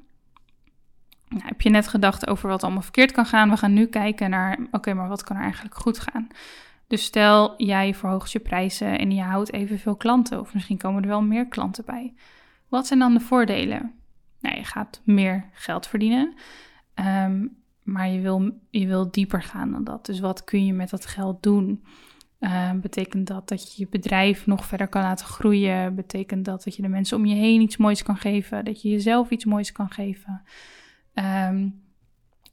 Nou, 1.28 1.44
heb 1.44 1.60
je 1.60 1.70
net 1.70 1.88
gedacht 1.88 2.26
over 2.26 2.48
wat 2.48 2.62
allemaal 2.62 2.82
verkeerd 2.82 3.12
kan 3.12 3.26
gaan? 3.26 3.50
We 3.50 3.56
gaan 3.56 3.72
nu 3.72 3.86
kijken 3.86 4.30
naar, 4.30 4.58
oké, 4.70 4.94
maar 4.94 5.08
wat 5.08 5.24
kan 5.24 5.36
er 5.36 5.42
eigenlijk 5.42 5.74
goed 5.74 5.98
gaan? 5.98 6.28
Dus 6.86 7.04
stel 7.04 7.54
jij 7.56 7.94
verhoogt 7.94 8.32
je 8.32 8.40
prijzen 8.40 8.98
en 8.98 9.10
je 9.10 9.22
houdt 9.22 9.52
evenveel 9.52 9.96
klanten, 9.96 10.40
of 10.40 10.54
misschien 10.54 10.78
komen 10.78 11.02
er 11.02 11.08
wel 11.08 11.22
meer 11.22 11.48
klanten 11.48 11.84
bij. 11.84 12.14
Wat 12.68 12.86
zijn 12.86 12.98
dan 12.98 13.14
de 13.14 13.20
voordelen? 13.20 13.92
Nou, 14.40 14.56
je 14.56 14.64
gaat 14.64 15.00
meer 15.04 15.48
geld 15.52 15.86
verdienen, 15.86 16.34
um, 16.94 17.56
maar 17.82 18.08
je 18.08 18.20
wil, 18.20 18.58
je 18.70 18.86
wil 18.86 19.10
dieper 19.10 19.42
gaan 19.42 19.70
dan 19.72 19.84
dat. 19.84 20.06
Dus 20.06 20.20
wat 20.20 20.44
kun 20.44 20.66
je 20.66 20.72
met 20.72 20.90
dat 20.90 21.06
geld 21.06 21.42
doen? 21.42 21.84
Uh, 22.40 22.70
betekent 22.72 23.26
dat 23.26 23.48
dat 23.48 23.74
je 23.74 23.82
je 23.82 23.88
bedrijf 23.90 24.46
nog 24.46 24.66
verder 24.66 24.88
kan 24.88 25.02
laten 25.02 25.26
groeien? 25.26 25.94
Betekent 25.94 26.44
dat 26.44 26.64
dat 26.64 26.76
je 26.76 26.82
de 26.82 26.88
mensen 26.88 27.16
om 27.16 27.26
je 27.26 27.34
heen 27.34 27.60
iets 27.60 27.76
moois 27.76 28.02
kan 28.02 28.16
geven? 28.16 28.64
Dat 28.64 28.82
je 28.82 28.88
jezelf 28.88 29.30
iets 29.30 29.44
moois 29.44 29.72
kan 29.72 29.90
geven? 29.90 30.42
Um, 31.14 31.82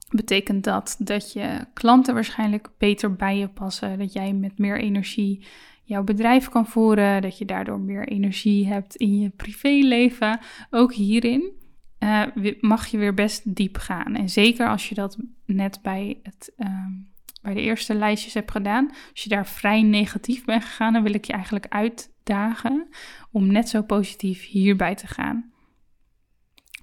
betekent 0.09 0.63
dat 0.63 0.95
dat 0.99 1.33
je 1.33 1.65
klanten 1.73 2.13
waarschijnlijk 2.13 2.69
beter 2.77 3.15
bij 3.15 3.37
je 3.37 3.47
passen? 3.47 3.99
Dat 3.99 4.13
jij 4.13 4.33
met 4.33 4.57
meer 4.57 4.79
energie 4.79 5.45
jouw 5.91 6.03
bedrijf 6.03 6.49
kan 6.49 6.67
voeren? 6.67 7.21
Dat 7.21 7.37
je 7.37 7.45
daardoor 7.45 7.79
meer 7.79 8.07
energie 8.07 8.67
hebt 8.67 8.95
in 8.95 9.19
je 9.19 9.29
privéleven? 9.29 10.39
Ook 10.69 10.93
hierin 10.93 11.51
uh, 11.99 12.23
mag 12.59 12.87
je 12.87 12.97
weer 12.97 13.13
best 13.13 13.55
diep 13.55 13.77
gaan. 13.77 14.15
En 14.15 14.29
zeker 14.29 14.67
als 14.67 14.89
je 14.89 14.95
dat 14.95 15.17
net 15.45 15.79
bij 15.81 16.19
het. 16.23 16.53
Um, 16.57 17.09
bij 17.41 17.53
de 17.53 17.61
eerste 17.61 17.93
lijstjes 17.93 18.33
heb 18.33 18.49
gedaan. 18.49 18.89
Als 19.11 19.23
je 19.23 19.29
daar 19.29 19.47
vrij 19.47 19.81
negatief 19.81 20.45
bent 20.45 20.63
gegaan, 20.63 20.93
dan 20.93 21.03
wil 21.03 21.13
ik 21.13 21.25
je 21.25 21.33
eigenlijk 21.33 21.65
uitdagen 21.69 22.87
om 23.31 23.51
net 23.51 23.69
zo 23.69 23.81
positief 23.81 24.47
hierbij 24.47 24.95
te 24.95 25.07
gaan. 25.07 25.51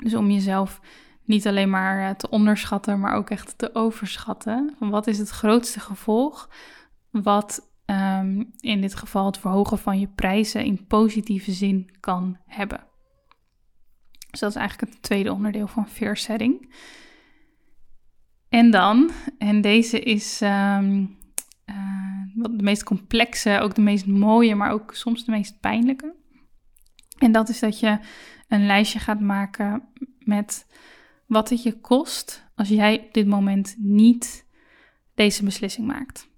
Dus 0.02 0.14
om 0.14 0.30
jezelf 0.30 0.80
niet 1.24 1.46
alleen 1.46 1.70
maar 1.70 2.08
eh, 2.08 2.14
te 2.14 2.30
onderschatten, 2.30 3.00
maar 3.00 3.14
ook 3.14 3.30
echt 3.30 3.58
te 3.58 3.74
overschatten. 3.74 4.76
Wat 4.78 5.06
is 5.06 5.18
het 5.18 5.28
grootste 5.28 5.80
gevolg 5.80 6.48
wat 7.10 7.67
um, 7.90 8.50
in 8.60 8.80
dit 8.80 8.94
geval 8.94 9.26
het 9.26 9.38
verhogen 9.38 9.78
van 9.78 10.00
je 10.00 10.08
prijzen 10.08 10.64
in 10.64 10.86
positieve 10.86 11.52
zin 11.52 11.90
kan 12.00 12.38
hebben? 12.46 12.86
Dus 14.30 14.40
dat 14.40 14.50
is 14.50 14.56
eigenlijk 14.56 14.92
het 14.92 15.02
tweede 15.02 15.32
onderdeel 15.32 15.66
van 15.66 15.88
fear 15.88 16.16
setting. 16.16 16.74
En 18.48 18.70
dan, 18.70 19.10
en 19.38 19.60
deze 19.60 20.00
is 20.00 20.40
um, 20.40 21.16
uh, 21.66 22.24
de 22.34 22.62
meest 22.62 22.84
complexe, 22.84 23.58
ook 23.60 23.74
de 23.74 23.80
meest 23.80 24.06
mooie, 24.06 24.54
maar 24.54 24.70
ook 24.70 24.94
soms 24.94 25.24
de 25.24 25.30
meest 25.30 25.60
pijnlijke. 25.60 26.14
En 27.18 27.32
dat 27.32 27.48
is 27.48 27.58
dat 27.58 27.80
je 27.80 27.98
een 28.48 28.66
lijstje 28.66 28.98
gaat 28.98 29.20
maken 29.20 29.88
met 30.18 30.66
wat 31.26 31.48
het 31.48 31.62
je 31.62 31.80
kost 31.80 32.46
als 32.54 32.68
jij 32.68 33.00
op 33.06 33.14
dit 33.14 33.26
moment 33.26 33.74
niet 33.78 34.46
deze 35.14 35.44
beslissing 35.44 35.86
maakt. 35.86 36.28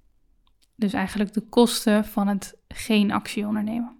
Dus 0.80 0.92
eigenlijk 0.92 1.32
de 1.32 1.40
kosten 1.40 2.04
van 2.04 2.28
het 2.28 2.58
geen 2.68 3.12
actie 3.12 3.46
ondernemen. 3.46 3.96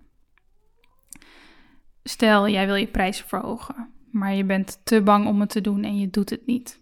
Stel, 2.02 2.48
jij 2.48 2.66
wil 2.66 2.74
je 2.74 2.86
prijzen 2.86 3.28
verhogen, 3.28 3.90
maar 4.10 4.34
je 4.34 4.44
bent 4.44 4.80
te 4.84 5.02
bang 5.02 5.26
om 5.26 5.40
het 5.40 5.50
te 5.50 5.60
doen 5.60 5.84
en 5.84 5.98
je 5.98 6.10
doet 6.10 6.30
het 6.30 6.46
niet. 6.46 6.80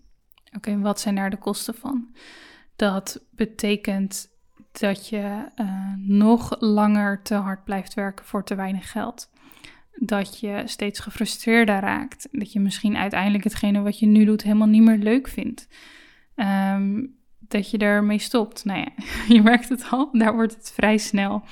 Oké, 0.57 0.79
wat 0.79 1.01
zijn 1.01 1.15
daar 1.15 1.31
de 1.31 1.39
kosten 1.39 1.75
van? 1.75 2.15
Dat 2.77 3.25
betekent 3.31 4.31
dat 4.73 5.09
je 5.09 5.45
uh, 5.57 5.93
nog 5.97 6.61
langer 6.61 7.23
te 7.23 7.35
hard 7.35 7.65
blijft 7.65 7.95
werken 7.95 8.25
voor 8.25 8.45
te 8.45 8.55
weinig 8.55 8.91
geld. 8.91 9.31
Dat 9.95 10.41
je 10.41 10.63
steeds 10.65 11.01
gefrustreerder 11.01 11.81
raakt. 11.81 12.29
Dat 12.31 12.53
je 12.53 12.61
misschien 12.61 12.97
uiteindelijk 12.97 13.45
hetgene 13.45 13.81
wat 13.81 13.99
je 13.99 14.07
nu 14.07 14.25
doet 14.25 14.43
helemaal 14.43 14.69
niet 14.69 14.83
meer 14.83 14.99
leuk 14.99 15.29
vindt. 15.29 15.69
Um, 16.37 17.18
dat 17.49 17.71
je 17.71 17.79
ermee 17.79 18.19
stopt. 18.19 18.65
Nou 18.65 18.79
ja, 18.79 19.05
je 19.35 19.43
merkt 19.43 19.69
het 19.69 19.87
al, 19.91 20.09
daar 20.13 20.35
wordt 20.35 20.55
het 20.55 20.73
vrij 20.75 20.99
snel 20.99 21.43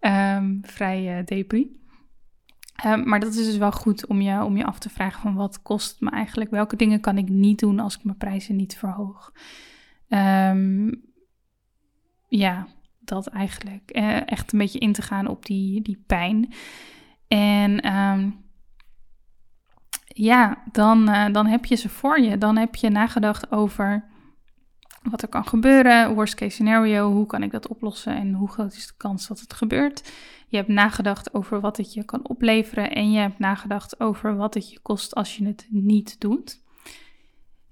um, 0.00 0.60
vrij 0.62 1.18
uh, 1.18 1.24
depri. 1.24 1.76
Um, 2.86 3.08
maar 3.08 3.20
dat 3.20 3.34
is 3.34 3.44
dus 3.44 3.56
wel 3.56 3.72
goed 3.72 4.06
om 4.06 4.20
je, 4.20 4.44
om 4.44 4.56
je 4.56 4.64
af 4.64 4.78
te 4.78 4.90
vragen 4.90 5.20
van 5.20 5.34
wat 5.34 5.62
kost 5.62 5.90
het 5.90 6.00
me 6.00 6.10
eigenlijk? 6.10 6.50
Welke 6.50 6.76
dingen 6.76 7.00
kan 7.00 7.18
ik 7.18 7.28
niet 7.28 7.58
doen 7.58 7.78
als 7.78 7.96
ik 7.96 8.04
mijn 8.04 8.16
prijzen 8.16 8.56
niet 8.56 8.76
verhoog? 8.76 9.32
Um, 10.08 11.02
ja, 12.28 12.66
dat 13.00 13.26
eigenlijk. 13.26 13.96
Uh, 13.96 14.30
echt 14.30 14.52
een 14.52 14.58
beetje 14.58 14.78
in 14.78 14.92
te 14.92 15.02
gaan 15.02 15.26
op 15.26 15.46
die, 15.46 15.82
die 15.82 16.02
pijn. 16.06 16.52
En 17.28 17.80
ja, 20.06 20.62
dan, 20.72 21.08
uh, 21.08 21.26
dan 21.32 21.46
heb 21.46 21.64
je 21.64 21.74
ze 21.74 21.88
voor 21.88 22.20
je. 22.20 22.38
Dan 22.38 22.56
heb 22.56 22.74
je 22.74 22.88
nagedacht 22.88 23.52
over 23.52 24.04
wat 25.02 25.22
er 25.22 25.28
kan 25.28 25.46
gebeuren. 25.46 26.14
Worst 26.14 26.34
case 26.34 26.50
scenario, 26.50 27.12
hoe 27.12 27.26
kan 27.26 27.42
ik 27.42 27.50
dat 27.50 27.68
oplossen 27.68 28.16
en 28.16 28.32
hoe 28.32 28.48
groot 28.48 28.72
is 28.72 28.86
de 28.86 28.94
kans 28.96 29.28
dat 29.28 29.40
het 29.40 29.52
gebeurt? 29.52 30.12
Je 30.48 30.56
hebt 30.56 30.68
nagedacht 30.68 31.34
over 31.34 31.60
wat 31.60 31.76
het 31.76 31.94
je 31.94 32.04
kan 32.04 32.28
opleveren 32.28 32.90
en 32.90 33.12
je 33.12 33.18
hebt 33.18 33.38
nagedacht 33.38 34.00
over 34.00 34.36
wat 34.36 34.54
het 34.54 34.70
je 34.70 34.80
kost 34.80 35.14
als 35.14 35.36
je 35.36 35.46
het 35.46 35.66
niet 35.70 36.20
doet. 36.20 36.62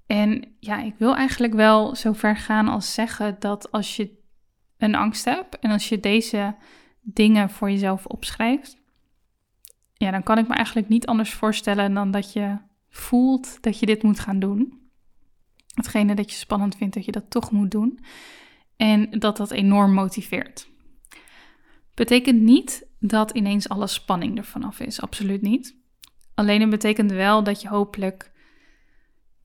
En 0.05 0.55
ja, 0.59 0.81
ik 0.81 0.95
wil 0.97 1.15
eigenlijk 1.15 1.53
wel 1.53 1.95
zo 1.95 2.13
ver 2.13 2.37
gaan 2.37 2.67
als 2.67 2.93
zeggen 2.93 3.35
dat 3.39 3.71
als 3.71 3.95
je 3.95 4.17
een 4.77 4.95
angst 4.95 5.25
hebt 5.25 5.59
en 5.59 5.71
als 5.71 5.89
je 5.89 5.99
deze 5.99 6.55
dingen 7.01 7.49
voor 7.49 7.71
jezelf 7.71 8.05
opschrijft, 8.05 8.77
ja, 9.93 10.11
dan 10.11 10.23
kan 10.23 10.37
ik 10.37 10.47
me 10.47 10.53
eigenlijk 10.53 10.89
niet 10.89 11.07
anders 11.07 11.33
voorstellen 11.33 11.93
dan 11.93 12.11
dat 12.11 12.33
je 12.33 12.57
voelt 12.89 13.57
dat 13.61 13.79
je 13.79 13.85
dit 13.85 14.03
moet 14.03 14.19
gaan 14.19 14.39
doen. 14.39 14.86
Hetgene 15.77 16.15
dat 16.15 16.31
je 16.31 16.37
spannend 16.37 16.75
vindt, 16.75 16.93
dat 16.93 17.05
je 17.05 17.11
dat 17.11 17.29
toch 17.29 17.51
moet 17.51 17.71
doen. 17.71 17.99
En 18.75 19.09
dat 19.09 19.37
dat 19.37 19.51
enorm 19.51 19.93
motiveert. 19.93 20.69
Betekent 21.93 22.41
niet 22.41 22.85
dat 22.99 23.31
ineens 23.31 23.69
alle 23.69 23.87
spanning 23.87 24.37
er 24.37 24.45
vanaf 24.45 24.79
is, 24.79 25.01
absoluut 25.01 25.41
niet. 25.41 25.75
Alleen 26.33 26.61
het 26.61 26.69
betekent 26.69 27.11
wel 27.11 27.43
dat 27.43 27.61
je 27.61 27.67
hopelijk 27.67 28.31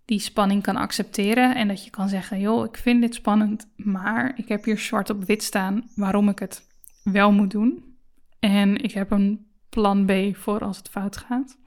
die 0.04 0.18
spanning 0.18 0.62
kan 0.62 0.76
accepteren 0.76 1.54
en 1.54 1.68
dat 1.68 1.84
je 1.84 1.90
kan 1.90 2.08
zeggen: 2.08 2.40
joh, 2.40 2.64
ik 2.64 2.76
vind 2.76 3.00
dit 3.00 3.14
spannend, 3.14 3.68
maar 3.76 4.32
ik 4.36 4.48
heb 4.48 4.64
hier 4.64 4.78
zwart 4.78 5.10
op 5.10 5.24
wit 5.24 5.42
staan 5.42 5.90
waarom 5.94 6.28
ik 6.28 6.38
het 6.38 6.66
wel 7.04 7.32
moet 7.32 7.50
doen. 7.50 7.96
En 8.38 8.76
ik 8.76 8.92
heb 8.92 9.10
een 9.10 9.46
plan 9.68 10.06
B 10.06 10.36
voor 10.36 10.60
als 10.60 10.76
het 10.76 10.88
fout 10.88 11.16
gaat. 11.16 11.58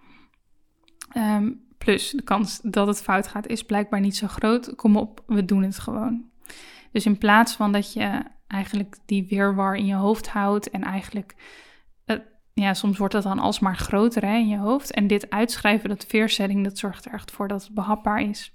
Ehm, 1.11 1.51
plus 1.85 2.09
de 2.09 2.21
kans 2.21 2.59
dat 2.63 2.87
het 2.87 3.01
fout 3.01 3.27
gaat 3.27 3.47
is 3.47 3.63
blijkbaar 3.63 3.99
niet 3.99 4.15
zo 4.15 4.27
groot. 4.27 4.75
Kom 4.75 4.97
op, 4.97 5.23
we 5.27 5.45
doen 5.45 5.63
het 5.63 5.79
gewoon. 5.79 6.23
Dus 6.91 7.05
in 7.05 7.17
plaats 7.17 7.53
van 7.53 7.71
dat 7.71 7.93
je 7.93 8.23
eigenlijk 8.47 8.97
die 9.05 9.25
weerwar 9.29 9.75
in 9.75 9.85
je 9.85 9.93
hoofd 9.93 10.27
houdt 10.27 10.69
en 10.69 10.83
eigenlijk, 10.83 11.35
uh, 12.05 12.17
ja, 12.53 12.73
soms 12.73 12.97
wordt 12.97 13.13
het 13.13 13.23
dan 13.23 13.39
alsmaar 13.39 13.77
groter 13.77 14.23
in 14.23 14.47
je 14.47 14.57
hoofd. 14.57 14.91
En 14.91 15.07
dit 15.07 15.29
uitschrijven, 15.29 15.89
dat 15.89 16.05
veersetting, 16.07 16.63
dat 16.63 16.77
zorgt 16.77 17.05
er 17.05 17.13
echt 17.13 17.31
voor 17.31 17.47
dat 17.47 17.63
het 17.63 17.73
behapbaar 17.73 18.21
is. 18.21 18.53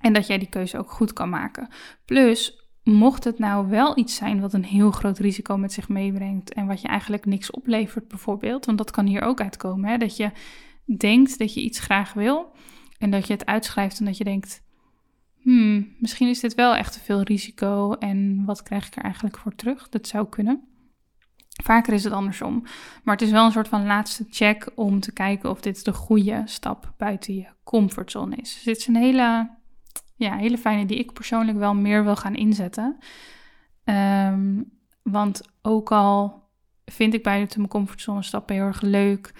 En 0.00 0.12
dat 0.12 0.26
jij 0.26 0.38
die 0.38 0.48
keuze 0.48 0.78
ook 0.78 0.90
goed 0.90 1.12
kan 1.12 1.28
maken. 1.28 1.68
Plus, 2.04 2.68
mocht 2.82 3.24
het 3.24 3.38
nou 3.38 3.68
wel 3.68 3.98
iets 3.98 4.14
zijn 4.14 4.40
wat 4.40 4.52
een 4.52 4.64
heel 4.64 4.90
groot 4.90 5.18
risico 5.18 5.56
met 5.56 5.72
zich 5.72 5.88
meebrengt 5.88 6.52
en 6.52 6.66
wat 6.66 6.80
je 6.80 6.88
eigenlijk 6.88 7.26
niks 7.26 7.50
oplevert 7.50 8.08
bijvoorbeeld, 8.08 8.66
want 8.66 8.78
dat 8.78 8.90
kan 8.90 9.06
hier 9.06 9.22
ook 9.22 9.40
uitkomen, 9.40 9.90
hè, 9.90 9.98
dat 9.98 10.16
je 10.16 10.30
denkt 10.84 11.38
dat 11.38 11.54
je 11.54 11.60
iets 11.60 11.78
graag 11.78 12.12
wil 12.12 12.52
en 12.98 13.10
dat 13.10 13.26
je 13.26 13.32
het 13.32 13.46
uitschrijft 13.46 13.98
en 13.98 14.04
dat 14.04 14.16
je 14.16 14.24
denkt, 14.24 14.62
hmm, 15.40 15.94
misschien 15.98 16.28
is 16.28 16.40
dit 16.40 16.54
wel 16.54 16.74
echt 16.74 16.92
te 16.92 17.00
veel 17.00 17.22
risico 17.22 17.92
en 17.92 18.44
wat 18.44 18.62
krijg 18.62 18.86
ik 18.86 18.96
er 18.96 19.02
eigenlijk 19.02 19.38
voor 19.38 19.54
terug? 19.54 19.88
Dat 19.88 20.08
zou 20.08 20.28
kunnen. 20.28 20.66
Vaker 21.62 21.92
is 21.92 22.04
het 22.04 22.12
andersom. 22.12 22.62
Maar 23.04 23.14
het 23.14 23.24
is 23.24 23.30
wel 23.30 23.44
een 23.44 23.52
soort 23.52 23.68
van 23.68 23.86
laatste 23.86 24.26
check 24.30 24.70
om 24.74 25.00
te 25.00 25.12
kijken 25.12 25.50
of 25.50 25.60
dit 25.60 25.84
de 25.84 25.92
goede 25.92 26.42
stap 26.44 26.92
buiten 26.96 27.34
je 27.34 27.46
comfortzone 27.64 28.36
is. 28.36 28.54
Dus 28.54 28.62
dit 28.62 28.76
is 28.76 28.86
een 28.86 28.96
hele, 28.96 29.50
ja, 30.16 30.36
hele 30.36 30.58
fijne 30.58 30.86
die 30.86 30.98
ik 30.98 31.12
persoonlijk 31.12 31.58
wel 31.58 31.74
meer 31.74 32.04
wil 32.04 32.16
gaan 32.16 32.34
inzetten. 32.34 32.98
Um, 33.84 34.72
Want 35.02 35.42
ook 35.62 35.92
al 35.92 36.48
vind 36.84 37.14
ik 37.14 37.22
buiten 37.22 37.58
mijn 37.58 37.70
comfortzone 37.70 38.22
stappen 38.22 38.54
heel 38.54 38.64
erg 38.64 38.80
leuk. 38.80 39.34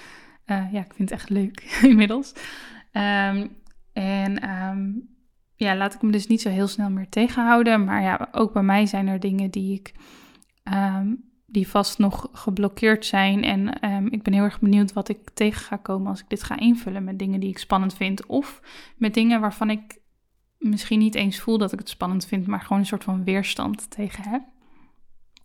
Uh, 0.53 0.73
ja, 0.73 0.81
ik 0.81 0.95
vind 0.95 1.11
het 1.11 1.19
echt 1.19 1.31
leuk 1.31 1.61
inmiddels. 1.91 2.33
Um, 2.93 3.57
en 3.93 4.51
um, 4.51 5.09
ja, 5.55 5.77
laat 5.77 5.95
ik 5.95 6.03
me 6.03 6.11
dus 6.11 6.27
niet 6.27 6.41
zo 6.41 6.49
heel 6.49 6.67
snel 6.67 6.91
meer 6.91 7.09
tegenhouden. 7.09 7.85
Maar 7.85 8.03
ja, 8.03 8.29
ook 8.33 8.53
bij 8.53 8.63
mij 8.63 8.87
zijn 8.87 9.09
er 9.09 9.21
dingen 9.21 9.51
die 9.51 9.75
ik 9.75 9.95
um, 10.73 11.31
die 11.47 11.69
vast 11.69 11.99
nog 11.99 12.29
geblokkeerd 12.33 13.07
zijn. 13.07 13.45
En 13.45 13.69
ik 14.11 14.23
ben 14.23 14.33
heel 14.33 14.43
erg 14.43 14.61
benieuwd 14.61 14.93
wat 14.93 15.09
ik 15.09 15.31
tegen 15.35 15.61
ga 15.61 15.77
komen 15.77 16.09
als 16.09 16.21
ik 16.21 16.29
dit 16.29 16.43
ga 16.43 16.59
invullen 16.59 17.05
met 17.05 17.19
dingen 17.19 17.41
die 17.41 17.49
ik 17.49 17.59
spannend 17.59 17.95
vind. 17.95 18.27
Of 18.27 18.61
met 18.97 19.15
dingen 19.15 19.41
waarvan 19.41 19.71
ik 19.71 20.01
misschien 20.59 20.99
niet 20.99 21.15
eens 21.15 21.41
voel 21.41 21.59
dat 21.59 21.73
ik 21.73 21.79
het 21.79 21.89
spannend 21.89 22.27
vind, 22.27 22.47
maar 22.47 22.61
gewoon 22.61 22.79
een 22.79 22.87
soort 22.87 23.05
van 23.05 23.25
weerstand 23.25 23.91
tegen 23.91 24.29
heb. 24.29 24.43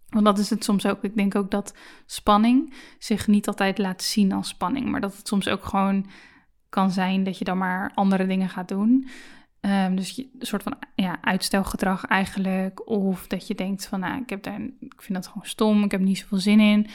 Want 0.09 0.25
dat 0.25 0.37
is 0.37 0.49
het 0.49 0.63
soms 0.63 0.85
ook. 0.85 1.03
Ik 1.03 1.15
denk 1.15 1.35
ook 1.35 1.51
dat 1.51 1.73
spanning 2.05 2.73
zich 2.99 3.27
niet 3.27 3.47
altijd 3.47 3.77
laat 3.77 4.03
zien 4.03 4.31
als 4.31 4.47
spanning, 4.47 4.89
maar 4.89 5.01
dat 5.01 5.17
het 5.17 5.27
soms 5.27 5.47
ook 5.47 5.65
gewoon 5.65 6.05
kan 6.69 6.91
zijn 6.91 7.23
dat 7.23 7.37
je 7.37 7.45
dan 7.45 7.57
maar 7.57 7.91
andere 7.95 8.27
dingen 8.27 8.49
gaat 8.49 8.67
doen. 8.67 9.07
Um, 9.61 9.95
dus 9.95 10.17
een 10.17 10.29
soort 10.39 10.63
van 10.63 10.77
ja, 10.95 11.17
uitstelgedrag 11.21 12.05
eigenlijk. 12.05 12.89
Of 12.89 13.27
dat 13.27 13.47
je 13.47 13.55
denkt 13.55 13.85
van, 13.85 13.99
nou, 13.99 14.21
ik, 14.21 14.29
heb 14.29 14.43
daar, 14.43 14.61
ik 14.79 15.01
vind 15.01 15.13
dat 15.13 15.27
gewoon 15.27 15.47
stom, 15.47 15.83
ik 15.83 15.91
heb 15.91 16.01
niet 16.01 16.17
zoveel 16.17 16.37
zin 16.37 16.59
in. 16.59 16.87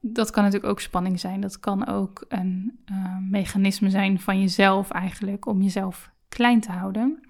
Dat 0.00 0.30
kan 0.30 0.42
natuurlijk 0.42 0.72
ook 0.72 0.80
spanning 0.80 1.20
zijn. 1.20 1.40
Dat 1.40 1.60
kan 1.60 1.86
ook 1.86 2.24
een 2.28 2.78
uh, 2.92 3.16
mechanisme 3.20 3.90
zijn 3.90 4.20
van 4.20 4.40
jezelf 4.40 4.90
eigenlijk, 4.90 5.46
om 5.46 5.62
jezelf 5.62 6.10
klein 6.28 6.60
te 6.60 6.72
houden. 6.72 7.25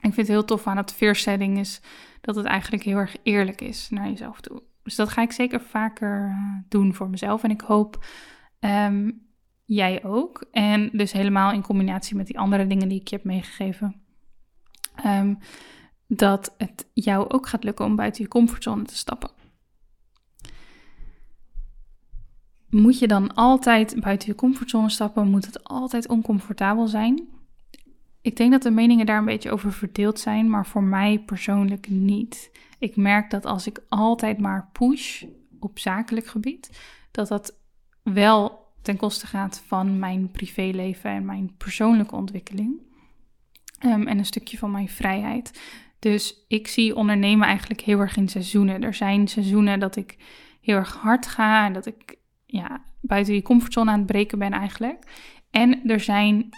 Ik 0.00 0.14
vind 0.14 0.16
het 0.16 0.36
heel 0.36 0.44
tof 0.44 0.66
aan 0.66 0.76
het 0.76 0.92
veersetting 0.92 1.58
is 1.58 1.80
dat 2.20 2.36
het 2.36 2.46
eigenlijk 2.46 2.82
heel 2.82 2.96
erg 2.96 3.16
eerlijk 3.22 3.60
is 3.60 3.90
naar 3.90 4.08
jezelf 4.08 4.40
toe. 4.40 4.62
Dus 4.82 4.94
dat 4.94 5.08
ga 5.08 5.22
ik 5.22 5.32
zeker 5.32 5.60
vaker 5.60 6.28
uh, 6.28 6.58
doen 6.68 6.94
voor 6.94 7.10
mezelf. 7.10 7.42
En 7.42 7.50
ik 7.50 7.60
hoop 7.60 8.04
um, 8.60 9.22
jij 9.64 10.04
ook. 10.04 10.44
En 10.52 10.90
dus 10.92 11.12
helemaal 11.12 11.52
in 11.52 11.62
combinatie 11.62 12.16
met 12.16 12.26
die 12.26 12.38
andere 12.38 12.66
dingen 12.66 12.88
die 12.88 13.00
ik 13.00 13.08
je 13.08 13.16
heb 13.16 13.24
meegegeven. 13.24 14.00
Um, 15.06 15.38
dat 16.06 16.54
het 16.58 16.86
jou 16.92 17.28
ook 17.28 17.48
gaat 17.48 17.64
lukken 17.64 17.84
om 17.84 17.96
buiten 17.96 18.22
je 18.22 18.28
comfortzone 18.28 18.82
te 18.82 18.96
stappen. 18.96 19.30
Moet 22.70 22.98
je 22.98 23.08
dan 23.08 23.34
altijd 23.34 24.00
buiten 24.00 24.28
je 24.28 24.34
comfortzone 24.34 24.90
stappen? 24.90 25.28
Moet 25.28 25.46
het 25.46 25.64
altijd 25.64 26.08
oncomfortabel 26.08 26.86
zijn? 26.86 27.28
Ik 28.22 28.36
denk 28.36 28.50
dat 28.50 28.62
de 28.62 28.70
meningen 28.70 29.06
daar 29.06 29.18
een 29.18 29.24
beetje 29.24 29.50
over 29.50 29.72
verdeeld 29.72 30.20
zijn, 30.20 30.50
maar 30.50 30.66
voor 30.66 30.82
mij 30.82 31.18
persoonlijk 31.18 31.88
niet. 31.88 32.50
Ik 32.78 32.96
merk 32.96 33.30
dat 33.30 33.44
als 33.44 33.66
ik 33.66 33.82
altijd 33.88 34.38
maar 34.38 34.68
push 34.72 35.24
op 35.60 35.78
zakelijk 35.78 36.26
gebied, 36.26 36.80
dat 37.10 37.28
dat 37.28 37.58
wel 38.02 38.68
ten 38.82 38.96
koste 38.96 39.26
gaat 39.26 39.62
van 39.66 39.98
mijn 39.98 40.30
privéleven 40.30 41.10
en 41.10 41.24
mijn 41.24 41.54
persoonlijke 41.56 42.14
ontwikkeling. 42.14 42.80
Um, 43.84 44.06
en 44.06 44.18
een 44.18 44.24
stukje 44.24 44.58
van 44.58 44.70
mijn 44.70 44.88
vrijheid. 44.88 45.60
Dus 45.98 46.44
ik 46.48 46.68
zie 46.68 46.96
ondernemen 46.96 47.46
eigenlijk 47.46 47.80
heel 47.80 47.98
erg 47.98 48.16
in 48.16 48.28
seizoenen. 48.28 48.82
Er 48.82 48.94
zijn 48.94 49.28
seizoenen 49.28 49.80
dat 49.80 49.96
ik 49.96 50.16
heel 50.60 50.76
erg 50.76 50.94
hard 50.94 51.26
ga 51.26 51.66
en 51.66 51.72
dat 51.72 51.86
ik 51.86 52.16
ja, 52.46 52.84
buiten 53.00 53.32
die 53.32 53.42
comfortzone 53.42 53.90
aan 53.90 53.98
het 53.98 54.06
breken 54.06 54.38
ben 54.38 54.52
eigenlijk. 54.52 55.04
En 55.50 55.88
er 55.88 56.00
zijn 56.00 56.48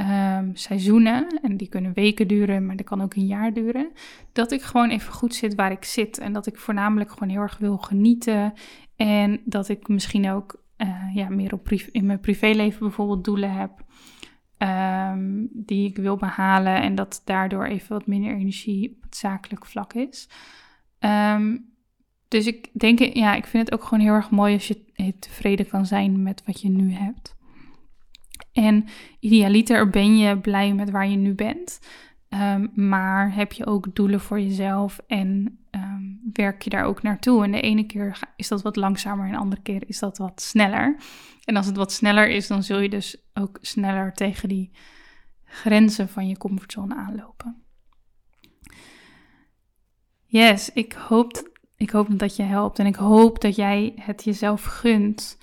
um, 0.00 0.56
seizoenen, 0.56 1.40
en 1.42 1.56
die 1.56 1.68
kunnen 1.68 1.92
weken 1.92 2.28
duren, 2.28 2.66
maar 2.66 2.76
dat 2.76 2.86
kan 2.86 3.02
ook 3.02 3.14
een 3.14 3.26
jaar 3.26 3.52
duren, 3.52 3.92
dat 4.32 4.52
ik 4.52 4.62
gewoon 4.62 4.90
even 4.90 5.12
goed 5.12 5.34
zit 5.34 5.54
waar 5.54 5.72
ik 5.72 5.84
zit. 5.84 6.18
En 6.18 6.32
dat 6.32 6.46
ik 6.46 6.58
voornamelijk 6.58 7.10
gewoon 7.10 7.28
heel 7.28 7.40
erg 7.40 7.58
wil 7.58 7.76
genieten. 7.76 8.52
En 8.96 9.40
dat 9.44 9.68
ik 9.68 9.88
misschien 9.88 10.30
ook 10.30 10.62
uh, 10.78 11.14
ja, 11.14 11.28
meer 11.28 11.52
op 11.52 11.70
in 11.70 12.06
mijn 12.06 12.20
privéleven 12.20 12.80
bijvoorbeeld 12.80 13.24
doelen 13.24 13.52
heb. 13.52 13.86
Um, 14.58 15.48
die 15.52 15.88
ik 15.88 15.96
wil 15.96 16.16
behalen 16.16 16.82
en 16.82 16.94
dat 16.94 17.22
daardoor 17.24 17.64
even 17.64 17.88
wat 17.88 18.06
minder 18.06 18.34
energie 18.34 18.90
op 18.96 19.02
het 19.02 19.16
zakelijk 19.16 19.66
vlak 19.66 19.92
is. 19.92 20.28
Um, 21.00 21.66
dus 22.28 22.46
ik 22.46 22.68
denk, 22.72 22.98
ja, 22.98 23.34
ik 23.34 23.46
vind 23.46 23.64
het 23.64 23.80
ook 23.80 23.84
gewoon 23.84 24.04
heel 24.04 24.14
erg 24.14 24.30
mooi 24.30 24.54
als 24.54 24.68
je 24.68 24.84
tevreden 25.18 25.68
kan 25.68 25.86
zijn 25.86 26.22
met 26.22 26.42
wat 26.44 26.60
je 26.60 26.68
nu 26.68 26.92
hebt. 26.92 27.36
En 28.58 28.84
idealiter 29.20 29.90
ben 29.90 30.18
je 30.18 30.38
blij 30.38 30.74
met 30.74 30.90
waar 30.90 31.08
je 31.08 31.16
nu 31.16 31.34
bent. 31.34 31.80
Um, 32.28 32.70
maar 32.74 33.34
heb 33.34 33.52
je 33.52 33.66
ook 33.66 33.94
doelen 33.94 34.20
voor 34.20 34.40
jezelf 34.40 35.00
en 35.06 35.58
um, 35.70 36.20
werk 36.32 36.62
je 36.62 36.70
daar 36.70 36.84
ook 36.84 37.02
naartoe? 37.02 37.44
En 37.44 37.52
de 37.52 37.60
ene 37.60 37.86
keer 37.86 38.18
is 38.36 38.48
dat 38.48 38.62
wat 38.62 38.76
langzamer 38.76 39.26
en 39.26 39.32
de 39.32 39.38
andere 39.38 39.62
keer 39.62 39.82
is 39.86 39.98
dat 39.98 40.18
wat 40.18 40.42
sneller. 40.42 40.96
En 41.44 41.56
als 41.56 41.66
het 41.66 41.76
wat 41.76 41.92
sneller 41.92 42.28
is, 42.28 42.46
dan 42.46 42.62
zul 42.62 42.78
je 42.78 42.88
dus 42.88 43.22
ook 43.34 43.58
sneller 43.60 44.12
tegen 44.12 44.48
die 44.48 44.70
grenzen 45.44 46.08
van 46.08 46.28
je 46.28 46.36
comfortzone 46.36 46.94
aanlopen. 46.94 47.62
Yes, 50.26 50.72
ik 50.72 50.92
hoop, 50.92 51.50
ik 51.76 51.90
hoop 51.90 52.18
dat 52.18 52.36
je 52.36 52.42
helpt 52.42 52.78
en 52.78 52.86
ik 52.86 52.96
hoop 52.96 53.40
dat 53.40 53.56
jij 53.56 53.92
het 53.96 54.24
jezelf 54.24 54.64
gunt 54.64 55.38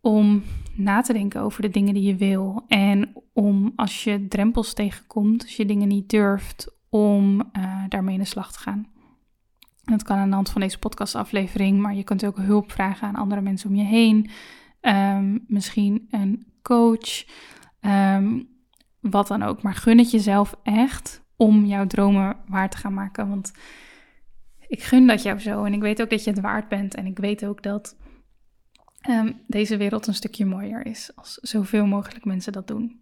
om 0.00 0.42
na 0.78 1.00
te 1.00 1.12
denken 1.12 1.40
over 1.40 1.62
de 1.62 1.70
dingen 1.70 1.94
die 1.94 2.02
je 2.02 2.16
wil. 2.16 2.64
En 2.68 3.12
om 3.32 3.72
als 3.76 4.04
je 4.04 4.28
drempels 4.28 4.74
tegenkomt, 4.74 5.42
als 5.42 5.56
je 5.56 5.66
dingen 5.66 5.88
niet 5.88 6.10
durft, 6.10 6.76
om 6.88 7.50
uh, 7.58 7.84
daarmee 7.88 8.14
in 8.14 8.20
de 8.20 8.26
slag 8.26 8.52
te 8.52 8.58
gaan. 8.58 8.86
Dat 9.84 10.02
kan 10.02 10.16
aan 10.16 10.28
de 10.28 10.34
hand 10.34 10.50
van 10.50 10.60
deze 10.60 10.78
podcastaflevering, 10.78 11.80
maar 11.80 11.94
je 11.94 12.04
kunt 12.04 12.26
ook 12.26 12.36
hulp 12.36 12.72
vragen 12.72 13.08
aan 13.08 13.14
andere 13.14 13.40
mensen 13.40 13.68
om 13.68 13.76
je 13.76 13.84
heen. 13.84 14.30
Um, 14.80 15.44
misschien 15.46 16.08
een 16.10 16.46
coach, 16.62 17.24
um, 17.80 18.48
wat 19.00 19.26
dan 19.26 19.42
ook. 19.42 19.62
Maar 19.62 19.74
gun 19.74 19.98
het 19.98 20.10
jezelf 20.10 20.54
echt 20.62 21.22
om 21.36 21.64
jouw 21.64 21.86
dromen 21.86 22.36
waar 22.46 22.70
te 22.70 22.76
gaan 22.76 22.94
maken. 22.94 23.28
Want 23.28 23.52
ik 24.66 24.82
gun 24.82 25.06
dat 25.06 25.22
jou 25.22 25.38
zo 25.38 25.64
en 25.64 25.72
ik 25.72 25.80
weet 25.80 26.02
ook 26.02 26.10
dat 26.10 26.24
je 26.24 26.30
het 26.30 26.40
waard 26.40 26.68
bent. 26.68 26.94
En 26.94 27.06
ik 27.06 27.18
weet 27.18 27.44
ook 27.44 27.62
dat 27.62 27.96
um, 29.08 29.40
deze 29.46 29.76
wereld 29.76 30.06
een 30.06 30.14
stukje 30.14 30.46
mooier 30.46 30.86
is 30.86 31.10
als 31.14 31.34
zoveel 31.34 31.86
mogelijk 31.86 32.24
mensen 32.24 32.52
dat 32.52 32.66
doen. 32.66 33.00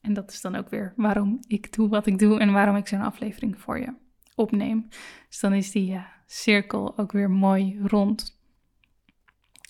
En 0.00 0.14
dat 0.14 0.30
is 0.30 0.40
dan 0.40 0.56
ook 0.56 0.68
weer 0.68 0.92
waarom 0.96 1.40
ik 1.46 1.72
doe 1.72 1.88
wat 1.88 2.06
ik 2.06 2.18
doe 2.18 2.40
en 2.40 2.52
waarom 2.52 2.76
ik 2.76 2.86
zo'n 2.86 3.00
aflevering 3.00 3.58
voor 3.58 3.78
je 3.78 3.94
opneem. 4.34 4.88
Dus 5.28 5.40
dan 5.40 5.52
is 5.52 5.70
die 5.70 5.92
uh, 5.92 6.02
cirkel 6.26 6.98
ook 6.98 7.12
weer 7.12 7.30
mooi 7.30 7.80
rond. 7.82 8.38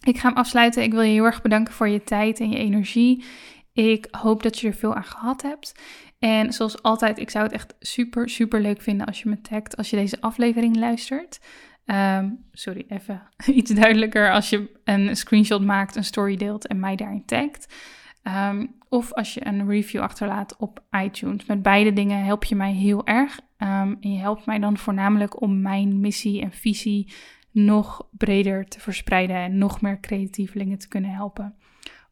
Ik 0.03 0.19
ga 0.19 0.29
hem 0.29 0.37
afsluiten. 0.37 0.83
Ik 0.83 0.93
wil 0.93 1.03
je 1.03 1.13
heel 1.13 1.25
erg 1.25 1.43
bedanken 1.43 1.75
voor 1.75 1.89
je 1.89 2.05
tijd 2.05 2.41
en 2.41 2.51
je 2.51 2.59
energie. 2.59 3.25
Ik 3.73 4.09
hoop 4.11 4.43
dat 4.43 4.59
je 4.59 4.67
er 4.69 4.75
veel 4.75 4.95
aan 4.95 5.05
gehad 5.05 5.43
hebt. 5.43 5.75
En 6.19 6.53
zoals 6.53 6.83
altijd, 6.83 7.19
ik 7.19 7.31
zou 7.31 7.45
het 7.45 7.53
echt 7.53 7.75
super, 7.81 8.29
super 8.29 8.61
leuk 8.61 8.83
vinden 8.83 9.07
als 9.07 9.23
je 9.23 9.29
me 9.29 9.41
tagt 9.41 9.77
als 9.77 9.91
je 9.91 9.97
deze 9.97 10.21
aflevering 10.21 10.77
luistert. 10.77 11.41
Um, 11.87 12.45
sorry, 12.53 12.85
even 12.89 13.23
iets 13.59 13.71
duidelijker. 13.71 14.33
Als 14.33 14.51
je 14.51 14.81
een 14.85 15.17
screenshot 15.17 15.65
maakt, 15.65 15.97
een 15.97 16.05
story 16.05 16.37
deelt 16.37 16.67
en 16.67 16.81
mij 16.81 16.97
daarin 16.97 17.25
tagt. 17.25 17.75
Um, 18.23 18.75
of 18.89 19.13
als 19.13 19.35
je 19.35 19.47
een 19.47 19.69
review 19.69 20.01
achterlaat 20.01 20.57
op 20.57 20.85
iTunes. 20.91 21.47
Met 21.47 21.63
beide 21.63 21.93
dingen 21.93 22.25
help 22.25 22.45
je 22.45 22.55
mij 22.55 22.73
heel 22.73 23.07
erg. 23.07 23.41
Um, 23.59 23.97
en 24.01 24.13
je 24.13 24.19
helpt 24.19 24.47
mij 24.47 24.59
dan 24.59 24.77
voornamelijk 24.77 25.41
om 25.41 25.61
mijn 25.61 26.01
missie 26.01 26.43
en 26.43 26.53
visie 26.53 27.13
nog 27.51 28.09
breder 28.11 28.65
te 28.65 28.81
verspreiden 28.81 29.37
en 29.37 29.59
nog 29.59 29.81
meer 29.81 30.01
creatievelingen 30.01 30.79
te 30.79 30.89
kunnen 30.89 31.11
helpen. 31.11 31.55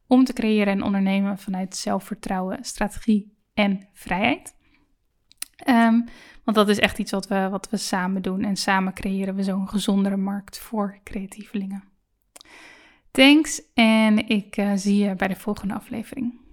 Om 0.07 0.23
te 0.23 0.33
creëren 0.33 0.73
en 0.73 0.83
ondernemen 0.83 1.37
vanuit 1.37 1.75
zelfvertrouwen, 1.75 2.63
strategie 2.63 3.33
en 3.53 3.87
vrijheid. 3.93 4.54
Um, 5.69 6.05
want 6.43 6.57
dat 6.57 6.69
is 6.69 6.79
echt 6.79 6.99
iets 6.99 7.11
wat 7.11 7.27
we, 7.27 7.47
wat 7.49 7.69
we 7.69 7.77
samen 7.77 8.21
doen. 8.21 8.43
En 8.43 8.55
samen 8.55 8.93
creëren 8.93 9.35
we 9.35 9.43
zo'n 9.43 9.69
gezondere 9.69 10.17
markt 10.17 10.59
voor 10.59 10.99
creatievelingen. 11.03 11.83
Thanks 13.11 13.61
en 13.73 14.27
ik 14.27 14.57
uh, 14.57 14.71
zie 14.75 14.97
je 14.97 15.15
bij 15.15 15.27
de 15.27 15.35
volgende 15.35 15.73
aflevering. 15.73 16.44